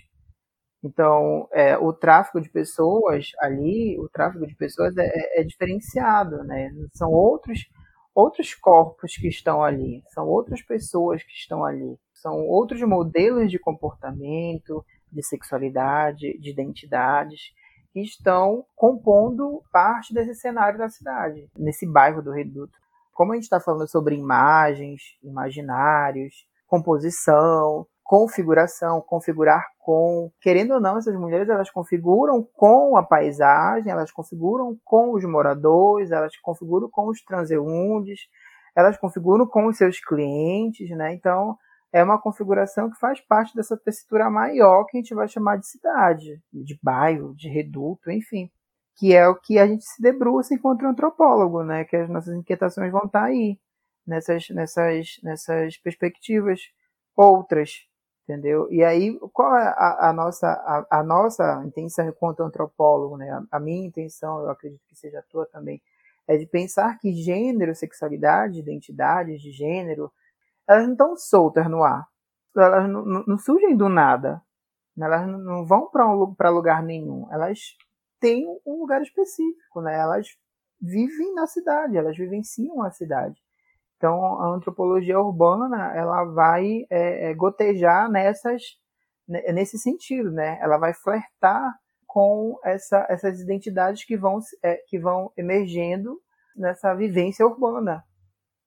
Então, 0.83 1.49
é, 1.51 1.75
o 1.75 1.91
tráfico 1.91 2.39
de 2.39 2.47
pessoas 2.47 3.31
ali, 3.39 3.99
o 3.99 4.07
tráfico 4.07 4.45
de 4.45 4.55
pessoas 4.55 4.95
é, 4.95 5.07
é, 5.07 5.41
é 5.41 5.43
diferenciado, 5.43 6.43
né? 6.43 6.69
São 6.93 7.11
outros 7.11 7.67
outros 8.13 8.53
corpos 8.53 9.17
que 9.17 9.27
estão 9.27 9.63
ali, 9.63 10.03
são 10.09 10.27
outras 10.27 10.61
pessoas 10.61 11.23
que 11.23 11.33
estão 11.33 11.65
ali, 11.65 11.97
são 12.13 12.47
outros 12.47 12.79
modelos 12.83 13.49
de 13.49 13.57
comportamento, 13.57 14.85
de 15.11 15.25
sexualidade, 15.25 16.37
de 16.39 16.51
identidades 16.51 17.51
que 17.91 18.01
estão 18.01 18.63
compondo 18.75 19.63
parte 19.71 20.13
desse 20.13 20.35
cenário 20.35 20.77
da 20.77 20.87
cidade, 20.87 21.49
nesse 21.57 21.85
bairro 21.85 22.21
do 22.21 22.31
Reduto. 22.31 22.77
Como 23.11 23.31
a 23.31 23.35
gente 23.35 23.45
está 23.45 23.59
falando 23.59 23.89
sobre 23.89 24.15
imagens, 24.15 25.17
imaginários, 25.23 26.45
composição, 26.75 27.87
configuração, 28.03 29.01
configurar 29.01 29.65
com, 29.79 30.29
querendo 30.41 30.73
ou 30.73 30.81
não, 30.81 30.97
essas 30.97 31.15
mulheres 31.15 31.47
elas 31.47 31.71
configuram 31.71 32.45
com 32.53 32.97
a 32.97 33.03
paisagem, 33.03 33.91
elas 33.91 34.11
configuram 34.11 34.77
com 34.83 35.13
os 35.13 35.23
moradores, 35.23 36.11
elas 36.11 36.35
configuram 36.37 36.89
com 36.89 37.07
os 37.07 37.21
transeuntes, 37.23 38.19
elas 38.75 38.97
configuram 38.97 39.47
com 39.47 39.67
os 39.67 39.77
seus 39.77 39.99
clientes, 39.99 40.89
né? 40.91 41.13
Então, 41.13 41.55
é 41.93 42.03
uma 42.03 42.19
configuração 42.21 42.89
que 42.89 42.99
faz 42.99 43.21
parte 43.21 43.55
dessa 43.55 43.77
textura 43.77 44.29
maior 44.29 44.83
que 44.85 44.97
a 44.97 45.01
gente 45.01 45.15
vai 45.15 45.29
chamar 45.29 45.57
de 45.57 45.67
cidade, 45.67 46.41
de 46.51 46.77
bairro, 46.83 47.33
de 47.35 47.47
reduto, 47.47 48.11
enfim. 48.11 48.49
Que 48.97 49.15
é 49.15 49.27
o 49.27 49.35
que 49.35 49.57
a 49.57 49.65
gente 49.65 49.85
se 49.85 50.01
debruça 50.01 50.53
enquanto 50.53 50.85
antropólogo, 50.85 51.63
né? 51.63 51.85
Que 51.85 51.95
as 51.95 52.09
nossas 52.09 52.35
inquietações 52.35 52.91
vão 52.91 53.05
estar 53.05 53.23
aí, 53.23 53.57
nessas, 54.05 54.49
nessas, 54.49 55.19
nessas 55.23 55.77
perspectivas 55.77 56.61
outras, 57.15 57.87
entendeu? 58.23 58.71
E 58.71 58.83
aí, 58.83 59.17
qual 59.33 59.55
é 59.55 59.67
a, 59.67 60.09
a 60.09 60.13
nossa, 60.13 60.47
a, 60.47 60.99
a, 60.99 61.03
nossa 61.03 61.63
intenção 61.65 62.07
enquanto 62.07 62.43
antropólogo, 62.43 63.17
né? 63.17 63.29
A, 63.29 63.57
a 63.57 63.59
minha 63.59 63.85
intenção, 63.85 64.41
eu 64.41 64.49
acredito 64.49 64.85
que 64.87 64.95
seja 64.95 65.19
a 65.19 65.23
tua 65.23 65.45
também, 65.45 65.81
é 66.27 66.37
de 66.37 66.45
pensar 66.45 66.97
que 66.99 67.13
gênero, 67.13 67.75
sexualidade, 67.75 68.59
identidades 68.59 69.41
de 69.41 69.51
gênero, 69.51 70.11
elas 70.67 70.85
não 70.85 70.93
estão 70.93 71.17
soltas 71.17 71.69
no 71.69 71.83
ar. 71.83 72.07
Elas 72.55 72.89
não, 72.89 73.05
não, 73.05 73.23
não 73.27 73.37
surgem 73.37 73.75
do 73.75 73.87
nada. 73.87 74.41
Elas 74.99 75.27
não 75.27 75.65
vão 75.65 75.89
para 75.89 76.07
um, 76.07 76.33
lugar 76.51 76.81
nenhum. 76.81 77.27
Elas 77.31 77.77
têm 78.19 78.47
um 78.65 78.79
lugar 78.79 79.01
específico, 79.01 79.81
né? 79.81 79.99
Elas 79.99 80.27
vivem 80.81 81.33
na 81.35 81.47
cidade, 81.47 81.97
elas 81.97 82.17
vivenciam 82.17 82.81
a 82.81 82.91
cidade. 82.91 83.39
Então, 83.97 84.39
a 84.41 84.47
antropologia 84.53 85.19
urbana, 85.19 85.93
ela 85.95 86.25
vai 86.25 86.85
é, 86.89 87.29
é, 87.29 87.33
gotejar 87.33 88.09
nessas, 88.09 88.61
nesse 89.27 89.77
sentido, 89.77 90.31
né? 90.31 90.59
Ela 90.61 90.77
vai 90.77 90.93
flertar 90.93 91.73
com 92.05 92.59
essa, 92.63 93.05
essas 93.09 93.39
identidades 93.39 94.05
que 94.05 94.17
vão, 94.17 94.39
é, 94.63 94.75
que 94.87 94.99
vão 94.99 95.31
emergendo 95.37 96.19
nessa 96.55 96.93
vivência 96.93 97.45
urbana, 97.45 98.03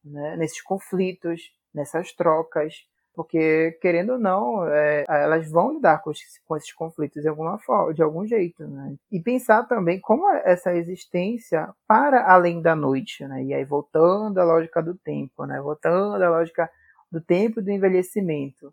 né? 0.05 0.37
nesses 0.37 0.63
conflitos, 0.63 1.41
nessas 1.75 2.13
trocas, 2.13 2.75
porque 3.19 3.77
querendo 3.81 4.13
ou 4.13 4.19
não, 4.21 4.65
é, 4.69 5.05
elas 5.09 5.51
vão 5.51 5.73
lidar 5.73 6.01
com, 6.03 6.13
esses, 6.13 6.39
com 6.47 6.57
esses 6.57 6.73
conflitos 6.73 7.21
de 7.21 7.29
alguma 7.29 7.59
forma, 7.59 7.93
de 7.93 8.01
algum 8.01 8.25
jeito, 8.25 8.65
né? 8.69 8.95
E 9.11 9.19
pensar 9.21 9.65
também 9.65 9.99
como 9.99 10.31
é 10.31 10.43
essa 10.45 10.73
existência 10.73 11.69
para 11.85 12.33
além 12.33 12.63
da 12.63 12.77
noite, 12.77 13.27
né? 13.27 13.43
E 13.43 13.53
aí 13.53 13.65
voltando 13.65 14.39
à 14.39 14.45
lógica 14.45 14.81
do 14.81 14.95
tempo, 14.95 15.47
né? 15.47 15.61
Voltando 15.61 16.23
à 16.23 16.31
lógica 16.31 16.71
do 17.11 17.21
tempo 17.21 17.59
e 17.59 17.65
do 17.65 17.73
envelhecimento. 17.73 18.73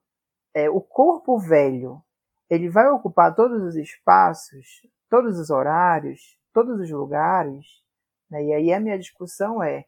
É, 0.54 0.70
o 0.70 0.80
corpo 0.80 1.40
velho, 1.40 2.00
ele 2.48 2.70
vai 2.70 2.88
ocupar 2.90 3.34
todos 3.34 3.64
os 3.64 3.76
espaços, 3.76 4.88
todos 5.10 5.40
os 5.40 5.50
horários, 5.50 6.38
todos 6.54 6.80
os 6.80 6.92
lugares, 6.92 7.66
né? 8.30 8.44
E 8.44 8.54
aí 8.54 8.72
a 8.72 8.80
minha 8.80 9.00
discussão 9.00 9.64
é 9.64 9.86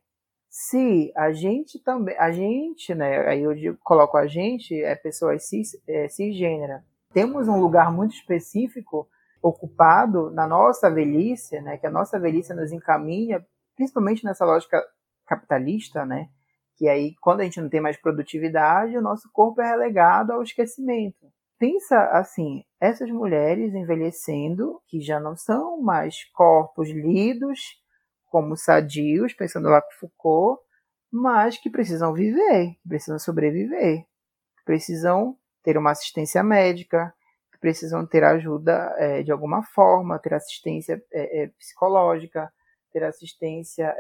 se 0.50 1.12
a 1.16 1.32
gente 1.32 1.80
também, 1.80 2.18
a 2.18 2.32
gente, 2.32 2.95
né, 2.95 3.28
aí 3.28 3.43
eu 3.43 3.54
digo, 3.54 3.78
coloco 3.84 4.18
a 4.18 4.28
gente, 4.28 4.82
é 4.82 4.95
pessoas 4.95 5.48
cis, 5.48 5.72
é, 5.88 6.08
cisgênera, 6.08 6.84
temos 7.14 7.48
um 7.48 7.60
lugar 7.60 7.91
muito 7.91 8.16
específico 8.16 9.08
ocupado 9.41 10.32
na 10.32 10.48
nossa 10.48 10.89
velhice, 10.89 11.60
né, 11.62 11.78
que 11.78 11.88
a 11.88 11.91
nossa 11.91 12.20
velhice 12.20 12.54
nos 12.54 12.72
encaminha, 12.72 13.45
principalmente 13.76 14.26
nessa 14.26 14.45
lógica 14.45 14.84
capitalista, 15.26 16.06
né, 16.06 16.30
que 16.78 16.88
aí 16.88 17.16
quando 17.22 17.41
a 17.41 17.43
gente 17.43 17.62
não 17.62 17.70
tem 17.70 17.82
mais 17.82 17.98
produtividade, 17.98 18.98
o 18.98 19.02
nosso 19.02 19.30
corpo 19.32 19.62
é 19.62 19.70
relegado 19.70 20.32
ao 20.32 20.43
esquecimento. 20.43 21.28
Pensa 21.60 22.00
assim, 22.12 22.64
essas 22.80 23.10
mulheres 23.10 23.74
envelhecendo, 23.74 24.80
que 24.88 25.02
já 25.02 25.20
não 25.20 25.36
são 25.36 25.82
mais 25.82 26.24
corpos 26.32 26.89
lidos, 26.89 27.60
como 28.30 28.56
sadios, 28.56 29.34
pensando 29.34 29.70
lá 29.70 29.82
com 29.82 29.92
Foucault, 30.00 30.62
mas 31.12 31.58
que 31.58 31.70
precisam 31.70 32.14
viver, 32.14 32.76
que 32.82 32.90
precisam 32.90 33.20
sobreviver, 33.20 34.04
que 34.58 34.64
precisam 34.66 35.38
ter 35.64 35.78
uma 35.78 35.92
assistência 35.92 36.44
médica, 36.44 37.14
que 37.52 37.60
precisam 37.60 38.06
ter 38.06 38.24
ajuda 38.24 38.94
é, 38.98 39.24
de 39.24 39.32
alguma 39.32 39.64
forma, 39.64 40.20
ter 40.20 40.34
assistência 40.34 41.02
é, 41.12 41.44
é, 41.44 41.48
psicológica, 41.58 42.52
ter 42.92 43.04
assistência 43.04 43.94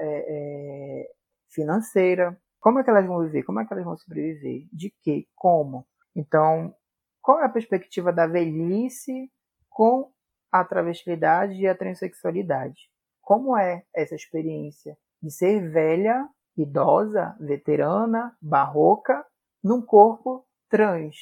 financeira. 1.49 2.39
Como 2.59 2.79
é 2.79 2.83
que 2.83 2.89
elas 2.89 3.05
vão 3.05 3.19
viver? 3.21 3.43
Como 3.43 3.59
é 3.59 3.65
que 3.65 3.73
elas 3.73 3.85
vão 3.85 3.97
sobreviver? 3.97 4.67
De 4.71 4.93
que? 5.01 5.27
Como? 5.35 5.85
Então, 6.15 6.73
qual 7.21 7.41
é 7.41 7.45
a 7.45 7.49
perspectiva 7.49 8.13
da 8.13 8.25
velhice 8.25 9.31
com 9.69 10.11
a 10.51 10.63
travestilidade 10.63 11.55
e 11.55 11.67
a 11.67 11.75
transexualidade? 11.75 12.89
Como 13.27 13.57
é 13.57 13.83
essa 13.93 14.15
experiência 14.15 14.97
de 15.21 15.29
ser 15.29 15.69
velha, 15.69 16.29
idosa, 16.55 17.35
veterana, 17.41 18.33
barroca, 18.41 19.25
num 19.61 19.81
corpo 19.81 20.45
trans. 20.69 21.17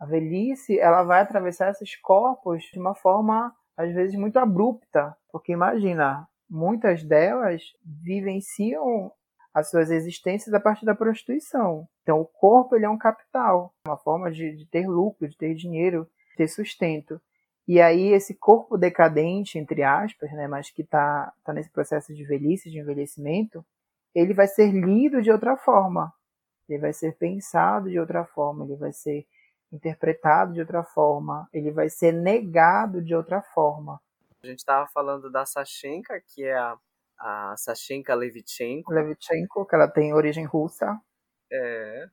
A 0.00 0.06
velhice, 0.06 0.78
ela 0.78 1.02
vai 1.02 1.20
atravessar 1.20 1.70
esses 1.70 1.94
corpos 1.96 2.62
de 2.72 2.80
uma 2.80 2.94
forma 2.94 3.54
às 3.76 3.92
vezes 3.92 4.18
muito 4.18 4.38
abrupta, 4.38 5.14
porque 5.30 5.52
imagina, 5.52 6.26
muitas 6.48 7.04
delas 7.04 7.62
vivenciam 7.84 9.12
as 9.52 9.68
suas 9.68 9.90
existências 9.90 10.54
a 10.54 10.60
partir 10.60 10.86
da 10.86 10.94
prostituição. 10.94 11.86
Então, 12.02 12.18
o 12.18 12.24
corpo 12.24 12.74
ele 12.74 12.86
é 12.86 12.88
um 12.88 12.96
capital, 12.96 13.74
uma 13.86 13.98
forma 13.98 14.32
de, 14.32 14.56
de 14.56 14.64
ter 14.70 14.88
lucro, 14.88 15.28
de 15.28 15.36
ter 15.36 15.54
dinheiro. 15.54 16.08
ter 16.34 16.48
sustento. 16.48 17.20
E 17.72 17.80
aí 17.80 18.12
esse 18.12 18.34
corpo 18.34 18.76
decadente, 18.76 19.58
entre 19.58 19.82
aspas, 19.82 20.30
né, 20.32 20.46
mas 20.46 20.70
que 20.70 20.82
está 20.82 21.32
tá 21.42 21.54
nesse 21.54 21.70
processo 21.70 22.14
de 22.14 22.22
velhice, 22.22 22.70
de 22.70 22.78
envelhecimento, 22.78 23.64
ele 24.14 24.34
vai 24.34 24.46
ser 24.46 24.70
lido 24.70 25.22
de 25.22 25.32
outra 25.32 25.56
forma. 25.56 26.12
Ele 26.68 26.78
vai 26.78 26.92
ser 26.92 27.16
pensado 27.16 27.88
de 27.88 27.98
outra 27.98 28.26
forma, 28.26 28.66
ele 28.66 28.76
vai 28.76 28.92
ser 28.92 29.26
interpretado 29.72 30.52
de 30.52 30.60
outra 30.60 30.84
forma, 30.84 31.48
ele 31.50 31.70
vai 31.70 31.88
ser 31.88 32.12
negado 32.12 33.02
de 33.02 33.14
outra 33.14 33.40
forma. 33.40 33.98
A 34.42 34.46
gente 34.46 34.58
estava 34.58 34.86
falando 34.88 35.32
da 35.32 35.46
Sashenka, 35.46 36.20
que 36.20 36.44
é 36.44 36.54
a, 36.54 36.76
a 37.18 37.54
Sashenka 37.56 38.14
Levichenko. 38.14 38.92
Levichenko, 38.92 39.64
que 39.64 39.74
ela 39.74 39.88
tem 39.88 40.12
origem 40.12 40.44
russa. 40.44 41.00
É. 41.50 42.06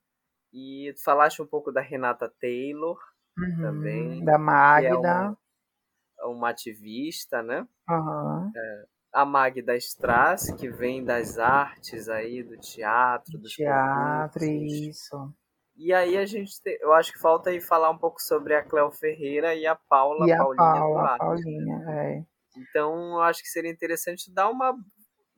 E 0.53 0.93
falaste 1.03 1.41
um 1.41 1.45
pouco 1.45 1.69
da 1.69 1.81
Renata 1.81 2.33
Taylor 2.39 2.97
uhum, 3.37 3.61
também. 3.61 4.23
Da 4.23 4.37
Magda. 4.37 4.87
É 4.87 4.95
uma, 4.95 5.37
uma 6.25 6.49
ativista, 6.49 7.41
né? 7.41 7.67
Uhum. 7.89 8.51
É, 8.55 8.85
a 9.13 9.25
Magda 9.25 9.75
Strass, 9.75 10.51
que 10.51 10.69
vem 10.69 11.03
das 11.03 11.37
artes 11.37 12.07
aí, 12.07 12.43
do 12.43 12.57
teatro, 12.57 13.37
do 13.37 13.47
teatro, 13.47 14.43
isso. 14.43 15.33
E 15.75 15.93
aí 15.93 16.17
a 16.17 16.25
gente, 16.25 16.51
te, 16.61 16.77
eu 16.81 16.93
acho 16.93 17.13
que 17.13 17.19
falta 17.19 17.49
aí 17.49 17.61
falar 17.61 17.89
um 17.89 17.97
pouco 17.97 18.21
sobre 18.21 18.53
a 18.53 18.63
Cléo 18.63 18.91
Ferreira 18.91 19.55
e 19.55 19.65
a 19.65 19.75
Paula 19.75 20.27
e 20.27 20.31
a 20.31 20.37
Paulinha 20.37 20.57
Paula, 20.57 21.17
Paulinha, 21.17 21.85
é. 21.89 22.23
Então, 22.57 23.13
eu 23.13 23.21
acho 23.21 23.41
que 23.41 23.47
seria 23.47 23.71
interessante 23.71 24.33
dar 24.33 24.49
uma, 24.49 24.75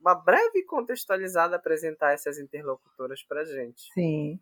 uma 0.00 0.14
breve 0.14 0.64
contextualizada, 0.64 1.56
apresentar 1.56 2.12
essas 2.12 2.38
interlocutoras 2.38 3.22
para 3.22 3.44
gente. 3.44 3.82
Sim. 3.94 4.40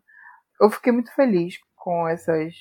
Eu 0.61 0.71
fiquei 0.71 0.93
muito 0.93 1.15
feliz 1.15 1.59
com 1.75 2.09
essas 2.09 2.55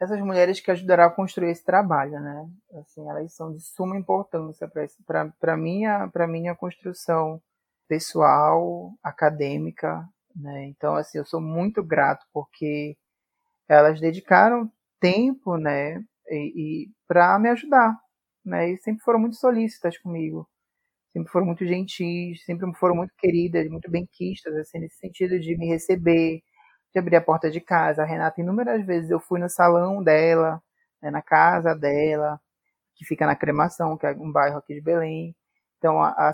essas 0.00 0.20
mulheres 0.20 0.60
que 0.60 0.70
ajudaram 0.70 1.04
a 1.04 1.10
construir 1.10 1.50
esse 1.50 1.64
trabalho, 1.64 2.20
né? 2.20 2.48
Assim, 2.80 3.08
elas 3.08 3.34
são 3.34 3.52
de 3.52 3.60
suma 3.62 3.96
importância 3.98 4.68
para 5.38 5.56
minha 5.56 6.08
para 6.08 6.26
minha 6.28 6.54
construção 6.56 7.40
pessoal, 7.88 8.92
acadêmica, 9.02 10.06
né? 10.36 10.66
Então, 10.68 10.94
assim, 10.96 11.18
eu 11.18 11.24
sou 11.26 11.40
muito 11.40 11.82
grato 11.84 12.24
porque 12.32 12.96
elas 13.68 14.00
dedicaram 14.00 14.70
tempo, 15.00 15.56
né, 15.56 15.96
e, 16.30 16.84
e 16.86 16.90
para 17.06 17.38
me 17.38 17.48
ajudar, 17.50 17.94
né? 18.44 18.70
E 18.72 18.78
sempre 18.78 19.02
foram 19.04 19.20
muito 19.20 19.36
solícitas 19.36 19.98
comigo, 19.98 20.48
sempre 21.12 21.30
foram 21.32 21.46
muito 21.46 21.66
gentis, 21.66 22.44
sempre 22.44 22.70
foram 22.78 22.96
muito 22.96 23.12
queridas, 23.18 23.68
muito 23.70 23.90
benquistas, 23.90 24.54
assim, 24.56 24.80
nesse 24.80 24.98
sentido 24.98 25.38
de 25.40 25.56
me 25.56 25.68
receber, 25.68 26.42
de 26.92 26.98
abrir 26.98 27.16
a 27.16 27.20
porta 27.20 27.50
de 27.50 27.60
casa. 27.60 28.02
A 28.02 28.06
Renata, 28.06 28.40
inúmeras 28.40 28.84
vezes 28.84 29.10
eu 29.10 29.20
fui 29.20 29.40
no 29.40 29.48
salão 29.48 30.02
dela, 30.02 30.62
né, 31.02 31.10
na 31.10 31.22
casa 31.22 31.74
dela, 31.74 32.40
que 32.94 33.04
fica 33.04 33.26
na 33.26 33.36
Cremação, 33.36 33.96
que 33.96 34.06
é 34.06 34.12
um 34.12 34.32
bairro 34.32 34.58
aqui 34.58 34.74
de 34.74 34.80
Belém. 34.80 35.34
Então, 35.78 36.02
a, 36.02 36.10
a 36.10 36.32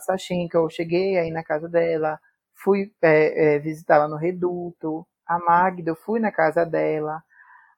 eu 0.55 0.70
cheguei 0.70 1.18
aí 1.18 1.30
na 1.30 1.44
casa 1.44 1.68
dela, 1.68 2.18
fui 2.55 2.92
é, 3.02 3.57
é, 3.57 3.59
visitá-la 3.59 4.09
no 4.09 4.16
Reduto. 4.16 5.07
A 5.26 5.38
Magda, 5.38 5.90
eu 5.90 5.96
fui 5.96 6.20
na 6.20 6.32
casa 6.32 6.64
dela. 6.64 7.22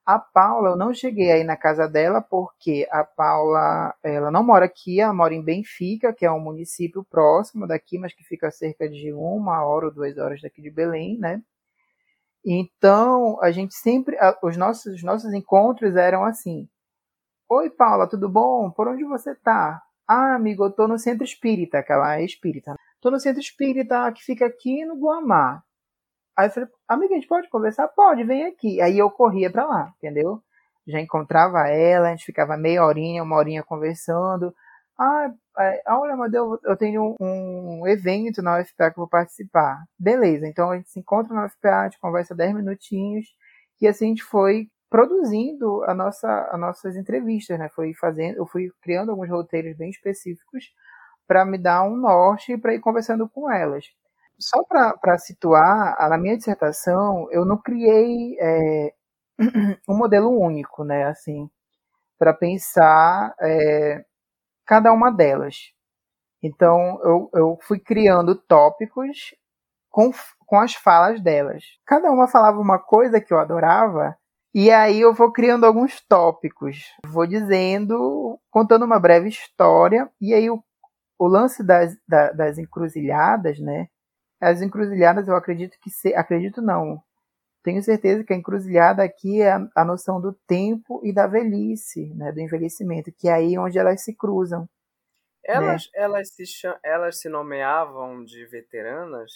A 0.07 0.19
Paula, 0.21 0.71
eu 0.71 0.77
não 0.77 0.95
cheguei 0.95 1.33
aí 1.33 1.45
na 1.45 1.57
casa 1.57 1.89
dela 1.89 2.23
porque 2.23 2.87
a 2.93 3.03
Paula, 3.05 3.95
ela 4.05 4.31
não 4.31 4.45
mora 4.45 4.67
aqui, 4.67 5.01
ela 5.01 5.13
mora 5.13 5.35
em 5.35 5.43
Benfica, 5.43 6.13
que 6.13 6.25
é 6.25 6.31
um 6.31 6.39
município 6.41 7.05
próximo 7.05 7.67
daqui, 7.67 7.99
mas 7.99 8.15
que 8.15 8.23
fica 8.25 8.51
cerca 8.53 8.89
de 8.89 9.13
uma 9.13 9.65
hora 9.65 9.87
ou 9.87 9.93
duas 9.93 10.17
horas 10.17 10.41
daqui 10.41 10.63
de 10.63 10.71
Belém, 10.71 11.19
né? 11.19 11.43
Então, 12.47 13.43
a 13.43 13.51
gente 13.51 13.75
sempre, 13.75 14.17
os 14.41 14.57
nossos, 14.57 14.95
os 14.95 15.03
nossos 15.03 15.35
encontros 15.35 15.97
eram 15.97 16.25
assim: 16.25 16.69
Oi, 17.51 17.71
Paula, 17.71 18.09
tudo 18.09 18.29
bom? 18.29 18.71
Por 18.71 18.87
onde 18.89 19.05
você 19.05 19.35
tá? 19.35 19.83
Ah, 20.09 20.37
amigo, 20.37 20.65
eu 20.65 20.73
tô 20.73 20.87
no 20.87 20.99
centro 20.99 21.25
espírita, 21.25 21.83
que 21.83 21.93
ela 21.93 22.17
é 22.17 22.25
espírita. 22.25 22.71
Né? 22.73 22.77
Tô 23.01 23.11
no 23.11 23.19
centro 23.19 23.41
espírita 23.41 24.13
que 24.13 24.23
fica 24.23 24.47
aqui 24.47 24.85
no 24.85 24.95
Guamá. 24.97 25.63
Aí 26.37 26.47
eu 26.49 26.53
falei, 26.53 26.69
amiga, 26.89 27.15
a 27.15 27.17
gente 27.17 27.29
pode 27.29 27.49
conversar? 27.49 27.89
Pode, 27.89 28.23
vem 28.25 28.47
aqui. 28.47 28.81
Aí 28.81 28.99
eu 28.99 29.11
corria 29.11 29.51
pra 29.51 29.67
lá, 29.67 29.93
entendeu? 29.97 30.43
Já 30.87 31.01
encontrava 31.01 31.69
ela, 31.69 32.09
a 32.09 32.11
gente 32.11 32.25
ficava 32.25 32.57
meia 32.57 32.85
horinha, 32.85 33.23
uma 33.25 33.37
horinha 33.37 33.63
conversando. 33.65 34.55
Ah, 34.99 35.31
é, 35.59 35.83
olha, 35.89 36.17
mas 36.17 36.33
eu, 36.33 36.59
eu 36.65 36.77
tenho 36.77 37.15
um 37.21 37.87
evento 37.87 38.41
na 38.43 38.59
UFPA 38.61 38.91
que 38.91 38.99
eu 38.99 39.03
vou 39.03 39.09
participar. 39.09 39.85
Beleza, 39.99 40.47
então 40.47 40.71
a 40.71 40.77
gente 40.77 40.89
se 40.91 40.99
encontra 40.99 41.35
na 41.35 41.45
UFPA, 41.47 41.81
a 41.81 41.85
gente 41.85 42.01
conversa 42.01 42.35
10 42.35 42.55
minutinhos, 42.55 43.27
e 43.81 43.87
assim 43.87 44.07
a 44.07 44.09
gente 44.09 44.25
foi 44.25 44.69
produzindo 44.89 45.85
a 45.85 45.93
nossa, 45.95 46.49
as 46.51 46.59
nossas 46.61 46.97
entrevistas, 46.97 47.59
né? 47.59 47.69
Foi 47.75 47.93
fazendo, 47.95 48.37
eu 48.39 48.47
fui 48.47 48.71
criando 48.81 49.11
alguns 49.11 49.29
roteiros 49.29 49.77
bem 49.77 49.91
específicos 49.91 50.65
para 51.27 51.45
me 51.45 51.59
dar 51.59 51.83
um 51.85 51.97
norte 51.97 52.57
para 52.59 52.75
ir 52.75 52.81
conversando 52.81 53.29
com 53.29 53.51
elas. 53.51 53.85
Só 54.39 54.63
para 54.65 55.19
situar, 55.19 55.97
na 56.11 56.19
minha 56.19 56.37
dissertação, 56.37 57.29
eu 57.33 57.45
não 57.45 57.59
criei 57.59 58.37
é, 58.41 58.93
um 59.89 59.97
modelo 59.97 60.31
único, 60.31 60.85
né? 60.85 61.05
Assim, 61.07 61.51
para 62.19 62.35
pensar 62.35 63.35
é, 63.41 64.05
cada 64.67 64.93
uma 64.93 65.11
delas. 65.11 65.73
Então, 66.43 67.01
eu, 67.03 67.31
eu 67.35 67.59
fui 67.63 67.79
criando 67.79 68.35
tópicos 68.35 69.35
com, 69.91 70.11
com 70.47 70.61
as 70.61 70.75
falas 70.75 71.21
delas. 71.21 71.65
Cada 71.87 72.11
uma 72.11 72.29
falava 72.29 72.61
uma 72.61 72.79
coisa 72.79 73.21
que 73.21 73.33
eu 73.33 73.39
adorava, 73.39 74.17
e 74.55 74.71
aí 74.71 75.01
eu 75.01 75.15
vou 75.15 75.33
criando 75.33 75.65
alguns 75.65 76.01
tópicos. 76.01 76.85
Vou 77.07 77.27
dizendo, 77.27 78.39
contando 78.51 78.85
uma 78.85 79.01
breve 79.01 79.29
história, 79.29 80.11
e 80.21 80.35
aí 80.35 80.51
o, 80.51 80.63
o 81.19 81.27
lance 81.27 81.65
das, 81.65 81.97
da, 82.07 82.33
das 82.33 82.59
encruzilhadas, 82.59 83.59
né? 83.59 83.89
As 84.41 84.61
encruzilhadas 84.61 85.29
eu 85.29 85.37
acredito 85.37 85.79
que 85.81 85.91
se, 85.91 86.15
acredito 86.15 86.61
não, 86.61 87.03
tenho 87.67 87.83
certeza 87.83 88.23
que 88.23 88.33
a 88.33 88.37
encruzilhada 88.37 89.03
aqui 89.03 89.43
é 89.43 89.51
a, 89.51 89.69
a 89.75 89.85
noção 89.85 90.21
do 90.21 90.33
tempo 90.47 91.01
e 91.03 91.13
da 91.13 91.27
velhice, 91.27 92.15
né, 92.15 92.31
do 92.31 92.39
envelhecimento, 92.39 93.11
que 93.11 93.29
é 93.29 93.33
aí 93.33 93.59
onde 93.59 93.77
elas 93.77 94.05
se 94.05 94.15
cruzam. 94.15 94.69
Elas, 95.45 95.91
né? 95.93 96.01
elas, 96.01 96.29
se, 96.29 96.45
elas 96.85 97.19
se 97.19 97.29
nomeavam 97.29 98.25
de 98.25 98.47
veteranas? 98.47 99.33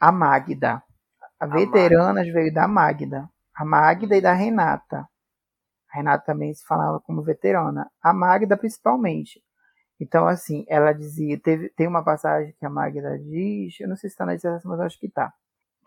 A 0.00 0.10
Magda. 0.10 0.82
A, 1.38 1.44
a 1.44 1.46
veteranas 1.46 2.24
Magda. 2.26 2.32
veio 2.32 2.54
da 2.54 2.66
Magda. 2.66 3.28
A 3.54 3.64
Magda 3.66 4.16
e 4.16 4.20
da 4.22 4.32
Renata. 4.32 5.06
A 5.90 5.96
Renata 5.98 6.24
também 6.24 6.54
se 6.54 6.64
falava 6.64 6.98
como 7.00 7.22
veterana. 7.22 7.90
A 8.02 8.14
Magda, 8.14 8.56
principalmente. 8.56 9.42
Então, 10.00 10.26
assim, 10.26 10.64
ela 10.68 10.94
dizia, 10.94 11.38
teve, 11.38 11.68
tem 11.76 11.86
uma 11.86 12.02
passagem 12.02 12.54
que 12.58 12.64
a 12.64 12.70
Magda 12.70 13.18
diz, 13.18 13.78
eu 13.78 13.88
não 13.88 13.96
sei 13.96 14.08
se 14.08 14.14
está 14.14 14.24
na 14.24 14.36
dissertação, 14.36 14.70
mas 14.70 14.80
acho 14.80 14.98
que 14.98 15.06
está 15.06 15.34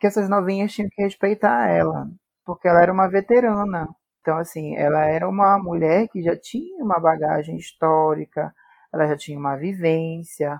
que 0.01 0.07
essas 0.07 0.27
novinhas 0.27 0.73
tinham 0.73 0.89
que 0.89 1.03
respeitar 1.03 1.69
ela, 1.69 2.07
porque 2.43 2.67
ela 2.67 2.81
era 2.81 2.91
uma 2.91 3.07
veterana. 3.07 3.87
Então, 4.19 4.35
assim, 4.37 4.75
ela 4.75 5.05
era 5.05 5.29
uma 5.29 5.59
mulher 5.59 6.07
que 6.09 6.23
já 6.23 6.35
tinha 6.35 6.83
uma 6.83 6.99
bagagem 6.99 7.55
histórica, 7.55 8.51
ela 8.91 9.05
já 9.07 9.15
tinha 9.15 9.37
uma 9.37 9.55
vivência, 9.55 10.59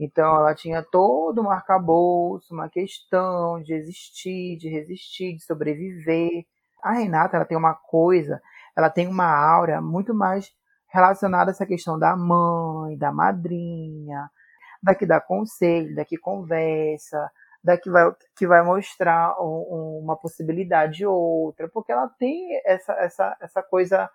então 0.00 0.36
ela 0.36 0.54
tinha 0.54 0.82
todo 0.82 1.42
um 1.42 1.50
arcabouço, 1.50 2.54
uma 2.54 2.70
questão 2.70 3.62
de 3.62 3.74
existir, 3.74 4.56
de 4.56 4.70
resistir, 4.70 5.36
de 5.36 5.44
sobreviver. 5.44 6.44
A 6.82 6.92
Renata, 6.92 7.36
ela 7.36 7.44
tem 7.44 7.58
uma 7.58 7.74
coisa, 7.74 8.40
ela 8.74 8.88
tem 8.88 9.06
uma 9.06 9.26
aura 9.26 9.82
muito 9.82 10.14
mais 10.14 10.50
relacionada 10.90 11.50
a 11.50 11.52
essa 11.52 11.66
questão 11.66 11.98
da 11.98 12.16
mãe, 12.16 12.96
da 12.96 13.12
madrinha, 13.12 14.30
daqui 14.82 15.04
dá 15.04 15.20
conselho, 15.20 15.94
daqui 15.94 16.16
conversa, 16.16 17.30
daqui 17.68 17.90
vai, 17.90 18.10
que 18.36 18.46
vai 18.46 18.62
mostrar 18.62 19.38
um, 19.40 20.00
uma 20.02 20.16
possibilidade 20.16 21.04
outra, 21.04 21.68
porque 21.68 21.92
ela 21.92 22.08
tem 22.18 22.60
essa, 22.64 22.92
essa, 22.94 23.36
essa 23.40 23.62
coisa 23.62 24.10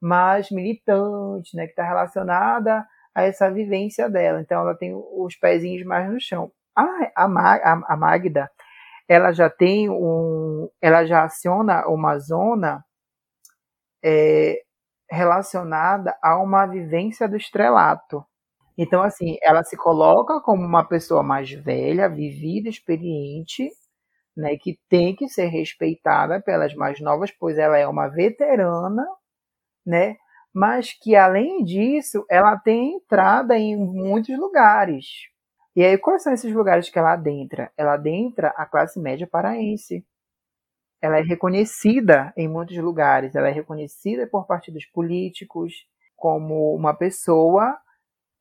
mais 0.00 0.50
militante, 0.50 1.54
né, 1.54 1.66
que 1.66 1.72
está 1.72 1.84
relacionada 1.84 2.86
a 3.14 3.22
essa 3.22 3.50
vivência 3.50 4.08
dela. 4.08 4.40
Então 4.40 4.62
ela 4.62 4.74
tem 4.74 4.94
os 4.94 5.36
pezinhos 5.36 5.86
mais 5.86 6.10
no 6.10 6.18
chão. 6.18 6.50
A, 6.74 6.82
a, 7.14 7.84
a 7.88 7.96
Magda, 7.96 8.50
ela 9.06 9.32
já 9.32 9.50
tem 9.50 9.90
um, 9.90 10.68
ela 10.80 11.04
já 11.04 11.24
aciona 11.24 11.86
uma 11.86 12.18
zona 12.18 12.82
é, 14.02 14.62
relacionada 15.10 16.16
a 16.22 16.38
uma 16.42 16.66
vivência 16.66 17.28
do 17.28 17.36
estrelato. 17.36 18.24
Então, 18.76 19.02
assim, 19.02 19.36
ela 19.42 19.62
se 19.64 19.76
coloca 19.76 20.40
como 20.40 20.62
uma 20.64 20.84
pessoa 20.84 21.22
mais 21.22 21.50
velha, 21.52 22.08
vivida, 22.08 22.68
experiente, 22.68 23.70
né, 24.36 24.56
que 24.56 24.78
tem 24.88 25.14
que 25.16 25.28
ser 25.28 25.46
respeitada 25.46 26.40
pelas 26.42 26.74
mais 26.74 27.00
novas, 27.00 27.30
pois 27.32 27.58
ela 27.58 27.78
é 27.78 27.86
uma 27.88 28.08
veterana, 28.08 29.06
né, 29.86 30.16
mas 30.54 30.92
que 30.92 31.16
além 31.16 31.64
disso, 31.64 32.24
ela 32.30 32.56
tem 32.58 32.96
entrada 32.96 33.58
em 33.58 33.76
muitos 33.76 34.36
lugares. 34.38 35.06
E 35.76 35.84
aí, 35.84 35.98
quais 35.98 36.22
são 36.22 36.32
esses 36.32 36.52
lugares 36.54 36.90
que 36.90 36.98
ela 36.98 37.14
adentra? 37.14 37.72
Ela 37.76 37.94
adentra 37.94 38.48
a 38.56 38.66
classe 38.66 39.00
média 39.00 39.26
paraense. 39.26 40.04
ela 41.00 41.18
é 41.18 41.22
reconhecida 41.22 42.32
em 42.36 42.48
muitos 42.48 42.76
lugares, 42.78 43.34
ela 43.34 43.48
é 43.48 43.52
reconhecida 43.52 44.26
por 44.26 44.46
partidos 44.46 44.86
políticos 44.86 45.72
como 46.16 46.74
uma 46.74 46.94
pessoa 46.94 47.78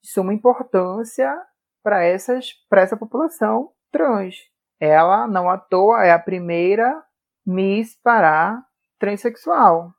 de 0.04 0.10
suma 0.10 0.34
importância 0.34 1.34
para 1.82 2.04
essa 2.04 2.98
população 2.98 3.72
trans. 3.92 4.36
Ela 4.80 5.28
não 5.28 5.50
à 5.50 5.58
toa 5.58 6.04
é 6.06 6.12
a 6.12 6.20
primeira 6.20 7.02
Miss 7.46 7.96
Pará 8.04 8.62
transexual. 9.00 9.94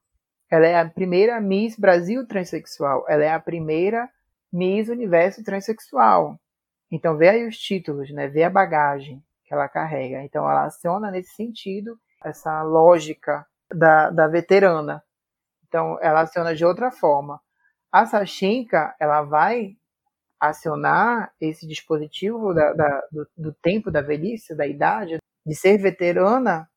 Ela 0.51 0.67
é 0.67 0.79
a 0.79 0.89
primeira 0.89 1.41
Miss 1.41 1.79
Brasil 1.79 2.27
transexual. 2.27 3.05
Ela 3.09 3.25
é 3.25 3.33
a 3.33 3.41
primeira 3.41 4.09
Miss 4.53 4.89
Universo 4.89 5.43
transexual. 5.43 6.39
Então 6.91 7.17
vê 7.17 7.31
aí 7.31 7.47
os 7.47 7.57
títulos, 7.57 8.11
né? 8.13 8.29
Vê 8.29 8.45
a 8.45 8.51
bagagem 8.51 9.23
que 9.45 9.55
ela 9.55 9.69
carrega. 9.69 10.23
Então 10.23 10.49
ela 10.49 10.65
aciona 10.65 11.11
nesse 11.11 11.35
sentido 11.35 11.99
essa 12.23 12.63
lógica 12.63 13.47
da, 13.73 14.11
da 14.11 14.29
veterana. 14.29 15.03
Então 15.67 15.99
ela 16.01 16.21
aciona 16.21 16.55
de 16.55 16.65
outra 16.65 16.91
forma. 16.91 17.41
A 17.91 18.07
Sachinka, 18.07 18.95
ela 19.01 19.23
vai 19.23 19.77
acionar 20.41 21.32
esse 21.41 21.66
dispositivo 21.66 22.53
da, 22.53 22.72
da, 22.72 23.03
do, 23.11 23.28
do, 23.37 23.53
tempo 23.53 23.91
da 23.91 24.01
velhice, 24.01 24.55
da 24.55 24.66
idade, 24.66 25.18
de 25.47 25.55
ser 25.55 25.78
veterana, 25.78 26.68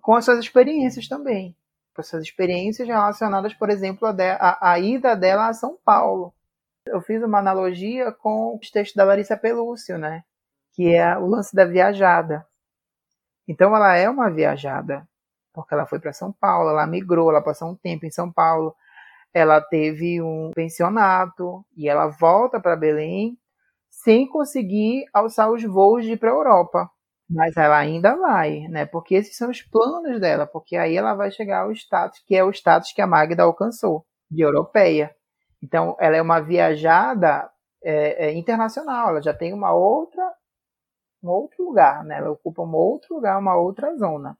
com 0.00 0.14
as 0.14 0.24
suas 0.24 0.38
experiências 0.38 1.08
também. 1.08 1.56
Com 1.94 2.00
as 2.00 2.08
suas 2.08 2.22
experiências 2.22 2.88
relacionadas, 2.88 3.52
por 3.54 3.68
exemplo, 3.70 4.12
de, 4.12 4.30
a, 4.30 4.58
a 4.60 4.78
ida 4.78 5.14
dela 5.14 5.48
a 5.48 5.54
São 5.54 5.78
Paulo. 5.84 6.32
Eu 6.86 7.00
fiz 7.00 7.22
uma 7.22 7.38
analogia 7.38 8.10
com 8.12 8.56
os 8.56 8.70
textos 8.70 8.96
da 8.96 9.04
Larissa 9.04 9.36
Pelúcio, 9.36 9.98
né? 9.98 10.24
que 10.72 10.94
é 10.94 11.16
o 11.16 11.26
lance 11.26 11.54
da 11.54 11.64
viajada. 11.64 12.46
Então 13.46 13.74
ela 13.76 13.96
é 13.96 14.08
uma 14.08 14.30
viajada, 14.30 15.06
porque 15.52 15.74
ela 15.74 15.86
foi 15.86 16.00
para 16.00 16.12
São 16.12 16.32
Paulo, 16.32 16.70
ela 16.70 16.86
migrou, 16.86 17.30
ela 17.30 17.42
passou 17.42 17.70
um 17.70 17.76
tempo 17.76 18.06
em 18.06 18.10
São 18.10 18.32
Paulo, 18.32 18.74
ela 19.34 19.60
teve 19.60 20.20
um 20.22 20.50
pensionato 20.54 21.64
e 21.76 21.88
ela 21.88 22.08
volta 22.08 22.60
para 22.60 22.76
Belém 22.76 23.38
sem 23.90 24.28
conseguir 24.28 25.04
alçar 25.12 25.50
os 25.50 25.62
voos 25.64 26.04
de 26.04 26.12
ir 26.12 26.16
para 26.18 26.30
a 26.30 26.34
Europa. 26.34 26.90
Mas 27.30 27.56
ela 27.56 27.78
ainda 27.78 28.14
vai, 28.16 28.60
né? 28.68 28.84
Porque 28.84 29.14
esses 29.14 29.36
são 29.36 29.50
os 29.50 29.62
planos 29.62 30.20
dela, 30.20 30.46
porque 30.46 30.76
aí 30.76 30.96
ela 30.96 31.14
vai 31.14 31.30
chegar 31.30 31.62
ao 31.62 31.72
status 31.72 32.22
que 32.26 32.34
é 32.34 32.44
o 32.44 32.50
status 32.50 32.92
que 32.92 33.00
a 33.00 33.06
Magda 33.06 33.42
alcançou, 33.44 34.04
de 34.30 34.42
europeia. 34.42 35.14
Então, 35.62 35.96
ela 36.00 36.16
é 36.16 36.22
uma 36.22 36.40
viajada 36.40 37.50
é, 37.82 38.26
é, 38.26 38.32
internacional, 38.32 39.10
ela 39.10 39.22
já 39.22 39.32
tem 39.32 39.52
uma 39.52 39.72
outra, 39.72 40.22
um 41.22 41.30
outro 41.30 41.64
lugar, 41.64 42.04
né? 42.04 42.18
Ela 42.18 42.30
ocupa 42.30 42.62
um 42.62 42.74
outro 42.74 43.14
lugar, 43.14 43.38
uma 43.38 43.56
outra 43.56 43.96
zona. 43.96 44.36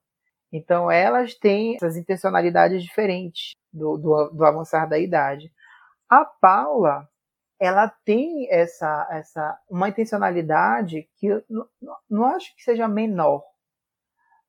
Então, 0.52 0.90
elas 0.90 1.34
têm 1.34 1.76
essas 1.76 1.96
intencionalidades 1.96 2.82
diferentes 2.82 3.54
do, 3.72 3.96
do, 3.96 4.30
do 4.30 4.44
avançar 4.44 4.86
da 4.86 4.98
idade. 4.98 5.50
A 6.08 6.24
Paula, 6.26 7.08
ela 7.58 7.88
tem 8.04 8.46
essa, 8.50 9.08
essa 9.10 9.58
uma 9.70 9.88
intencionalidade 9.88 11.08
que 11.16 11.28
não, 11.48 11.66
não 12.10 12.24
acho 12.26 12.54
que 12.54 12.62
seja 12.62 12.86
menor, 12.86 13.42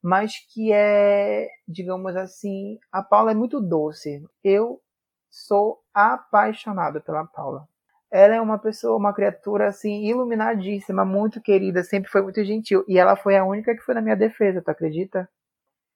mas 0.01 0.34
que 0.51 0.74
é, 0.74 1.47
digamos 1.66 2.16
assim, 2.18 2.78
a 2.91 3.01
Paula 3.01 3.32
é 3.32 3.36
muito 3.36 3.62
doce. 3.62 4.22
Eu 4.43 4.82
sou 5.32 5.82
apaixonado 5.93 7.01
pela 7.01 7.26
Paula. 7.26 7.66
Ela 8.12 8.36
é 8.36 8.41
uma 8.41 8.60
pessoa, 8.60 8.97
uma 8.97 9.14
criatura 9.14 9.68
assim 9.68 10.04
iluminadíssima, 10.06 11.06
muito 11.06 11.41
querida, 11.41 11.84
sempre 11.84 12.12
foi 12.12 12.22
muito 12.22 12.43
gentil 12.43 12.84
e 12.88 12.99
ela 12.99 13.16
foi 13.16 13.38
a 13.38 13.45
única 13.45 13.74
que 13.74 13.82
foi 13.82 13.95
na 13.95 14.01
minha 14.01 14.16
defesa, 14.16 14.62
tu 14.62 14.70
acredita? 14.70 15.30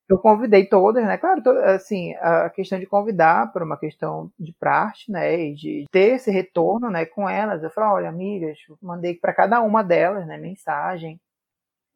Eu 0.10 0.18
convidei 0.18 0.66
todas, 0.66 1.04
né? 1.06 1.18
Claro, 1.18 1.44
to, 1.44 1.50
assim, 1.50 2.14
a 2.16 2.50
questão 2.50 2.80
de 2.80 2.86
convidar 2.86 3.52
por 3.52 3.62
uma 3.62 3.78
questão 3.78 4.32
de 4.40 4.54
praxe, 4.54 5.12
né? 5.12 5.38
E 5.38 5.54
de 5.54 5.86
ter 5.92 6.16
esse 6.16 6.32
retorno, 6.32 6.90
né? 6.90 7.06
Com 7.06 7.30
elas. 7.30 7.62
Eu 7.62 7.70
falei, 7.70 7.90
olha, 7.90 8.10
amigas, 8.10 8.58
mandei 8.82 9.16
para 9.16 9.34
cada 9.34 9.62
uma 9.62 9.84
delas, 9.84 10.26
né? 10.26 10.38
Mensagem 10.38 11.20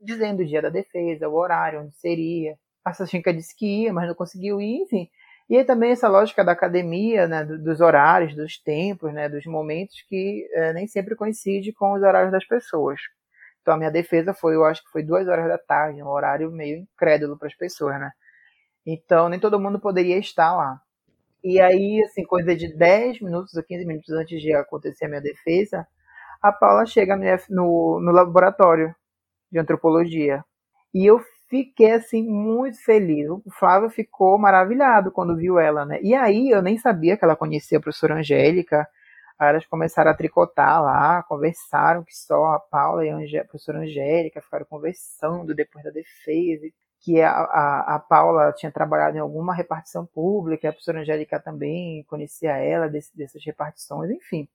dizendo 0.02 0.42
o 0.42 0.46
dia 0.46 0.62
da 0.62 0.70
defesa, 0.70 1.30
o 1.30 1.36
horário, 1.36 1.82
onde 1.82 1.96
seria. 1.96 2.58
A 2.84 2.94
Sachinka 2.94 3.34
disse 3.34 3.56
que 3.56 3.84
ia, 3.84 3.94
mas 3.94 4.08
não 4.08 4.16
conseguiu 4.16 4.60
ir, 4.60 4.82
enfim. 4.84 5.10
E 5.50 5.58
aí 5.58 5.64
também 5.66 5.92
essa 5.92 6.08
lógica 6.08 6.44
da 6.44 6.54
academia, 6.54 7.28
né? 7.28 7.46
Dos 7.46 7.82
horários, 7.82 8.36
dos 8.36 8.58
tempos, 8.62 9.14
né? 9.14 9.30
Dos 9.30 9.46
momentos 9.46 9.96
que 10.10 10.48
é, 10.54 10.74
nem 10.74 10.88
sempre 10.88 11.16
coincide 11.16 11.74
com 11.74 11.94
os 11.94 12.02
horários 12.02 12.32
das 12.32 12.46
pessoas. 12.46 13.00
Então 13.62 13.74
a 13.76 13.78
minha 13.78 13.92
defesa 13.92 14.34
foi, 14.34 14.56
eu 14.56 14.66
acho 14.66 14.84
que 14.84 14.92
foi 14.92 15.04
duas 15.04 15.28
horas 15.28 15.48
da 15.48 15.58
tarde, 15.58 16.02
um 16.04 16.08
horário 16.08 16.52
meio 16.52 16.80
incrédulo 16.80 17.38
para 17.38 17.48
as 17.48 17.56
pessoas, 17.56 18.00
né? 18.00 18.12
Então 18.86 19.30
nem 19.30 19.40
todo 19.40 19.60
mundo 19.60 19.80
poderia 19.80 20.18
estar 20.18 20.56
lá. 20.56 20.80
E 21.44 21.60
aí, 21.60 22.04
assim, 22.06 22.24
coisa 22.24 22.56
de 22.56 22.76
10 22.76 23.22
minutos 23.22 23.56
ou 23.56 23.64
15 23.64 23.86
minutos 23.86 24.10
antes 24.12 24.42
de 24.42 24.54
acontecer 24.54 25.06
a 25.06 25.10
minha 25.10 25.22
defesa, 25.22 25.88
a 26.42 26.52
Paula 26.52 26.86
chega 26.86 27.16
no, 27.50 28.00
no 28.02 28.12
laboratório 28.12 28.96
de 29.52 29.60
antropologia. 29.60 30.44
E 30.94 31.06
eu 31.06 31.22
fiquei, 31.50 31.92
assim, 31.94 32.24
muito 32.28 32.84
feliz. 32.84 33.30
O 33.30 33.44
Flávio 33.60 33.90
ficou 33.90 34.38
maravilhado 34.38 35.12
quando 35.12 35.36
viu 35.38 35.60
ela, 35.60 35.86
né? 35.86 36.00
E 36.04 36.14
aí 36.16 36.50
eu 36.50 36.62
nem 36.62 36.78
sabia 36.78 37.18
que 37.18 37.24
ela 37.26 37.36
conhecia 37.36 37.78
a 37.80 37.82
professora 37.82 38.16
Angélica, 38.16 38.88
Elas 39.50 39.66
começaram 39.66 40.12
a 40.12 40.14
tricotar 40.14 40.82
lá, 40.84 41.24
conversaram 41.24 42.04
que 42.04 42.16
só 42.16 42.54
a 42.54 42.60
Paula 42.60 43.06
e 43.06 43.38
a, 43.38 43.44
professora 43.44 43.80
Angélica 43.80 44.42
ficaram 44.42 44.66
conversando 44.66 45.56
depois 45.56 45.84
da 45.84 45.92
defesa, 45.92 46.68
que 47.00 47.22
a, 47.22 47.32
a, 47.32 47.96
a, 47.96 48.00
Paula 48.00 48.54
tinha 48.54 48.72
trabalhado 48.72 49.18
em 49.18 49.20
alguma 49.20 49.54
repartição 49.54 50.06
pública, 50.06 50.70
a 50.70 50.72
professora 50.72 51.02
Angélica 51.02 51.40
também 51.40 52.04
conhecia 52.06 52.58
ela 52.58 52.88
desse, 52.88 53.16
dessas 53.18 53.44
repartições, 53.44 54.12
enfim. 54.12 54.48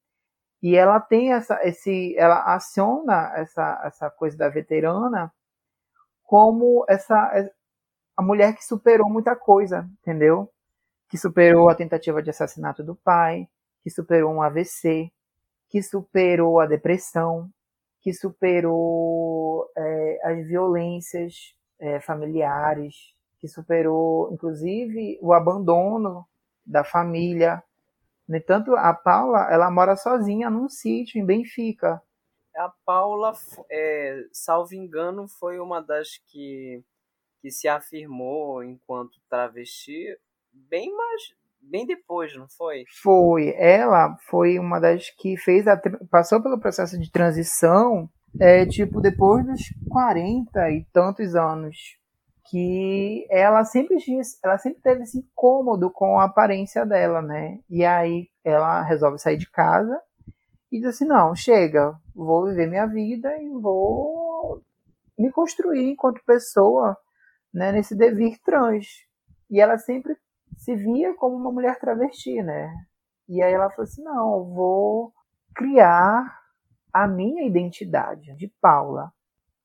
E 0.63 0.77
ela 0.77 1.01
tem 1.01 1.33
essa, 1.33 1.61
esse, 1.65 2.17
ela 2.17 2.55
aciona 2.55 3.33
essa, 3.37 3.83
essa 3.85 4.11
coisa 4.11 4.37
da 4.37 4.49
veterana 4.49 5.33
como 6.25 6.85
essa 6.89 7.51
a 8.17 8.23
mulher 8.23 8.55
que 8.55 8.65
superou 8.65 9.11
muita 9.11 9.37
coisa, 9.37 9.89
entendeu? 10.01 10.51
Que 11.09 11.19
superou 11.19 11.69
a 11.69 11.75
tentativa 11.75 12.23
de 12.23 12.31
assassinato 12.31 12.83
do 12.83 12.97
pai, 12.97 13.49
que 13.87 13.91
superou 13.91 14.35
um 14.35 14.43
AVC, 14.43 15.13
que 15.69 15.81
superou 15.81 16.59
a 16.59 16.67
depressão, 16.67 17.49
que 18.01 18.13
superou 18.13 19.71
é, 19.77 20.21
as 20.25 20.45
violências 20.45 21.55
é, 21.79 22.01
familiares, 22.01 23.15
que 23.39 23.47
superou, 23.47 24.33
inclusive, 24.33 25.21
o 25.23 25.33
abandono 25.33 26.27
da 26.67 26.83
família. 26.83 27.63
No 28.27 28.37
entanto, 28.37 28.75
a 28.75 28.93
Paula, 28.93 29.47
ela 29.53 29.71
mora 29.71 29.95
sozinha 29.95 30.51
num 30.51 30.69
sítio 30.69 31.21
em 31.21 31.25
Benfica. 31.25 32.03
A 32.57 32.73
Paula, 32.85 33.35
é, 33.71 34.27
salvo 34.33 34.75
engano, 34.75 35.29
foi 35.29 35.61
uma 35.61 35.81
das 35.81 36.19
que, 36.27 36.83
que 37.41 37.53
se 37.53 37.69
afirmou 37.69 38.65
enquanto 38.65 39.21
travesti 39.31 40.19
bem 40.53 40.93
mais 40.93 41.37
bem 41.71 41.87
depois, 41.87 42.35
não 42.37 42.47
foi? 42.49 42.85
Foi. 43.03 43.55
Ela 43.57 44.17
foi 44.29 44.59
uma 44.59 44.81
das 44.81 45.11
que 45.11 45.37
fez 45.37 45.67
a 45.67 45.81
passou 46.11 46.43
pelo 46.43 46.59
processo 46.59 46.99
de 46.99 47.11
transição, 47.11 48.09
é, 48.41 48.67
tipo 48.67 49.01
depois 49.01 49.45
dos 49.45 49.61
40 49.91 50.71
e 50.71 50.85
tantos 50.93 51.35
anos, 51.35 51.77
que 52.51 53.27
ela 53.31 53.65
sempre 53.65 53.97
ela 54.43 54.59
sempre 54.59 54.81
teve 54.81 55.03
esse 55.03 55.19
incômodo 55.19 55.91
com 55.91 56.19
a 56.19 56.25
aparência 56.25 56.85
dela, 56.87 57.21
né? 57.21 57.59
E 57.69 57.85
aí 57.85 58.29
ela 58.45 58.83
resolve 58.83 59.19
sair 59.19 59.37
de 59.37 59.51
casa 59.51 60.01
e 60.71 60.79
diz 60.79 60.89
assim: 60.89 61.07
"Não, 61.07 61.35
chega, 61.35 61.95
vou 62.15 62.47
viver 62.47 62.67
minha 62.67 62.87
vida 62.87 63.37
e 63.41 63.49
vou 63.49 64.63
me 65.19 65.31
construir 65.33 65.91
enquanto 65.91 66.25
pessoa, 66.25 66.97
né, 67.53 67.73
nesse 67.73 67.97
devir 67.97 68.39
trans". 68.45 68.87
E 69.51 69.61
ela 69.61 69.79
sempre 69.79 70.17
se 70.67 70.75
via 70.75 71.15
como 71.15 71.37
uma 71.37 71.53
mulher 71.53 71.79
travesti, 71.79 72.43
né? 72.43 72.75
E 73.29 73.41
aí 73.41 73.53
ela 73.53 73.71
falou 73.71 73.85
assim: 73.85 74.03
não, 74.03 74.53
vou 74.53 75.15
criar 75.55 76.43
a 76.93 77.07
minha 77.07 77.45
identidade 77.47 78.35
de 78.35 78.49
Paula. 78.61 79.13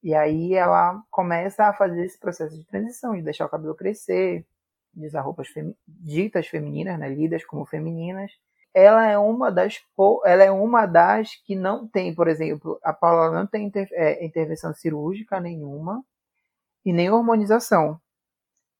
E 0.04 0.14
aí 0.14 0.54
ela 0.54 1.02
começa 1.10 1.66
a 1.66 1.74
fazer 1.74 2.06
esse 2.06 2.20
processo 2.20 2.56
de 2.56 2.66
transição, 2.66 3.16
de 3.16 3.24
deixar 3.24 3.46
o 3.48 3.50
cabelo 3.50 3.76
crescer, 3.76 4.46
de 4.94 5.08
usar 5.08 5.22
roupas 5.22 5.48
femi 5.48 5.76
ditas 5.88 6.48
femininas, 6.48 7.00
né, 7.00 7.10
lidas 7.10 7.44
como 7.46 7.66
femininas. 7.66 8.32
Ela 8.74 9.08
é 9.08 9.18
uma 9.18 9.52
das 9.52 9.82
ela 10.26 10.44
é 10.44 10.52
uma 10.52 10.86
das 10.86 11.36
que 11.46 11.56
não 11.56 11.88
tem, 11.88 12.14
por 12.14 12.28
exemplo, 12.28 12.80
a 12.84 12.94
Paula 12.94 13.32
não 13.32 13.48
tem 13.48 13.66
inter 13.66 13.88
é, 13.94 14.24
intervenção 14.26 14.74
cirúrgica 14.74 15.40
nenhuma 15.40 16.04
e 16.86 16.94
nem 16.94 17.10
hormonização. 17.10 18.00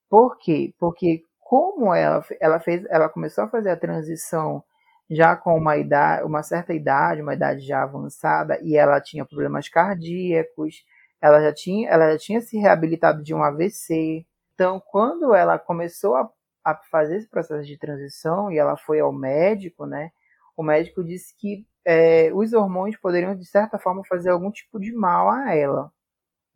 Por 0.08 0.38
quê? 0.38 0.74
Porque 0.78 1.24
como 1.52 1.94
ela, 1.94 2.24
ela 2.40 2.58
fez, 2.58 2.82
ela 2.88 3.10
começou 3.10 3.44
a 3.44 3.48
fazer 3.48 3.68
a 3.68 3.76
transição 3.76 4.64
já 5.10 5.36
com 5.36 5.54
uma 5.54 5.76
idade, 5.76 6.24
uma 6.24 6.42
certa 6.42 6.72
idade, 6.72 7.20
uma 7.20 7.34
idade 7.34 7.60
já 7.60 7.82
avançada, 7.82 8.58
e 8.62 8.74
ela 8.74 8.98
tinha 9.02 9.26
problemas 9.26 9.68
cardíacos, 9.68 10.82
ela 11.20 11.42
já 11.42 11.52
tinha, 11.52 11.90
ela 11.90 12.12
já 12.12 12.18
tinha 12.18 12.40
se 12.40 12.56
reabilitado 12.56 13.22
de 13.22 13.34
um 13.34 13.42
AVC. 13.42 14.24
Então, 14.54 14.80
quando 14.90 15.34
ela 15.34 15.58
começou 15.58 16.16
a, 16.16 16.26
a 16.64 16.74
fazer 16.90 17.18
esse 17.18 17.28
processo 17.28 17.66
de 17.66 17.76
transição 17.76 18.50
e 18.50 18.56
ela 18.56 18.78
foi 18.78 19.00
ao 19.00 19.12
médico, 19.12 19.84
né? 19.84 20.10
O 20.56 20.62
médico 20.62 21.04
disse 21.04 21.36
que 21.36 21.66
é, 21.84 22.32
os 22.32 22.54
hormônios 22.54 22.98
poderiam, 22.98 23.36
de 23.36 23.44
certa 23.44 23.78
forma, 23.78 24.02
fazer 24.08 24.30
algum 24.30 24.50
tipo 24.50 24.80
de 24.80 24.90
mal 24.90 25.28
a 25.28 25.54
ela. 25.54 25.92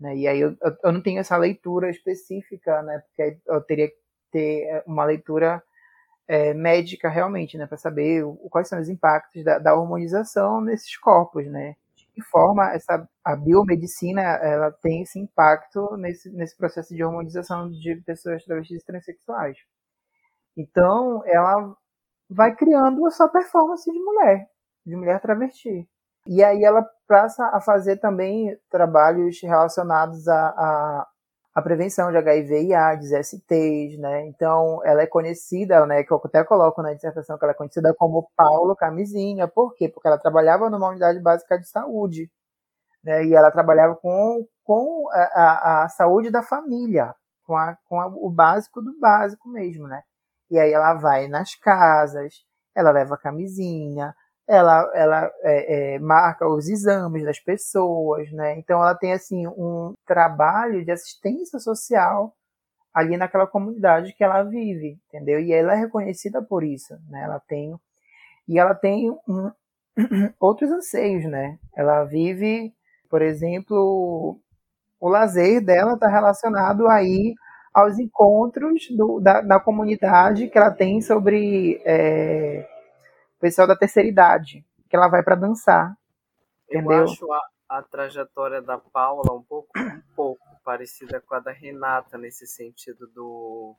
Né? 0.01 0.16
E 0.16 0.26
aí 0.26 0.40
eu, 0.40 0.57
eu, 0.82 0.92
não 0.92 1.03
tenho 1.03 1.20
essa 1.20 1.36
leitura 1.36 1.90
específica, 1.90 2.82
né? 2.82 3.03
Porque 3.07 3.38
eu 3.47 3.61
teria 3.61 3.88
que 3.88 4.05
ter 4.30 4.82
uma 4.86 5.04
leitura 5.04 5.62
é, 6.28 6.52
médica 6.54 7.08
realmente, 7.08 7.56
né? 7.56 7.66
Para 7.66 7.78
saber 7.78 8.24
o, 8.24 8.34
quais 8.50 8.68
são 8.68 8.80
os 8.80 8.88
impactos 8.88 9.44
da, 9.44 9.58
da 9.58 9.74
hormonização 9.74 10.60
nesses 10.60 10.96
corpos, 10.98 11.46
né? 11.46 11.76
De 11.94 12.06
que 12.14 12.22
forma 12.22 12.72
essa, 12.72 13.08
a 13.24 13.36
biomedicina 13.36 14.20
ela 14.20 14.70
tem 14.70 15.02
esse 15.02 15.18
impacto 15.18 15.96
nesse, 15.96 16.30
nesse 16.30 16.56
processo 16.56 16.94
de 16.94 17.04
hormonização 17.04 17.70
de 17.70 17.96
pessoas 18.04 18.44
travestis 18.44 18.82
e 18.82 18.86
transexuais. 18.86 19.58
Então, 20.56 21.22
ela 21.26 21.76
vai 22.28 22.54
criando 22.54 23.06
a 23.06 23.10
sua 23.10 23.28
performance 23.28 23.90
de 23.90 23.98
mulher, 23.98 24.48
de 24.84 24.96
mulher 24.96 25.20
travesti. 25.20 25.88
E 26.26 26.42
aí 26.42 26.64
ela 26.64 26.84
passa 27.06 27.46
a 27.52 27.60
fazer 27.60 27.98
também 27.98 28.58
trabalhos 28.68 29.40
relacionados 29.40 30.26
à, 30.26 30.48
à, 30.48 31.06
à 31.57 31.62
prevenção 31.62 32.11
de 32.11 32.18
HIV 32.18 32.64
e 32.64 32.74
AIDS, 32.74 33.12
STs, 33.12 33.98
né? 33.98 34.26
Então, 34.26 34.82
ela 34.84 35.00
é 35.00 35.07
conhecida, 35.07 35.86
né, 35.86 36.04
que 36.04 36.12
eu 36.12 36.20
até 36.22 36.44
coloco 36.44 36.82
na 36.82 36.92
dissertação 36.92 37.38
que 37.38 37.44
ela 37.46 37.52
é 37.52 37.54
conhecida 37.57 37.94
como 37.94 38.30
Paulo 38.36 38.76
Camisinha. 38.76 39.48
Por 39.48 39.74
quê? 39.74 39.88
Porque 39.88 40.07
ela 40.07 40.18
trabalhava 40.18 40.68
numa 40.68 40.90
unidade 40.90 41.18
básica 41.18 41.59
de 41.59 41.66
saúde, 41.66 42.30
né? 43.02 43.24
E 43.24 43.34
ela 43.34 43.50
trabalhava 43.50 43.96
com, 43.96 44.46
com 44.64 45.09
a, 45.11 45.22
a, 45.22 45.84
a 45.84 45.88
saúde 45.88 46.30
da 46.30 46.42
família, 46.42 47.14
com, 47.46 47.57
a, 47.57 47.74
com 47.88 48.00
a, 48.02 48.07
o 48.07 48.30
básico 48.30 48.82
do 48.82 48.92
básico 49.00 49.48
mesmo, 49.48 49.88
né? 49.88 50.02
E 50.50 50.59
aí 50.59 50.72
ela 50.72 50.92
vai 50.92 51.26
nas 51.26 51.54
casas, 51.54 52.34
ela 52.74 52.90
leva 52.90 53.16
camisinha, 53.16 54.14
ela, 54.49 54.90
ela 54.94 55.30
é, 55.42 55.94
é, 55.94 55.99
marca 55.99 56.49
os 56.49 56.68
exames 56.68 57.24
das 57.24 57.40
pessoas, 57.40 58.30
né? 58.32 58.59
Então 58.59 58.80
ela 58.80 58.94
tem 58.94 59.12
assim 59.12 59.47
um 59.49 59.94
trabalho 60.07 60.84
de 60.84 60.90
assistência 60.92 61.59
social 61.59 62.34
ali 62.94 63.16
naquela 63.16 63.47
comunidade 63.47 64.12
que 64.14 64.24
ela 64.24 64.42
vive, 64.42 64.99
entendeu? 65.09 65.40
E 65.40 65.53
ela 65.53 65.74
é 65.74 65.76
reconhecida 65.76 66.40
por 66.42 66.64
isso, 66.64 66.94
né? 67.11 67.24
Ela 67.24 67.40
tem 67.40 67.74
e 68.49 68.59
ela 68.59 68.74
tem 68.74 69.11
um, 69.28 69.51
outros 70.38 70.70
anseios, 70.70 71.24
né? 71.24 71.59
Ela 71.76 72.05
vive, 72.05 72.72
por 73.11 73.22
exemplo, 73.22 74.38
o 75.01 75.09
lazer 75.09 75.64
dela 75.64 75.94
está 75.94 76.09
relacionado 76.09 76.88
aí 76.88 77.34
aos 77.74 77.99
encontros 77.99 78.88
do, 78.97 79.20
da, 79.20 79.40
da, 79.42 79.61
comunidade 79.61 80.49
que 80.49 80.57
ela 80.57 80.70
tem 80.70 81.03
sobre 81.03 81.80
é, 81.84 82.66
o 83.37 83.41
pessoal 83.41 83.66
da 83.66 83.76
terceira 83.76 84.09
idade, 84.09 84.64
que 84.89 84.97
ela 84.97 85.09
vai 85.09 85.22
para 85.22 85.34
dançar. 85.34 85.97
Entendeu? 86.68 86.99
Eu 86.99 87.05
acho 87.05 87.32
a, 87.32 87.41
a, 87.68 87.82
trajetória 87.82 88.61
da 88.61 88.78
Paula 88.78 89.32
um 89.32 89.43
pouco, 89.43 89.68
um 89.78 90.14
pouco 90.14 90.45
parecida 90.64 91.20
com 91.20 91.34
a 91.34 91.41
da 91.41 91.53
Renata, 91.53 92.18
nesse 92.18 92.47
sentido 92.47 93.07
do. 93.09 93.76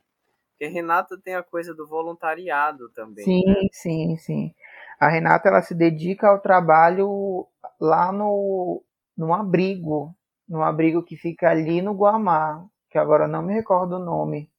Porque 0.50 0.64
a 0.64 0.70
Renata 0.70 1.16
tem 1.22 1.34
a 1.34 1.42
coisa 1.42 1.74
do 1.74 1.86
voluntariado 1.86 2.88
também. 2.90 3.24
Sim, 3.24 3.44
né? 3.46 3.68
sim, 3.70 4.16
sim. 4.16 4.54
A 4.98 5.08
Renata 5.08 5.48
ela 5.48 5.62
se 5.62 5.74
dedica 5.74 6.28
ao 6.28 6.40
trabalho 6.40 7.46
lá 7.80 8.10
no, 8.10 8.82
no 9.16 9.32
abrigo, 9.32 10.16
no 10.48 10.62
abrigo 10.62 11.04
que 11.04 11.16
fica 11.16 11.50
ali 11.50 11.80
no 11.80 11.92
Guamá, 11.92 12.66
que 12.90 12.98
agora 12.98 13.28
não 13.28 13.42
me 13.42 13.54
recordo 13.54 13.96
o 13.96 14.04
nome. 14.04 14.50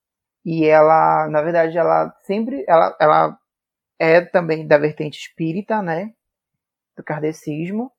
E 0.45 0.65
ela, 0.65 1.27
na 1.29 1.41
verdade, 1.41 1.77
ela 1.77 2.15
sempre, 2.21 2.63
ela, 2.65 2.95
ela 2.99 3.37
é 3.99 4.21
também 4.21 4.65
da 4.65 4.77
vertente 4.77 5.19
espírita, 5.19 5.81
né, 5.81 6.13
do 6.97 7.03
kardecismo. 7.03 7.91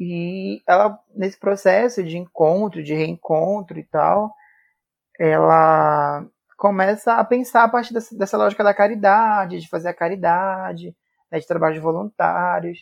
E 0.00 0.62
ela, 0.66 0.98
nesse 1.14 1.38
processo 1.38 2.02
de 2.04 2.18
encontro, 2.18 2.82
de 2.82 2.94
reencontro 2.94 3.78
e 3.78 3.84
tal, 3.84 4.34
ela 5.18 6.26
começa 6.56 7.14
a 7.14 7.24
pensar 7.24 7.64
a 7.64 7.68
partir 7.68 7.94
dessa, 7.94 8.16
dessa 8.16 8.36
lógica 8.36 8.64
da 8.64 8.74
caridade, 8.74 9.60
de 9.60 9.68
fazer 9.68 9.88
a 9.88 9.94
caridade, 9.94 10.94
né, 11.30 11.38
de 11.38 11.46
trabalhos 11.46 11.82
voluntários. 11.82 12.78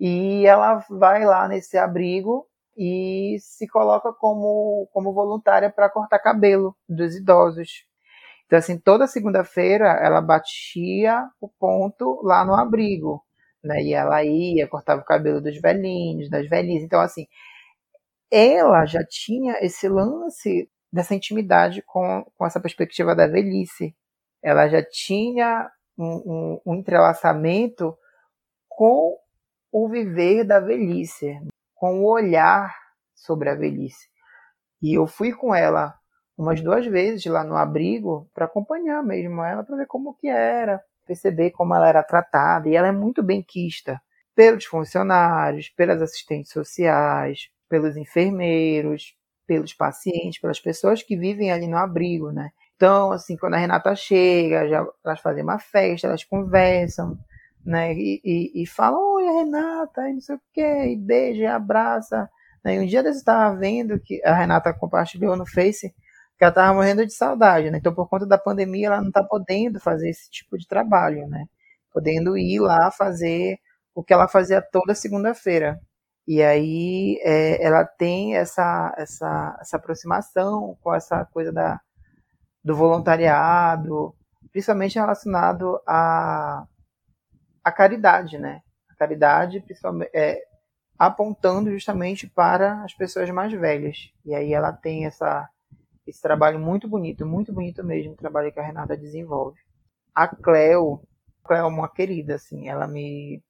E 0.00 0.46
ela 0.46 0.84
vai 0.90 1.24
lá 1.24 1.48
nesse 1.48 1.78
abrigo 1.78 2.46
e 2.76 3.36
se 3.40 3.68
coloca 3.68 4.12
como, 4.12 4.88
como 4.92 5.12
voluntária 5.12 5.70
para 5.70 5.90
cortar 5.90 6.18
cabelo 6.18 6.76
dos 6.88 7.14
idosos. 7.14 7.84
Então, 8.52 8.58
assim, 8.58 8.78
toda 8.78 9.06
segunda-feira 9.06 9.98
ela 10.02 10.20
batia 10.20 11.26
o 11.40 11.48
ponto 11.48 12.20
lá 12.22 12.44
no 12.44 12.54
abrigo, 12.54 13.24
né? 13.64 13.82
E 13.82 13.94
ela 13.94 14.22
ia, 14.22 14.68
cortava 14.68 15.00
o 15.00 15.04
cabelo 15.06 15.40
dos 15.40 15.58
velhinhos, 15.58 16.28
das 16.28 16.46
velhinhas. 16.50 16.82
Então, 16.82 17.00
assim, 17.00 17.26
ela 18.30 18.84
já 18.84 19.02
tinha 19.08 19.54
esse 19.62 19.88
lance 19.88 20.70
dessa 20.92 21.14
intimidade 21.14 21.80
com, 21.80 22.30
com 22.36 22.44
essa 22.44 22.60
perspectiva 22.60 23.16
da 23.16 23.26
velhice. 23.26 23.96
Ela 24.42 24.68
já 24.68 24.84
tinha 24.84 25.70
um, 25.96 26.04
um, 26.04 26.60
um 26.66 26.74
entrelaçamento 26.74 27.96
com 28.68 29.16
o 29.72 29.88
viver 29.88 30.44
da 30.44 30.60
velhice, 30.60 31.40
com 31.74 32.02
o 32.02 32.06
olhar 32.06 32.76
sobre 33.14 33.48
a 33.48 33.54
velhice. 33.54 34.10
E 34.82 34.98
eu 34.98 35.06
fui 35.06 35.32
com 35.32 35.54
ela 35.54 35.98
umas 36.36 36.60
duas 36.60 36.86
vezes 36.86 37.24
lá 37.26 37.44
no 37.44 37.56
abrigo 37.56 38.28
para 38.34 38.46
acompanhar 38.46 39.02
mesmo 39.02 39.42
ela, 39.42 39.62
para 39.62 39.76
ver 39.76 39.86
como 39.86 40.14
que 40.14 40.28
era, 40.28 40.82
perceber 41.06 41.50
como 41.50 41.74
ela 41.74 41.88
era 41.88 42.02
tratada. 42.02 42.68
E 42.68 42.76
ela 42.76 42.88
é 42.88 42.92
muito 42.92 43.22
bem 43.22 43.42
quista 43.42 44.00
pelos 44.34 44.64
funcionários, 44.64 45.68
pelas 45.70 46.00
assistentes 46.00 46.52
sociais, 46.52 47.48
pelos 47.68 47.96
enfermeiros, 47.96 49.14
pelos 49.46 49.74
pacientes, 49.74 50.40
pelas 50.40 50.60
pessoas 50.60 51.02
que 51.02 51.16
vivem 51.16 51.50
ali 51.50 51.66
no 51.66 51.76
abrigo, 51.76 52.30
né? 52.30 52.50
Então, 52.76 53.12
assim, 53.12 53.36
quando 53.36 53.54
a 53.54 53.58
Renata 53.58 53.94
chega, 53.94 54.68
já, 54.68 54.86
elas 55.04 55.20
fazem 55.20 55.42
uma 55.42 55.58
festa, 55.58 56.08
elas 56.08 56.24
conversam, 56.24 57.16
né? 57.64 57.92
E, 57.94 58.20
e, 58.24 58.62
e 58.62 58.66
fala, 58.66 58.98
oi, 58.98 59.24
Renata, 59.24 60.08
e 60.08 60.14
não 60.14 60.20
sei 60.20 60.36
o 60.36 60.40
quê, 60.52 60.86
e 60.92 60.96
beija, 60.96 61.42
e 61.42 61.46
abraça. 61.46 62.28
Né? 62.64 62.76
E 62.76 62.80
um 62.80 62.86
dia 62.86 63.00
eu 63.00 63.10
estava 63.10 63.56
vendo 63.56 64.00
que 64.00 64.22
a 64.24 64.34
Renata 64.34 64.72
compartilhou 64.72 65.36
no 65.36 65.46
Face 65.46 65.94
que 66.42 66.44
ela 66.44 66.50
estava 66.50 66.74
morrendo 66.74 67.06
de 67.06 67.12
saudade, 67.12 67.70
né? 67.70 67.78
Então, 67.78 67.94
por 67.94 68.08
conta 68.08 68.26
da 68.26 68.36
pandemia, 68.36 68.88
ela 68.88 69.00
não 69.00 69.08
está 69.08 69.22
podendo 69.22 69.78
fazer 69.78 70.10
esse 70.10 70.28
tipo 70.28 70.58
de 70.58 70.66
trabalho, 70.66 71.28
né? 71.28 71.46
Podendo 71.92 72.36
ir 72.36 72.58
lá 72.58 72.90
fazer 72.90 73.60
o 73.94 74.02
que 74.02 74.12
ela 74.12 74.26
fazia 74.26 74.60
toda 74.60 74.92
segunda-feira. 74.92 75.80
E 76.26 76.42
aí 76.42 77.20
é, 77.22 77.64
ela 77.64 77.84
tem 77.84 78.36
essa, 78.36 78.92
essa, 78.98 79.56
essa 79.60 79.76
aproximação 79.76 80.76
com 80.82 80.92
essa 80.92 81.24
coisa 81.26 81.52
da, 81.52 81.80
do 82.64 82.74
voluntariado, 82.74 84.12
principalmente 84.50 84.98
relacionado 84.98 85.80
a 85.86 86.66
a 87.62 87.70
caridade, 87.70 88.36
né? 88.36 88.62
A 88.90 88.96
caridade, 88.96 89.60
principalmente, 89.60 90.10
é, 90.12 90.42
apontando 90.98 91.70
justamente 91.70 92.26
para 92.26 92.82
as 92.82 92.94
pessoas 92.94 93.30
mais 93.30 93.52
velhas. 93.52 94.12
E 94.24 94.34
aí 94.34 94.52
ela 94.52 94.72
tem 94.72 95.06
essa, 95.06 95.48
esse 96.12 96.22
trabalho 96.22 96.58
muito 96.58 96.86
bonito, 96.86 97.26
muito 97.26 97.52
bonito 97.52 97.82
mesmo, 97.82 98.12
o 98.12 98.16
trabalho 98.16 98.52
que 98.52 98.60
a 98.60 98.62
Renata 98.62 98.96
desenvolve. 98.96 99.58
A 100.14 100.28
Cleo, 100.28 101.00
a 101.42 101.48
Cleo 101.48 101.60
é 101.60 101.64
uma 101.64 101.88
querida, 101.88 102.34
assim, 102.34 102.68
ela 102.68 102.86
me, 102.86 103.42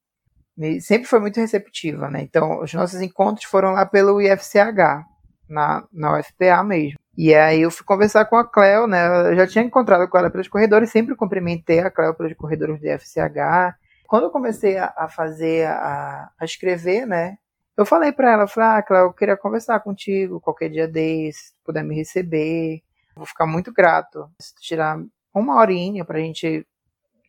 me, 0.57 0.81
sempre 0.81 1.09
foi 1.09 1.19
muito 1.21 1.41
receptiva, 1.41 2.09
né? 2.09 2.23
Então, 2.23 2.61
os 2.63 2.73
nossos 2.73 3.01
encontros 3.01 3.45
foram 3.47 3.73
lá 3.73 3.85
pelo 3.85 4.21
IFCH, 4.21 5.05
na, 5.49 5.87
na 5.93 6.19
UFPA 6.19 6.63
mesmo. 6.65 6.99
E 7.19 7.35
aí 7.35 7.61
eu 7.61 7.71
fui 7.71 7.85
conversar 7.85 8.25
com 8.25 8.37
a 8.37 8.49
Cleo, 8.49 8.87
né? 8.87 9.31
Eu 9.31 9.37
já 9.37 9.47
tinha 9.47 9.65
encontrado 9.65 10.09
com 10.09 10.17
ela 10.17 10.31
pelos 10.31 10.49
corredores, 10.49 10.91
sempre 10.91 11.15
cumprimentei 11.15 11.81
a 11.81 11.91
Cleo 11.91 12.15
pelos 12.15 12.33
corredores 12.35 12.81
do 12.81 12.87
IFCH 12.87 13.77
quando 14.13 14.25
eu 14.25 14.31
comecei 14.31 14.77
a, 14.77 14.93
a 14.95 15.09
fazer, 15.09 15.67
a, 15.67 16.31
a, 16.39 16.45
escrever, 16.45 17.07
né? 17.07 17.39
Eu 17.77 17.87
falei 17.87 18.13
para 18.13 18.33
ela, 18.33 18.47
falei, 18.47 18.69
ah, 18.71 18.83
Cláudia, 18.83 19.09
eu 19.09 19.15
queria 19.15 19.37
conversar 19.37 19.81
contigo 19.81 20.41
qualquer 20.41 20.69
dia 20.69 20.87
desse, 20.87 21.49
se 21.49 21.53
puder 21.65 21.83
me 21.83 21.95
receber. 21.95 22.83
Vou 23.17 23.27
ficar 23.27 23.47
muito 23.47 23.73
grato. 23.73 24.31
Se 24.41 24.55
tirar 24.61 24.99
uma 25.35 25.57
horinha 25.59 26.05
pra 26.05 26.19
gente 26.19 26.67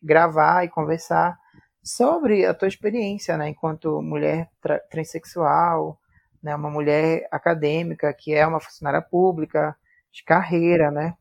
gravar 0.02 0.64
e 0.64 0.68
conversar 0.68 1.38
sobre 1.82 2.44
a 2.46 2.54
tua 2.54 2.68
experiência, 2.68 3.36
né, 3.38 3.48
enquanto 3.48 4.02
mulher 4.02 4.50
transexual, 4.90 5.98
né, 6.42 6.54
uma 6.54 6.70
mulher 6.70 7.26
acadêmica 7.30 8.12
que 8.12 8.34
é 8.34 8.46
uma 8.46 8.60
funcionária 8.60 9.00
pública 9.02 9.74
de 10.12 10.22
carreira, 10.24 10.90
né? 10.90 11.14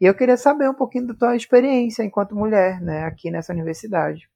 E 0.00 0.06
eu 0.06 0.14
queria 0.14 0.36
saber 0.36 0.68
um 0.68 0.74
pouquinho 0.74 1.06
da 1.08 1.14
tua 1.14 1.36
experiência 1.36 2.02
enquanto 2.02 2.34
mulher, 2.34 2.80
né, 2.80 3.04
aqui 3.04 3.30
nessa 3.30 3.52
universidade. 3.52 4.28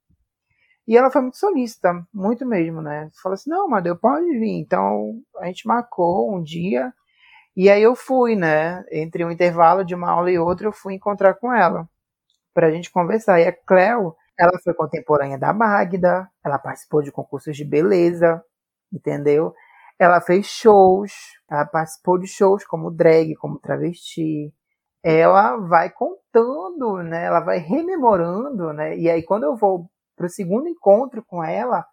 E 0.88 0.96
ela 0.98 1.10
foi 1.10 1.22
muito 1.22 1.38
solícita, 1.38 1.92
muito 2.14 2.46
mesmo, 2.46 2.82
né? 2.82 3.10
Falou 3.22 3.34
assim, 3.34 3.50
não, 3.50 3.68
Madeu, 3.68 3.96
pode 3.96 4.26
vir. 4.38 4.58
Então, 4.60 5.20
a 5.38 5.46
gente 5.46 5.68
marcou 5.68 6.34
um 6.34 6.42
dia 6.42 6.92
E 7.56 7.70
aí 7.70 7.82
eu 7.82 7.94
fui, 7.96 8.36
né? 8.36 8.84
Entre 8.92 9.24
um 9.24 9.30
intervalo 9.30 9.84
de 9.84 9.94
uma 9.94 10.10
aula 10.10 10.30
e 10.30 10.38
outra, 10.38 10.68
eu 10.68 10.72
fui 10.72 10.94
encontrar 10.94 11.34
com 11.34 11.52
ela 11.52 11.88
para 12.54 12.68
a 12.68 12.70
gente 12.70 12.90
conversar. 12.90 13.40
E 13.40 13.46
a 13.48 13.52
Cleo, 13.52 14.16
ela 14.38 14.58
foi 14.64 14.74
contemporânea 14.74 15.38
da 15.38 15.52
Magda, 15.52 16.28
ela 16.44 16.58
participou 16.58 17.02
de 17.02 17.12
concursos 17.12 17.56
de 17.56 17.64
beleza, 17.64 18.42
entendeu? 18.92 19.54
Ela 19.98 20.20
fez 20.20 20.46
shows, 20.46 21.12
ela 21.50 21.66
participou 21.66 22.18
de 22.18 22.26
shows 22.28 22.64
como 22.66 22.90
drag, 22.90 23.34
como 23.36 23.58
travesti. 23.60 24.52
Ela 25.02 25.56
vai 25.56 25.90
contando, 25.90 27.02
né? 27.02 27.24
Ela 27.26 27.40
vai 27.40 27.58
rememorando, 27.58 28.72
né? 28.72 28.96
E 28.98 29.10
aí 29.10 29.22
quando 29.22 29.44
eu 29.44 29.56
vou 29.56 29.90
para 30.18 30.26
o 30.26 30.30
segundo 30.30 30.68
encontro 30.68 31.24
com 31.24 31.42
ela, 31.42 31.86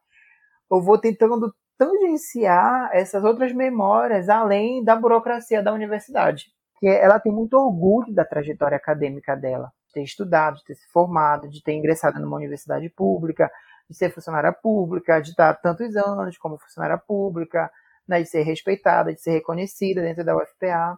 eu 0.69 0.81
vou 0.81 0.97
tentando 0.97 1.53
tangenciar 1.77 2.89
essas 2.91 3.23
outras 3.23 3.53
memórias 3.53 4.27
além 4.29 4.83
da 4.83 4.95
burocracia 4.95 5.61
da 5.61 5.71
universidade. 5.71 6.45
Que 6.79 6.87
ela 6.87 7.19
tem 7.19 7.31
muito 7.31 7.53
orgulho 7.53 8.13
da 8.13 8.25
trajetória 8.25 8.75
acadêmica 8.75 9.35
dela, 9.35 9.71
de 9.87 9.93
ter 9.93 10.03
estudado, 10.03 10.57
de 10.57 10.65
ter 10.65 10.75
se 10.75 10.91
formado, 10.91 11.47
de 11.49 11.61
ter 11.63 11.73
ingressado 11.73 12.19
numa 12.19 12.35
universidade 12.35 12.89
pública, 12.89 13.49
de 13.89 13.95
ser 13.95 14.11
funcionária 14.11 14.51
pública, 14.51 15.21
de 15.21 15.29
estar 15.29 15.53
tantos 15.61 15.95
anos 15.95 16.37
como 16.37 16.57
funcionária 16.57 16.97
pública, 16.97 17.71
né, 18.07 18.21
de 18.21 18.27
ser 18.27 18.41
respeitada, 18.41 19.13
de 19.13 19.21
ser 19.21 19.31
reconhecida 19.31 20.01
dentro 20.01 20.25
da 20.25 20.35
UFPA. 20.35 20.97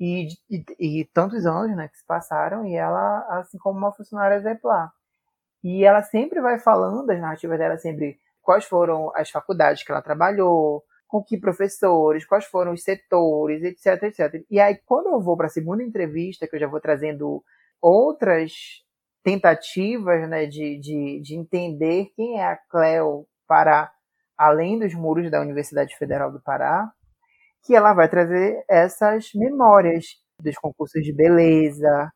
E, 0.00 0.28
e, 0.48 0.64
e, 1.00 1.04
tantos 1.12 1.44
anos 1.44 1.76
né, 1.76 1.88
que 1.88 1.98
se 1.98 2.06
passaram, 2.06 2.64
e 2.64 2.76
ela, 2.76 3.26
assim 3.40 3.58
como 3.58 3.78
uma 3.78 3.92
funcionária 3.92 4.36
exemplar. 4.36 4.92
E 5.62 5.84
ela 5.84 6.02
sempre 6.02 6.40
vai 6.40 6.58
falando, 6.58 7.10
as 7.10 7.20
narrativas 7.20 7.58
dela 7.58 7.76
sempre, 7.78 8.18
quais 8.42 8.64
foram 8.64 9.12
as 9.14 9.30
faculdades 9.30 9.82
que 9.82 9.90
ela 9.90 10.02
trabalhou, 10.02 10.84
com 11.06 11.22
que 11.22 11.38
professores, 11.38 12.26
quais 12.26 12.44
foram 12.44 12.72
os 12.72 12.82
setores, 12.82 13.62
etc, 13.62 14.02
etc. 14.04 14.44
E 14.50 14.60
aí, 14.60 14.78
quando 14.84 15.08
eu 15.08 15.20
vou 15.20 15.36
para 15.36 15.46
a 15.46 15.50
segunda 15.50 15.82
entrevista, 15.82 16.46
que 16.46 16.54
eu 16.54 16.60
já 16.60 16.66
vou 16.66 16.80
trazendo 16.80 17.42
outras 17.80 18.52
tentativas 19.22 20.28
né, 20.28 20.46
de, 20.46 20.78
de, 20.78 21.20
de 21.20 21.34
entender 21.34 22.12
quem 22.14 22.38
é 22.38 22.44
a 22.44 22.56
Cleo 22.56 23.26
para 23.46 23.90
além 24.36 24.78
dos 24.78 24.94
muros 24.94 25.30
da 25.30 25.40
Universidade 25.40 25.96
Federal 25.96 26.30
do 26.30 26.40
Pará, 26.40 26.90
que 27.64 27.74
ela 27.74 27.92
vai 27.92 28.08
trazer 28.08 28.64
essas 28.68 29.30
memórias 29.34 30.04
dos 30.40 30.56
concursos 30.56 31.02
de 31.02 31.12
beleza, 31.12 32.12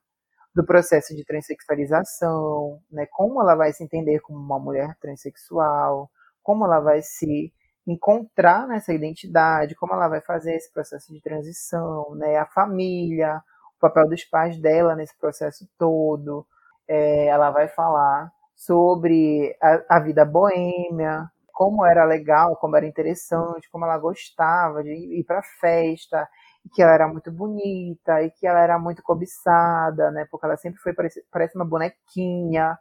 do 0.54 0.64
processo 0.64 1.14
de 1.16 1.24
transexualização, 1.24 2.80
né? 2.90 3.06
Como 3.10 3.40
ela 3.40 3.54
vai 3.54 3.72
se 3.72 3.82
entender 3.82 4.20
como 4.20 4.38
uma 4.38 4.58
mulher 4.58 4.96
transexual, 5.00 6.10
como 6.42 6.64
ela 6.64 6.80
vai 6.80 7.02
se 7.02 7.52
encontrar 7.86 8.66
nessa 8.68 8.92
identidade, 8.92 9.74
como 9.74 9.92
ela 9.94 10.08
vai 10.08 10.20
fazer 10.20 10.54
esse 10.54 10.72
processo 10.72 11.12
de 11.12 11.20
transição, 11.20 12.14
né? 12.14 12.36
A 12.36 12.46
família, 12.46 13.42
o 13.76 13.80
papel 13.80 14.08
dos 14.08 14.24
pais 14.24 14.58
dela 14.60 14.94
nesse 14.94 15.16
processo 15.18 15.68
todo. 15.78 16.46
É, 16.86 17.26
ela 17.26 17.50
vai 17.50 17.68
falar 17.68 18.30
sobre 18.54 19.56
a, 19.60 19.96
a 19.96 20.00
vida 20.00 20.24
boêmia, 20.24 21.28
como 21.52 21.84
era 21.84 22.04
legal, 22.04 22.56
como 22.56 22.76
era 22.76 22.86
interessante, 22.86 23.70
como 23.70 23.84
ela 23.84 23.98
gostava 23.98 24.82
de 24.82 24.90
ir 24.90 25.24
para 25.24 25.42
festa, 25.42 26.28
e 26.64 26.68
que 26.70 26.82
ela 26.82 26.92
era 26.92 27.08
muito 27.08 27.30
bonita, 27.30 28.22
e 28.22 28.30
que 28.30 28.46
ela 28.46 28.60
era 28.60 28.78
muito 28.78 29.02
cobiçada, 29.02 30.10
né? 30.10 30.26
Porque 30.30 30.46
ela 30.46 30.56
sempre 30.56 30.80
foi 30.80 30.92
parece, 30.94 31.24
parece 31.30 31.56
uma 31.56 31.64
bonequinha. 31.64 32.78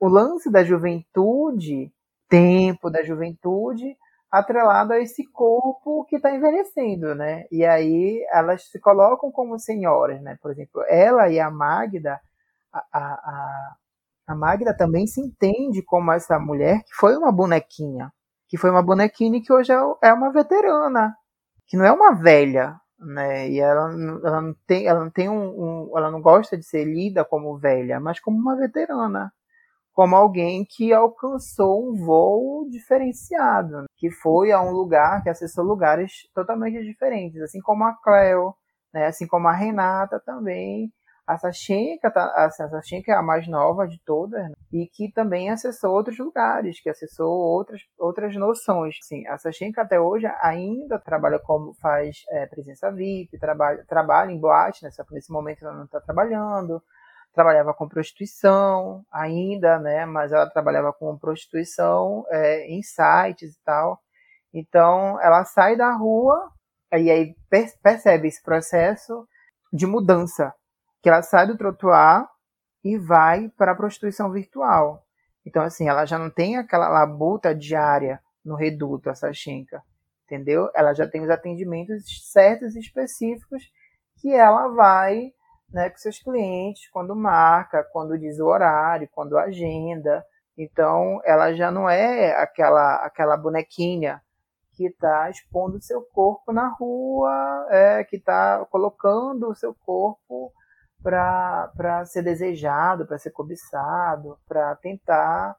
O 0.00 0.08
lance 0.08 0.50
da 0.50 0.62
juventude, 0.64 1.92
tempo 2.28 2.90
da 2.90 3.02
juventude, 3.02 3.96
atrelado 4.30 4.92
a 4.92 5.00
esse 5.00 5.24
corpo 5.32 6.04
que 6.04 6.16
está 6.16 6.30
envelhecendo, 6.34 7.14
né? 7.14 7.44
E 7.50 7.64
aí 7.64 8.24
elas 8.32 8.64
se 8.70 8.78
colocam 8.78 9.30
como 9.32 9.58
senhoras, 9.58 10.20
né? 10.22 10.38
Por 10.40 10.50
exemplo, 10.50 10.84
ela 10.88 11.28
e 11.28 11.40
a 11.40 11.50
Magda, 11.50 12.20
a, 12.72 12.80
a, 12.92 13.76
a 14.28 14.34
Magda 14.34 14.76
também 14.76 15.06
se 15.06 15.20
entende 15.20 15.82
como 15.82 16.12
essa 16.12 16.38
mulher 16.38 16.82
que 16.84 16.94
foi 16.94 17.16
uma 17.16 17.32
bonequinha, 17.32 18.12
que 18.48 18.58
foi 18.58 18.70
uma 18.70 18.82
bonequinha 18.82 19.38
e 19.38 19.42
que 19.42 19.52
hoje 19.52 19.72
é, 19.72 19.78
é 20.02 20.12
uma 20.12 20.30
veterana, 20.30 21.16
que 21.66 21.76
não 21.76 21.84
é 21.84 21.92
uma 21.92 22.14
velha, 22.14 22.78
né? 22.98 23.48
E 23.48 23.60
ela, 23.60 23.92
ela 24.24 24.40
não 24.40 24.54
tem, 24.66 24.86
ela 24.86 25.00
não 25.04 25.10
tem 25.10 25.28
um, 25.28 25.88
um, 25.90 25.98
ela 25.98 26.10
não 26.10 26.20
gosta 26.20 26.56
de 26.56 26.64
ser 26.64 26.84
lida 26.84 27.24
como 27.24 27.58
velha, 27.58 28.00
mas 28.00 28.20
como 28.20 28.38
uma 28.38 28.56
veterana, 28.56 29.32
como 29.92 30.16
alguém 30.16 30.64
que 30.64 30.92
alcançou 30.92 31.88
um 31.90 31.96
voo 31.96 32.68
diferenciado, 32.70 33.86
que 33.96 34.10
foi 34.10 34.52
a 34.52 34.60
um 34.62 34.70
lugar, 34.70 35.22
que 35.22 35.28
acessou 35.30 35.64
lugares 35.64 36.28
totalmente 36.34 36.82
diferentes, 36.84 37.40
assim 37.42 37.60
como 37.60 37.84
a 37.84 37.94
Cleo, 37.94 38.54
né? 38.92 39.06
Assim 39.06 39.26
como 39.26 39.48
a 39.48 39.52
Renata 39.52 40.20
também 40.24 40.92
a 41.28 41.36
Sashenka, 41.36 42.10
tá, 42.10 42.24
a 42.34 42.48
Sashenka 42.48 43.12
é 43.12 43.14
a 43.14 43.20
mais 43.20 43.46
nova 43.46 43.86
de 43.86 44.00
todas 44.02 44.42
né? 44.48 44.54
e 44.72 44.86
que 44.86 45.12
também 45.12 45.50
acessou 45.50 45.92
outros 45.92 46.18
lugares, 46.18 46.80
que 46.80 46.88
acessou 46.88 47.30
outras, 47.30 47.82
outras 47.98 48.34
noções. 48.34 48.96
Sim, 49.02 49.26
a 49.26 49.36
Sashenka 49.36 49.82
até 49.82 50.00
hoje 50.00 50.26
ainda 50.40 50.98
trabalha 50.98 51.38
como 51.38 51.74
faz 51.74 52.24
é, 52.30 52.46
presença 52.46 52.90
VIP, 52.90 53.38
trabalha, 53.38 53.84
trabalha 53.86 54.30
em 54.30 54.40
boate, 54.40 54.82
né? 54.82 54.90
só 54.90 55.04
que 55.04 55.12
nesse 55.12 55.30
momento 55.30 55.66
ela 55.66 55.74
não 55.74 55.84
está 55.84 56.00
trabalhando. 56.00 56.82
Trabalhava 57.34 57.74
com 57.74 57.86
prostituição 57.86 59.04
ainda, 59.12 59.78
né? 59.78 60.06
Mas 60.06 60.32
ela 60.32 60.48
trabalhava 60.48 60.94
com 60.94 61.18
prostituição 61.18 62.24
é, 62.30 62.66
em 62.68 62.82
sites 62.82 63.54
e 63.54 63.62
tal. 63.62 64.00
Então 64.52 65.20
ela 65.20 65.44
sai 65.44 65.76
da 65.76 65.92
rua 65.92 66.50
e 66.90 67.10
aí 67.10 67.36
percebe 67.82 68.28
esse 68.28 68.42
processo 68.42 69.28
de 69.70 69.86
mudança 69.86 70.54
que 71.02 71.08
ela 71.08 71.22
sai 71.22 71.46
do 71.46 71.56
trotuar 71.56 72.28
e 72.84 72.96
vai 72.96 73.48
para 73.50 73.72
a 73.72 73.76
prostituição 73.76 74.30
virtual. 74.30 75.04
Então, 75.46 75.62
assim, 75.62 75.88
ela 75.88 76.04
já 76.04 76.18
não 76.18 76.30
tem 76.30 76.56
aquela 76.56 76.88
labuta 76.88 77.54
diária 77.54 78.20
no 78.44 78.54
reduto, 78.54 79.10
a 79.10 79.14
Sachenka, 79.14 79.82
entendeu? 80.24 80.70
Ela 80.74 80.92
já 80.92 81.06
tem 81.06 81.22
os 81.22 81.30
atendimentos 81.30 82.04
certos 82.30 82.76
e 82.76 82.80
específicos 82.80 83.62
que 84.20 84.32
ela 84.32 84.68
vai 84.68 85.32
né, 85.70 85.90
com 85.90 85.96
seus 85.98 86.18
clientes 86.18 86.88
quando 86.90 87.14
marca, 87.14 87.84
quando 87.92 88.18
diz 88.18 88.38
o 88.38 88.46
horário, 88.46 89.08
quando 89.12 89.38
agenda. 89.38 90.24
Então, 90.56 91.20
ela 91.24 91.52
já 91.54 91.70
não 91.70 91.88
é 91.88 92.34
aquela, 92.40 92.96
aquela 92.96 93.36
bonequinha 93.36 94.20
que 94.74 94.86
está 94.86 95.28
expondo 95.28 95.82
seu 95.82 96.02
corpo 96.02 96.52
na 96.52 96.68
rua, 96.68 97.66
é, 97.70 98.04
que 98.04 98.16
está 98.16 98.64
colocando 98.70 99.48
o 99.48 99.54
seu 99.54 99.74
corpo 99.74 100.52
para 101.02 102.04
ser 102.06 102.22
desejado, 102.22 103.06
para 103.06 103.18
ser 103.18 103.30
cobiçado, 103.30 104.38
para 104.46 104.74
tentar 104.76 105.56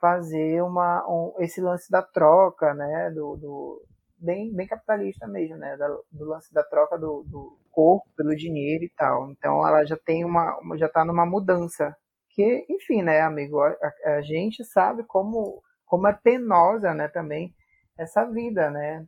fazer 0.00 0.62
uma, 0.62 1.04
um, 1.08 1.34
esse 1.38 1.60
lance 1.60 1.90
da 1.90 2.02
troca, 2.02 2.74
né, 2.74 3.10
do, 3.10 3.36
do 3.36 3.82
bem, 4.18 4.54
bem 4.54 4.66
capitalista 4.66 5.26
mesmo, 5.26 5.56
né, 5.56 5.76
da, 5.76 5.88
do 6.12 6.24
lance 6.24 6.52
da 6.52 6.62
troca 6.62 6.98
do, 6.98 7.24
do, 7.26 7.58
corpo 7.70 8.08
pelo 8.16 8.34
dinheiro 8.34 8.84
e 8.84 8.90
tal. 8.96 9.30
Então 9.30 9.66
ela 9.66 9.84
já 9.84 9.98
tem 9.98 10.24
uma, 10.24 10.58
já 10.76 10.86
está 10.86 11.04
numa 11.04 11.26
mudança 11.26 11.94
que, 12.30 12.64
enfim, 12.70 13.02
né, 13.02 13.20
amigo, 13.20 13.60
a, 13.60 13.76
a, 14.16 14.22
gente 14.22 14.64
sabe 14.64 15.04
como 15.04 15.62
como 15.84 16.08
é 16.08 16.12
penosa, 16.12 16.94
né, 16.94 17.06
também 17.08 17.54
essa 17.98 18.24
vida, 18.24 18.70
né? 18.70 19.06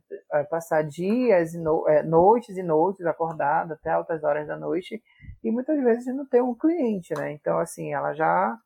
Passar 0.49 0.83
dias 0.83 1.53
e 1.53 1.59
no, 1.59 1.87
é, 1.87 2.03
noites 2.03 2.57
e 2.57 2.63
noites 2.63 3.05
acordada 3.05 3.75
até 3.75 3.91
altas 3.91 4.23
horas 4.23 4.47
da 4.47 4.57
noite 4.57 5.01
e 5.43 5.51
muitas 5.51 5.81
vezes 5.83 6.15
não 6.15 6.25
ter 6.25 6.41
um 6.41 6.55
cliente, 6.55 7.13
né? 7.15 7.31
Então, 7.31 7.59
assim, 7.59 7.93
ela 7.93 8.13
já 8.13 8.57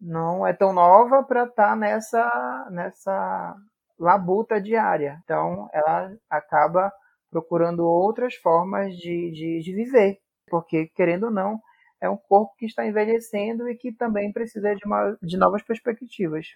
não 0.00 0.46
é 0.46 0.52
tão 0.52 0.72
nova 0.72 1.22
para 1.22 1.44
estar 1.44 1.70
tá 1.70 1.76
nessa, 1.76 2.68
nessa 2.70 3.56
labuta 3.98 4.60
diária. 4.60 5.18
Então, 5.24 5.68
ela 5.72 6.12
acaba 6.28 6.92
procurando 7.30 7.84
outras 7.84 8.34
formas 8.34 8.94
de, 8.94 9.30
de, 9.32 9.60
de 9.62 9.74
viver, 9.74 10.18
porque, 10.48 10.86
querendo 10.94 11.24
ou 11.24 11.30
não, 11.30 11.60
é 12.00 12.08
um 12.08 12.16
corpo 12.16 12.54
que 12.58 12.66
está 12.66 12.86
envelhecendo 12.86 13.68
e 13.68 13.76
que 13.76 13.92
também 13.92 14.32
precisa 14.32 14.74
de, 14.74 14.84
uma, 14.84 15.16
de 15.22 15.36
novas 15.36 15.62
perspectivas. 15.62 16.46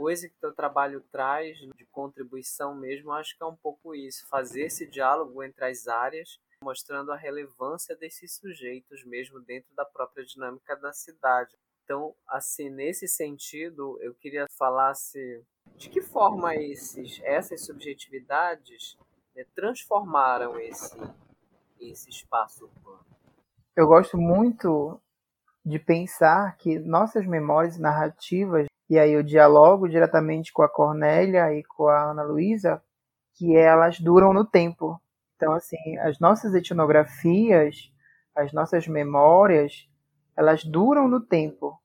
Coisa 0.00 0.30
que 0.30 0.40
teu 0.40 0.50
trabalho 0.50 1.02
traz 1.12 1.58
de 1.58 1.84
contribuição 1.92 2.74
mesmo, 2.74 3.12
acho 3.12 3.36
que 3.36 3.42
é 3.42 3.46
um 3.46 3.54
pouco 3.54 3.94
isso, 3.94 4.26
fazer 4.28 4.62
esse 4.62 4.86
diálogo 4.86 5.42
entre 5.42 5.62
as 5.66 5.86
áreas, 5.86 6.40
mostrando 6.64 7.12
a 7.12 7.16
relevância 7.16 7.94
desses 7.94 8.34
sujeitos 8.36 9.04
mesmo 9.04 9.38
dentro 9.40 9.68
da 9.74 9.84
própria 9.84 10.24
dinâmica 10.24 10.74
da 10.74 10.90
cidade. 10.94 11.54
Então, 11.84 12.14
assim, 12.26 12.70
nesse 12.70 13.06
sentido, 13.06 13.98
eu 14.00 14.14
queria 14.14 14.46
falar 14.56 14.94
se 14.94 15.44
de 15.76 15.90
que 15.90 16.00
forma 16.00 16.56
esses, 16.56 17.20
essas 17.22 17.66
subjetividades 17.66 18.96
né, 19.36 19.44
transformaram 19.54 20.58
esse, 20.58 20.96
esse 21.78 22.08
espaço 22.08 22.64
urbano. 22.64 23.04
Eu 23.76 23.86
gosto 23.86 24.16
muito 24.16 24.98
de 25.62 25.78
pensar 25.78 26.56
que 26.56 26.78
nossas 26.78 27.26
memórias 27.26 27.76
narrativas 27.76 28.69
e 28.90 28.98
aí 28.98 29.12
eu 29.12 29.22
dialogo 29.22 29.88
diretamente 29.88 30.52
com 30.52 30.62
a 30.62 30.68
Cornélia 30.68 31.54
e 31.54 31.62
com 31.62 31.86
a 31.86 32.10
Ana 32.10 32.24
Luísa, 32.24 32.82
que 33.34 33.56
elas 33.56 34.00
duram 34.00 34.32
no 34.32 34.44
tempo. 34.44 35.00
Então, 35.36 35.52
assim, 35.52 35.96
as 35.98 36.18
nossas 36.18 36.52
etnografias, 36.56 37.88
as 38.34 38.52
nossas 38.52 38.88
memórias, 38.88 39.88
elas 40.36 40.64
duram 40.64 41.06
no 41.06 41.20
tempo. 41.20 41.80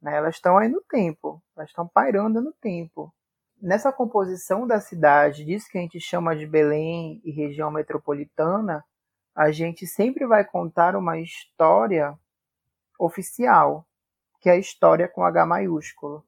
Né? 0.00 0.16
Elas 0.16 0.36
estão 0.36 0.56
aí 0.56 0.68
no 0.68 0.80
tempo, 0.80 1.42
elas 1.56 1.70
estão 1.70 1.88
pairando 1.88 2.40
no 2.40 2.52
tempo. 2.52 3.12
Nessa 3.60 3.92
composição 3.92 4.64
da 4.64 4.78
cidade, 4.78 5.44
disso 5.44 5.66
que 5.68 5.76
a 5.76 5.80
gente 5.80 5.98
chama 5.98 6.36
de 6.36 6.46
Belém 6.46 7.20
e 7.24 7.32
região 7.32 7.68
metropolitana, 7.68 8.84
a 9.34 9.50
gente 9.50 9.88
sempre 9.88 10.24
vai 10.24 10.44
contar 10.44 10.94
uma 10.94 11.18
história 11.18 12.16
oficial, 12.96 13.84
que 14.40 14.48
é 14.48 14.52
a 14.52 14.56
história 14.56 15.08
com 15.08 15.24
H 15.24 15.44
maiúsculo, 15.44 16.24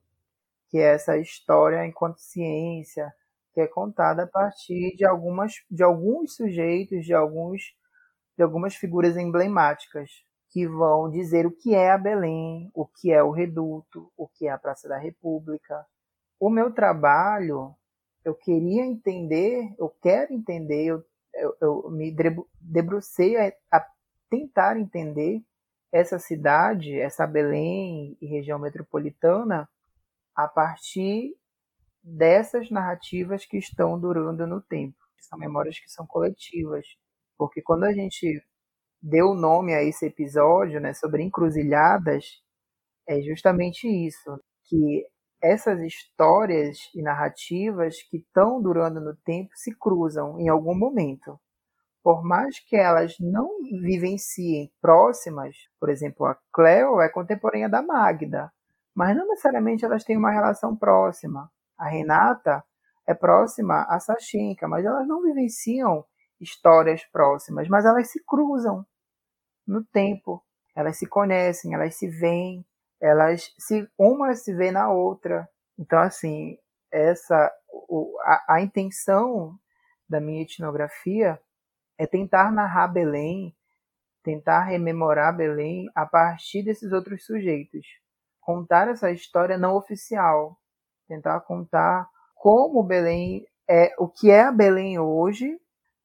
que 0.71 0.79
é 0.79 0.95
essa 0.95 1.19
história 1.19 1.85
enquanto 1.85 2.21
ciência, 2.21 3.13
que 3.53 3.61
é 3.61 3.67
contada 3.67 4.23
a 4.23 4.27
partir 4.27 4.95
de 4.97 5.05
algumas 5.05 5.55
de 5.71 5.83
alguns 5.83 6.37
sujeitos, 6.37 7.05
de 7.05 7.13
alguns 7.13 7.75
de 8.37 8.43
algumas 8.43 8.75
figuras 8.77 9.17
emblemáticas 9.17 10.09
que 10.51 10.67
vão 10.67 11.11
dizer 11.11 11.47
o 11.47 11.51
que 11.51 11.75
é 11.75 11.91
a 11.91 11.99
Belém, 11.99 12.71
o 12.75 12.87
que 12.87 13.13
é 13.13 13.23
o 13.23 13.31
Reduto, 13.31 14.11
o 14.17 14.27
que 14.29 14.47
é 14.47 14.51
a 14.51 14.59
Praça 14.59 14.89
da 14.89 14.99
República. 14.99 15.85
O 16.39 16.49
meu 16.49 16.73
trabalho, 16.73 17.75
eu 18.25 18.35
queria 18.35 18.85
entender, 18.85 19.75
eu 19.79 19.89
quero 20.03 20.33
entender, 20.33 20.87
eu, 20.87 21.05
eu, 21.35 21.57
eu 21.61 21.91
me 21.91 22.15
debrucei 22.61 23.37
a, 23.37 23.53
a 23.71 23.87
tentar 24.29 24.79
entender 24.79 25.43
essa 25.93 26.19
cidade, 26.19 26.99
essa 26.99 27.27
Belém 27.27 28.17
e 28.21 28.27
região 28.27 28.59
metropolitana, 28.59 29.69
a 30.35 30.49
partir 30.49 31.35
dessas 32.03 32.71
narrativas 32.71 33.45
que 33.45 33.59
estão 33.59 33.99
durando 33.99 34.47
no 34.47 34.61
tempo, 34.61 34.97
são 35.19 35.39
memórias 35.39 35.79
que 35.79 35.91
são 35.91 36.07
coletivas. 36.07 36.87
Porque 37.37 37.63
quando 37.63 37.85
a 37.85 37.93
gente 37.93 38.43
deu 39.03 39.35
nome 39.35 39.75
a 39.75 39.83
esse 39.83 40.07
episódio, 40.07 40.81
né, 40.81 40.93
sobre 40.93 41.23
encruzilhadas, 41.23 42.43
é 43.09 43.21
justamente 43.23 43.87
isso, 43.89 44.39
que 44.65 45.07
essas 45.43 45.81
histórias 45.81 46.79
e 46.95 47.03
narrativas 47.03 48.03
que 48.03 48.19
estão 48.19 48.61
durando 48.61 49.01
no 49.01 49.17
tempo 49.17 49.51
se 49.55 49.75
cruzam 49.77 50.39
em 50.39 50.49
algum 50.49 50.77
momento. 50.77 51.39
Por 52.03 52.23
mais 52.23 52.59
que 52.61 52.77
elas 52.77 53.15
não 53.19 53.49
vivenciem 53.83 54.71
próximas, 54.81 55.55
por 55.79 55.91
exemplo, 55.91 56.27
a 56.27 56.37
Cleo 56.53 57.01
é 57.01 57.09
contemporânea 57.09 57.69
da 57.69 57.83
Magda, 57.83 58.51
mas 59.01 59.17
não 59.17 59.27
necessariamente 59.29 59.83
elas 59.83 60.05
têm 60.05 60.19
uma 60.19 60.31
relação 60.31 60.77
próxima. 60.77 61.51
A 61.79 61.89
Renata 61.89 62.63
é 63.07 63.15
próxima 63.15 63.87
a 63.89 63.99
Sachinka, 63.99 64.69
mas 64.69 64.85
elas 64.85 65.09
não 65.09 65.23
vivenciam 65.23 66.05
histórias 66.39 67.03
próximas, 67.07 67.67
mas 67.67 67.87
elas 67.87 68.11
se 68.11 68.23
cruzam 68.23 68.85
no 69.67 69.83
tempo. 69.83 70.45
Elas 70.77 70.99
se 70.99 71.07
conhecem, 71.07 71.73
elas 71.73 71.95
se 71.95 72.09
veem, 72.09 72.63
elas 73.01 73.55
se 73.59 73.89
uma 73.99 74.35
se 74.35 74.55
vê 74.55 74.71
na 74.71 74.93
outra. 74.93 75.49
Então 75.79 75.99
assim, 75.99 76.59
essa 76.93 77.51
a, 78.21 78.57
a 78.57 78.61
intenção 78.61 79.59
da 80.07 80.21
minha 80.21 80.43
etnografia 80.43 81.41
é 81.97 82.07
tentar 82.07 82.53
narrar 82.53 82.89
Belém, 82.89 83.57
tentar 84.23 84.65
rememorar 84.65 85.35
Belém 85.35 85.91
a 85.95 86.05
partir 86.05 86.63
desses 86.63 86.93
outros 86.93 87.25
sujeitos, 87.25 88.00
contar 88.51 88.89
essa 88.89 89.13
história 89.13 89.57
não 89.57 89.77
oficial, 89.77 90.59
tentar 91.07 91.41
contar 91.41 92.09
como 92.35 92.83
Belém 92.83 93.47
é, 93.69 93.95
o 93.99 94.09
que 94.09 94.31
é 94.31 94.43
a 94.43 94.53
Belém 94.53 94.99
hoje, 94.99 95.57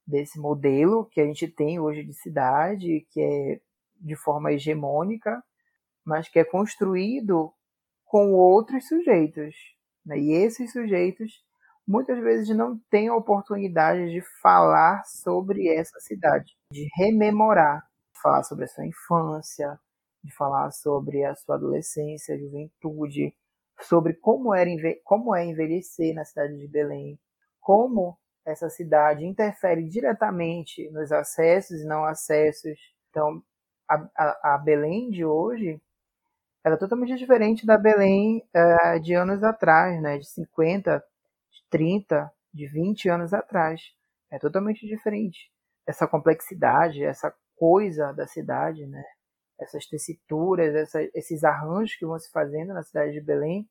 desse 0.05 0.39
modelo 0.39 1.05
que 1.05 1.19
a 1.19 1.25
gente 1.25 1.47
tem 1.47 1.79
hoje 1.79 2.03
de 2.03 2.13
cidade, 2.13 3.07
que 3.09 3.19
é 3.19 3.59
de 3.99 4.15
forma 4.15 4.51
hegemônica, 4.51 5.43
mas 6.05 6.29
que 6.29 6.37
é 6.37 6.43
construído 6.43 7.51
com 8.05 8.33
outros 8.33 8.87
sujeitos. 8.87 9.55
Né? 10.05 10.19
E 10.19 10.33
esses 10.33 10.71
sujeitos 10.71 11.43
muitas 11.87 12.19
vezes 12.19 12.55
não 12.55 12.79
têm 12.91 13.07
a 13.07 13.15
oportunidade 13.15 14.11
de 14.11 14.21
falar 14.43 15.03
sobre 15.05 15.67
essa 15.67 15.99
cidade, 15.99 16.55
de 16.71 16.87
rememorar, 16.95 17.83
falar 18.21 18.43
sobre 18.43 18.65
a 18.65 18.67
sua 18.67 18.85
infância, 18.85 19.79
de 20.26 20.34
falar 20.36 20.71
sobre 20.71 21.23
a 21.23 21.36
sua 21.36 21.55
adolescência, 21.55 22.38
juventude, 22.38 23.34
sobre 23.82 24.13
como, 24.13 24.53
era, 24.53 24.69
como 25.03 25.36
é 25.36 25.45
envelhecer 25.45 26.15
na 26.15 26.26
cidade 26.26 26.57
de 26.57 26.67
Belém, 26.67 27.19
como 27.61 28.17
essa 28.43 28.69
cidade 28.69 29.26
interfere 29.26 29.88
diretamente 29.88 30.89
nos 30.89 31.11
acessos 31.11 31.82
e 31.82 31.86
não 31.86 32.05
acessos. 32.05 32.78
Então, 33.09 33.41
a, 33.88 34.07
a, 34.15 34.55
a 34.55 34.57
Belém 34.57 35.09
de 35.09 35.23
hoje 35.23 35.80
é 36.63 36.76
totalmente 36.76 37.15
diferente 37.15 37.65
da 37.65 37.78
Belém 37.78 38.43
uh, 38.55 38.99
de 38.99 39.13
anos 39.13 39.43
atrás, 39.43 40.01
né? 40.01 40.17
de 40.17 40.28
50, 40.28 40.97
de 41.51 41.63
30, 41.69 42.32
de 42.51 42.67
20 42.67 43.09
anos 43.09 43.34
atrás. 43.34 43.82
É 44.32 44.39
totalmente 44.39 44.88
diferente. 44.88 45.51
Essa 45.86 46.07
complexidade, 46.07 47.03
essa 47.03 47.32
coisa 47.55 48.11
da 48.13 48.26
cidade, 48.26 48.88
né? 48.88 49.03
Essas 49.60 49.86
tessituras, 49.86 50.74
essa, 50.76 51.01
esses 51.14 51.43
arranjos 51.43 51.95
que 51.95 52.06
vão 52.06 52.20
se 52.20 52.32
fazendo 52.32 52.74
na 52.74 52.84
cidade 52.84 53.14
de 53.14 53.22
Belém, 53.22 53.68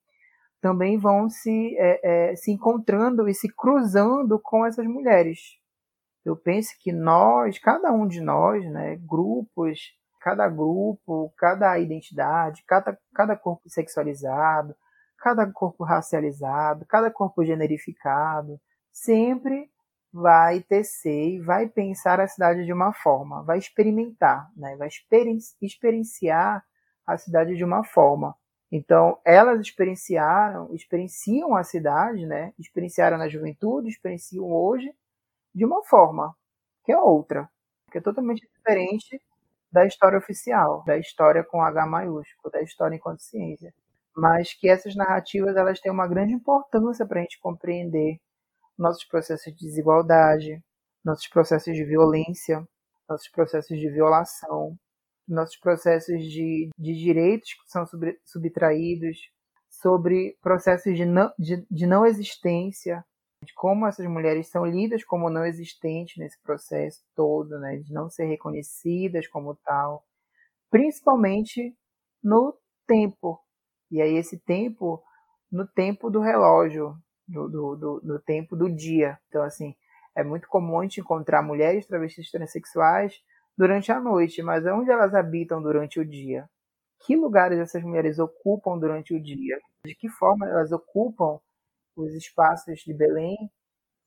também 0.61 0.99
vão 0.99 1.29
se, 1.29 1.77
é, 1.79 2.31
é, 2.31 2.37
se 2.37 2.51
encontrando 2.51 3.29
e 3.29 3.35
se 3.35 3.49
cruzando 3.55 4.41
com 4.41 4.65
essas 4.65 4.87
mulheres. 4.87 5.39
Eu 6.25 6.37
penso 6.37 6.71
que 6.81 6.91
nós, 6.91 7.59
cada 7.59 7.93
um 7.93 8.09
de 8.09 8.21
nós, 8.21 8.65
né, 8.71 8.97
grupos, 8.97 9.93
cada 10.23 10.49
grupo, 10.49 11.31
cada 11.37 11.79
identidade, 11.79 12.65
cada, 12.67 12.99
cada 13.15 13.37
corpo 13.37 13.69
sexualizado, 13.69 14.75
cada 15.19 15.47
corpo 15.53 15.85
racializado, 15.85 16.87
cada 16.87 17.11
corpo 17.11 17.45
generificado, 17.45 18.59
sempre 18.91 19.71
vai 20.15 20.61
tecer 20.63 21.31
e 21.31 21.41
vai 21.41 21.69
pensar 21.69 22.21
a 22.21 22.29
cidade 22.29 22.65
de 22.65 22.73
uma 22.73 22.93
forma, 22.93 23.43
vai 23.43 23.59
experimentar, 23.59 24.49
né? 24.57 24.77
vai 24.77 24.89
experienciar 25.61 26.65
a 27.05 27.19
cidade 27.19 27.57
de 27.57 27.65
uma 27.65 27.83
forma. 27.83 28.33
Então, 28.71 29.19
elas 29.25 29.61
experienciaram, 29.61 30.73
experienciam 30.73 31.57
a 31.57 31.65
cidade, 31.65 32.25
né? 32.27 32.55
experienciaram 32.57 33.19
na 33.19 33.29
juventude, 33.29 33.89
experienciam 33.89 34.47
hoje 34.53 34.95
de 35.53 35.65
uma 35.65 35.83
forma, 35.83 36.33
que 36.85 36.93
é 36.93 36.97
outra, 36.97 37.51
que 37.91 37.99
é 37.99 38.01
totalmente 38.01 38.49
diferente 38.57 39.21
da 39.73 39.85
história 39.85 40.17
oficial, 40.17 40.85
da 40.87 40.97
história 40.97 41.43
com 41.43 41.61
H 41.61 41.87
maiúsculo, 41.87 42.53
da 42.53 42.63
história 42.63 42.95
em 42.95 43.01
consciência. 43.01 43.75
Mas 44.17 44.55
que 44.55 44.69
essas 44.69 44.95
narrativas 44.95 45.57
elas 45.57 45.81
têm 45.81 45.91
uma 45.91 46.07
grande 46.07 46.33
importância 46.33 47.05
para 47.05 47.19
a 47.19 47.23
gente 47.23 47.41
compreender 47.41 48.21
nossos 48.79 49.05
processos 49.05 49.53
de 49.55 49.67
desigualdade, 49.67 50.63
nossos 51.05 51.29
processos 51.29 51.75
de 51.75 51.85
violência, 51.85 52.67
nossos 53.09 53.29
processos 53.29 53.79
de 53.79 53.89
violação, 53.91 54.77
nossos 55.29 55.57
processos 55.59 56.23
de, 56.25 56.71
de 56.79 56.95
direitos 56.95 57.55
que 57.55 57.71
são 57.71 57.87
sub, 57.87 58.19
subtraídos, 58.25 59.19
sobre 59.69 60.37
processos 60.41 60.97
de 60.97 61.05
não, 61.05 61.31
de, 61.39 61.67
de 61.71 61.87
não 61.87 62.07
existência, 62.07 63.05
de 63.43 63.53
como 63.55 63.87
essas 63.87 64.07
mulheres 64.07 64.49
são 64.49 64.65
lidas 64.65 65.05
como 65.05 65.29
não 65.29 65.45
existentes 65.45 66.17
nesse 66.17 66.41
processo 66.43 67.03
todo, 67.15 67.59
né, 67.59 67.77
de 67.77 67.93
não 67.93 68.09
ser 68.09 68.27
reconhecidas 68.27 69.27
como 69.29 69.55
tal, 69.57 70.05
principalmente 70.71 71.77
no 72.23 72.57
tempo. 72.87 73.41
E 73.91 74.01
aí 74.01 74.17
esse 74.17 74.39
tempo, 74.39 75.03
no 75.51 75.67
tempo 75.67 76.11
do 76.11 76.21
relógio, 76.21 76.97
do, 77.27 77.49
do, 77.49 77.77
do, 77.77 78.01
do 78.01 78.19
tempo 78.19 78.57
do 78.57 78.71
dia. 78.71 79.19
Então, 79.29 79.43
assim, 79.43 79.75
é 80.15 80.23
muito 80.23 80.49
comum 80.49 80.81
a 80.81 80.83
gente 80.83 81.01
encontrar 81.01 81.43
mulheres 81.43 81.87
travestis 81.87 82.31
transexuais 82.31 83.21
durante 83.57 83.91
a 83.91 84.01
noite, 84.01 84.43
mas 84.43 84.65
onde 84.67 84.91
elas 84.91 85.15
habitam 85.15 85.63
durante 85.63 85.99
o 85.99 86.05
dia? 86.05 86.49
Que 87.01 87.17
lugares 87.17 87.59
essas 87.59 87.83
mulheres 87.83 88.19
ocupam 88.19 88.79
durante 88.79 89.15
o 89.15 89.21
dia? 89.21 89.59
De 89.87 89.95
que 89.95 90.09
forma 90.09 90.49
elas 90.49 90.73
ocupam 90.73 91.39
os 91.97 92.13
espaços 92.15 92.81
de 92.81 92.95
Belém? 92.95 93.51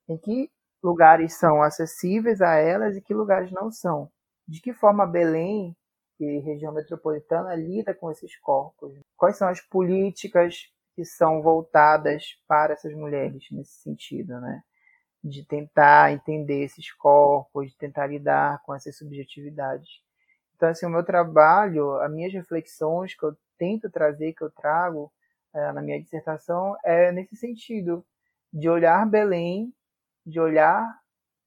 Em 0.09 0.17
que 0.17 0.49
lugares 0.81 1.33
são 1.33 1.61
acessíveis 1.61 2.41
a 2.41 2.55
elas 2.55 2.95
e 2.95 3.01
que 3.01 3.13
lugares 3.13 3.51
não 3.51 3.71
são? 3.71 4.09
De 4.47 4.61
que 4.61 4.73
forma 4.73 5.05
Belém 5.05 5.75
e 6.19 6.39
região 6.39 6.73
metropolitana 6.73 7.55
lida 7.55 7.93
com 7.93 8.09
esses 8.09 8.37
corpos? 8.39 8.93
Quais 9.15 9.37
são 9.37 9.47
as 9.47 9.61
políticas 9.61 10.71
que 10.97 11.05
são 11.05 11.43
voltadas 11.43 12.39
para 12.47 12.73
essas 12.73 12.91
mulheres 12.95 13.45
nesse 13.51 13.83
sentido, 13.83 14.41
né? 14.41 14.63
De 15.23 15.45
tentar 15.45 16.11
entender 16.11 16.63
esses 16.63 16.91
corpos, 16.91 17.69
de 17.69 17.77
tentar 17.77 18.07
lidar 18.07 18.63
com 18.63 18.73
essas 18.73 18.97
subjetividades. 18.97 20.01
Então, 20.55 20.69
assim, 20.69 20.87
o 20.87 20.89
meu 20.89 21.05
trabalho, 21.05 22.01
as 22.01 22.11
minhas 22.11 22.33
reflexões 22.33 23.13
que 23.13 23.23
eu 23.23 23.37
tento 23.59 23.91
trazer, 23.91 24.33
que 24.33 24.43
eu 24.43 24.49
trago, 24.49 25.13
é, 25.53 25.71
na 25.71 25.83
minha 25.83 26.01
dissertação 26.01 26.75
é 26.83 27.11
nesse 27.11 27.35
sentido, 27.35 28.03
de 28.51 28.67
olhar 28.67 29.07
Belém, 29.07 29.71
de 30.25 30.39
olhar 30.39 30.83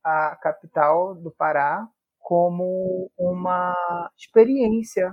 a 0.04 0.36
capital 0.36 1.12
do 1.16 1.32
Pará 1.32 1.88
como 2.20 3.10
uma 3.18 3.74
experiência 4.16 5.12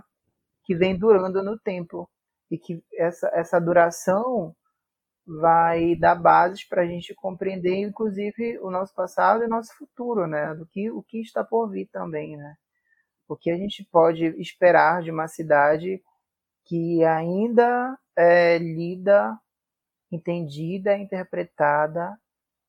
que 0.64 0.76
vem 0.76 0.96
durando 0.96 1.42
no 1.42 1.58
tempo 1.58 2.08
e 2.50 2.58
que 2.58 2.84
essa, 2.94 3.30
essa 3.34 3.60
duração 3.60 4.56
vai 5.26 5.96
dar 5.96 6.16
bases 6.16 6.64
para 6.64 6.84
a 6.84 6.86
gente 6.86 7.14
compreender, 7.14 7.76
inclusive, 7.76 8.58
o 8.60 8.72
nosso 8.72 8.96
passado 8.96 9.44
e 9.44 9.46
o 9.46 9.50
nosso 9.50 9.76
futuro, 9.76 10.26
né? 10.26 10.54
Do 10.56 10.66
que 10.66 10.90
o 10.90 11.04
que 11.04 11.20
está 11.22 11.44
por 11.44 11.70
vir 11.70 11.88
também, 11.88 12.38
né? 12.38 12.56
O 13.28 13.36
que 13.36 13.52
a 13.52 13.58
gente 13.58 13.84
pode 13.92 14.26
esperar 14.42 15.04
de 15.04 15.12
uma 15.12 15.28
cidade 15.28 16.02
que 16.66 17.04
ainda 17.04 17.98
é 18.16 18.58
lida, 18.58 19.38
entendida, 20.12 20.98
interpretada 20.98 22.18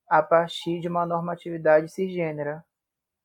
a 0.09 0.23
partir 0.23 0.81
de 0.81 0.89
uma 0.89 1.07
normatividade 1.07 1.93
cisgênera. 1.93 2.65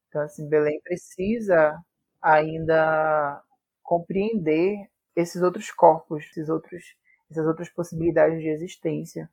Então, 0.09 0.21
assim, 0.21 0.47
Belém 0.47 0.79
precisa 0.83 1.75
ainda 2.21 3.41
compreender 3.83 4.89
esses 5.15 5.41
outros 5.41 5.71
corpos, 5.71 6.23
esses 6.25 6.49
outros 6.49 6.83
essas 7.31 7.47
outras 7.47 7.69
possibilidades 7.69 8.41
de 8.41 8.49
existência. 8.49 9.29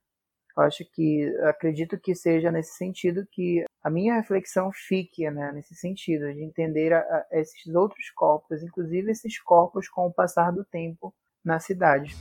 Eu 0.56 0.62
acho 0.64 0.84
que, 0.84 1.26
acredito 1.44 1.98
que 1.98 2.14
seja 2.14 2.50
nesse 2.50 2.76
sentido 2.76 3.26
que 3.30 3.64
a 3.82 3.90
minha 3.90 4.14
reflexão 4.14 4.70
fique, 4.72 5.30
né, 5.30 5.52
nesse 5.52 5.74
sentido, 5.74 6.32
de 6.32 6.42
entender 6.42 6.92
a, 6.92 6.98
a 7.00 7.26
esses 7.32 7.74
outros 7.74 8.10
corpos, 8.10 8.62
inclusive 8.62 9.10
esses 9.10 9.38
corpos 9.40 9.88
com 9.88 10.06
o 10.06 10.12
passar 10.12 10.50
do 10.50 10.64
tempo 10.64 11.14
na 11.44 11.60
cidade. 11.60 12.16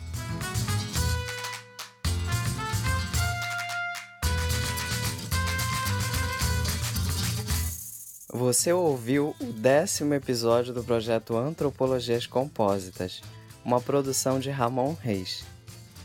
Você 8.32 8.72
ouviu 8.72 9.36
o 9.41 9.51
décimo 9.51 10.14
episódio 10.14 10.74
do 10.74 10.84
projeto 10.84 11.36
Antropologias 11.36 12.28
Compósitas, 12.28 13.22
uma 13.64 13.82
produção 13.82 14.39
de 14.39 14.49
Ramon 14.49 14.95
Reis. 15.01 15.45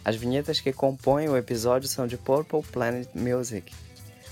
As 0.05 0.17
vinhetas 0.17 0.61
que 0.61 0.73
compõem 0.73 1.29
o 1.29 1.37
episódio 1.37 1.89
são 1.89 2.07
de 2.07 2.17
Purple 2.17 2.63
Planet 2.63 3.09
Music. 3.15 3.73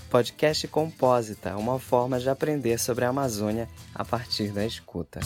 Podcast 0.09 0.67
Compósita, 0.67 1.57
uma 1.57 1.79
forma 1.79 2.19
de 2.19 2.29
aprender 2.29 2.79
sobre 2.79 3.05
a 3.05 3.09
Amazônia 3.09 3.67
a 3.95 4.05
partir 4.05 4.51
da 4.51 4.63
escuta. 4.63 5.19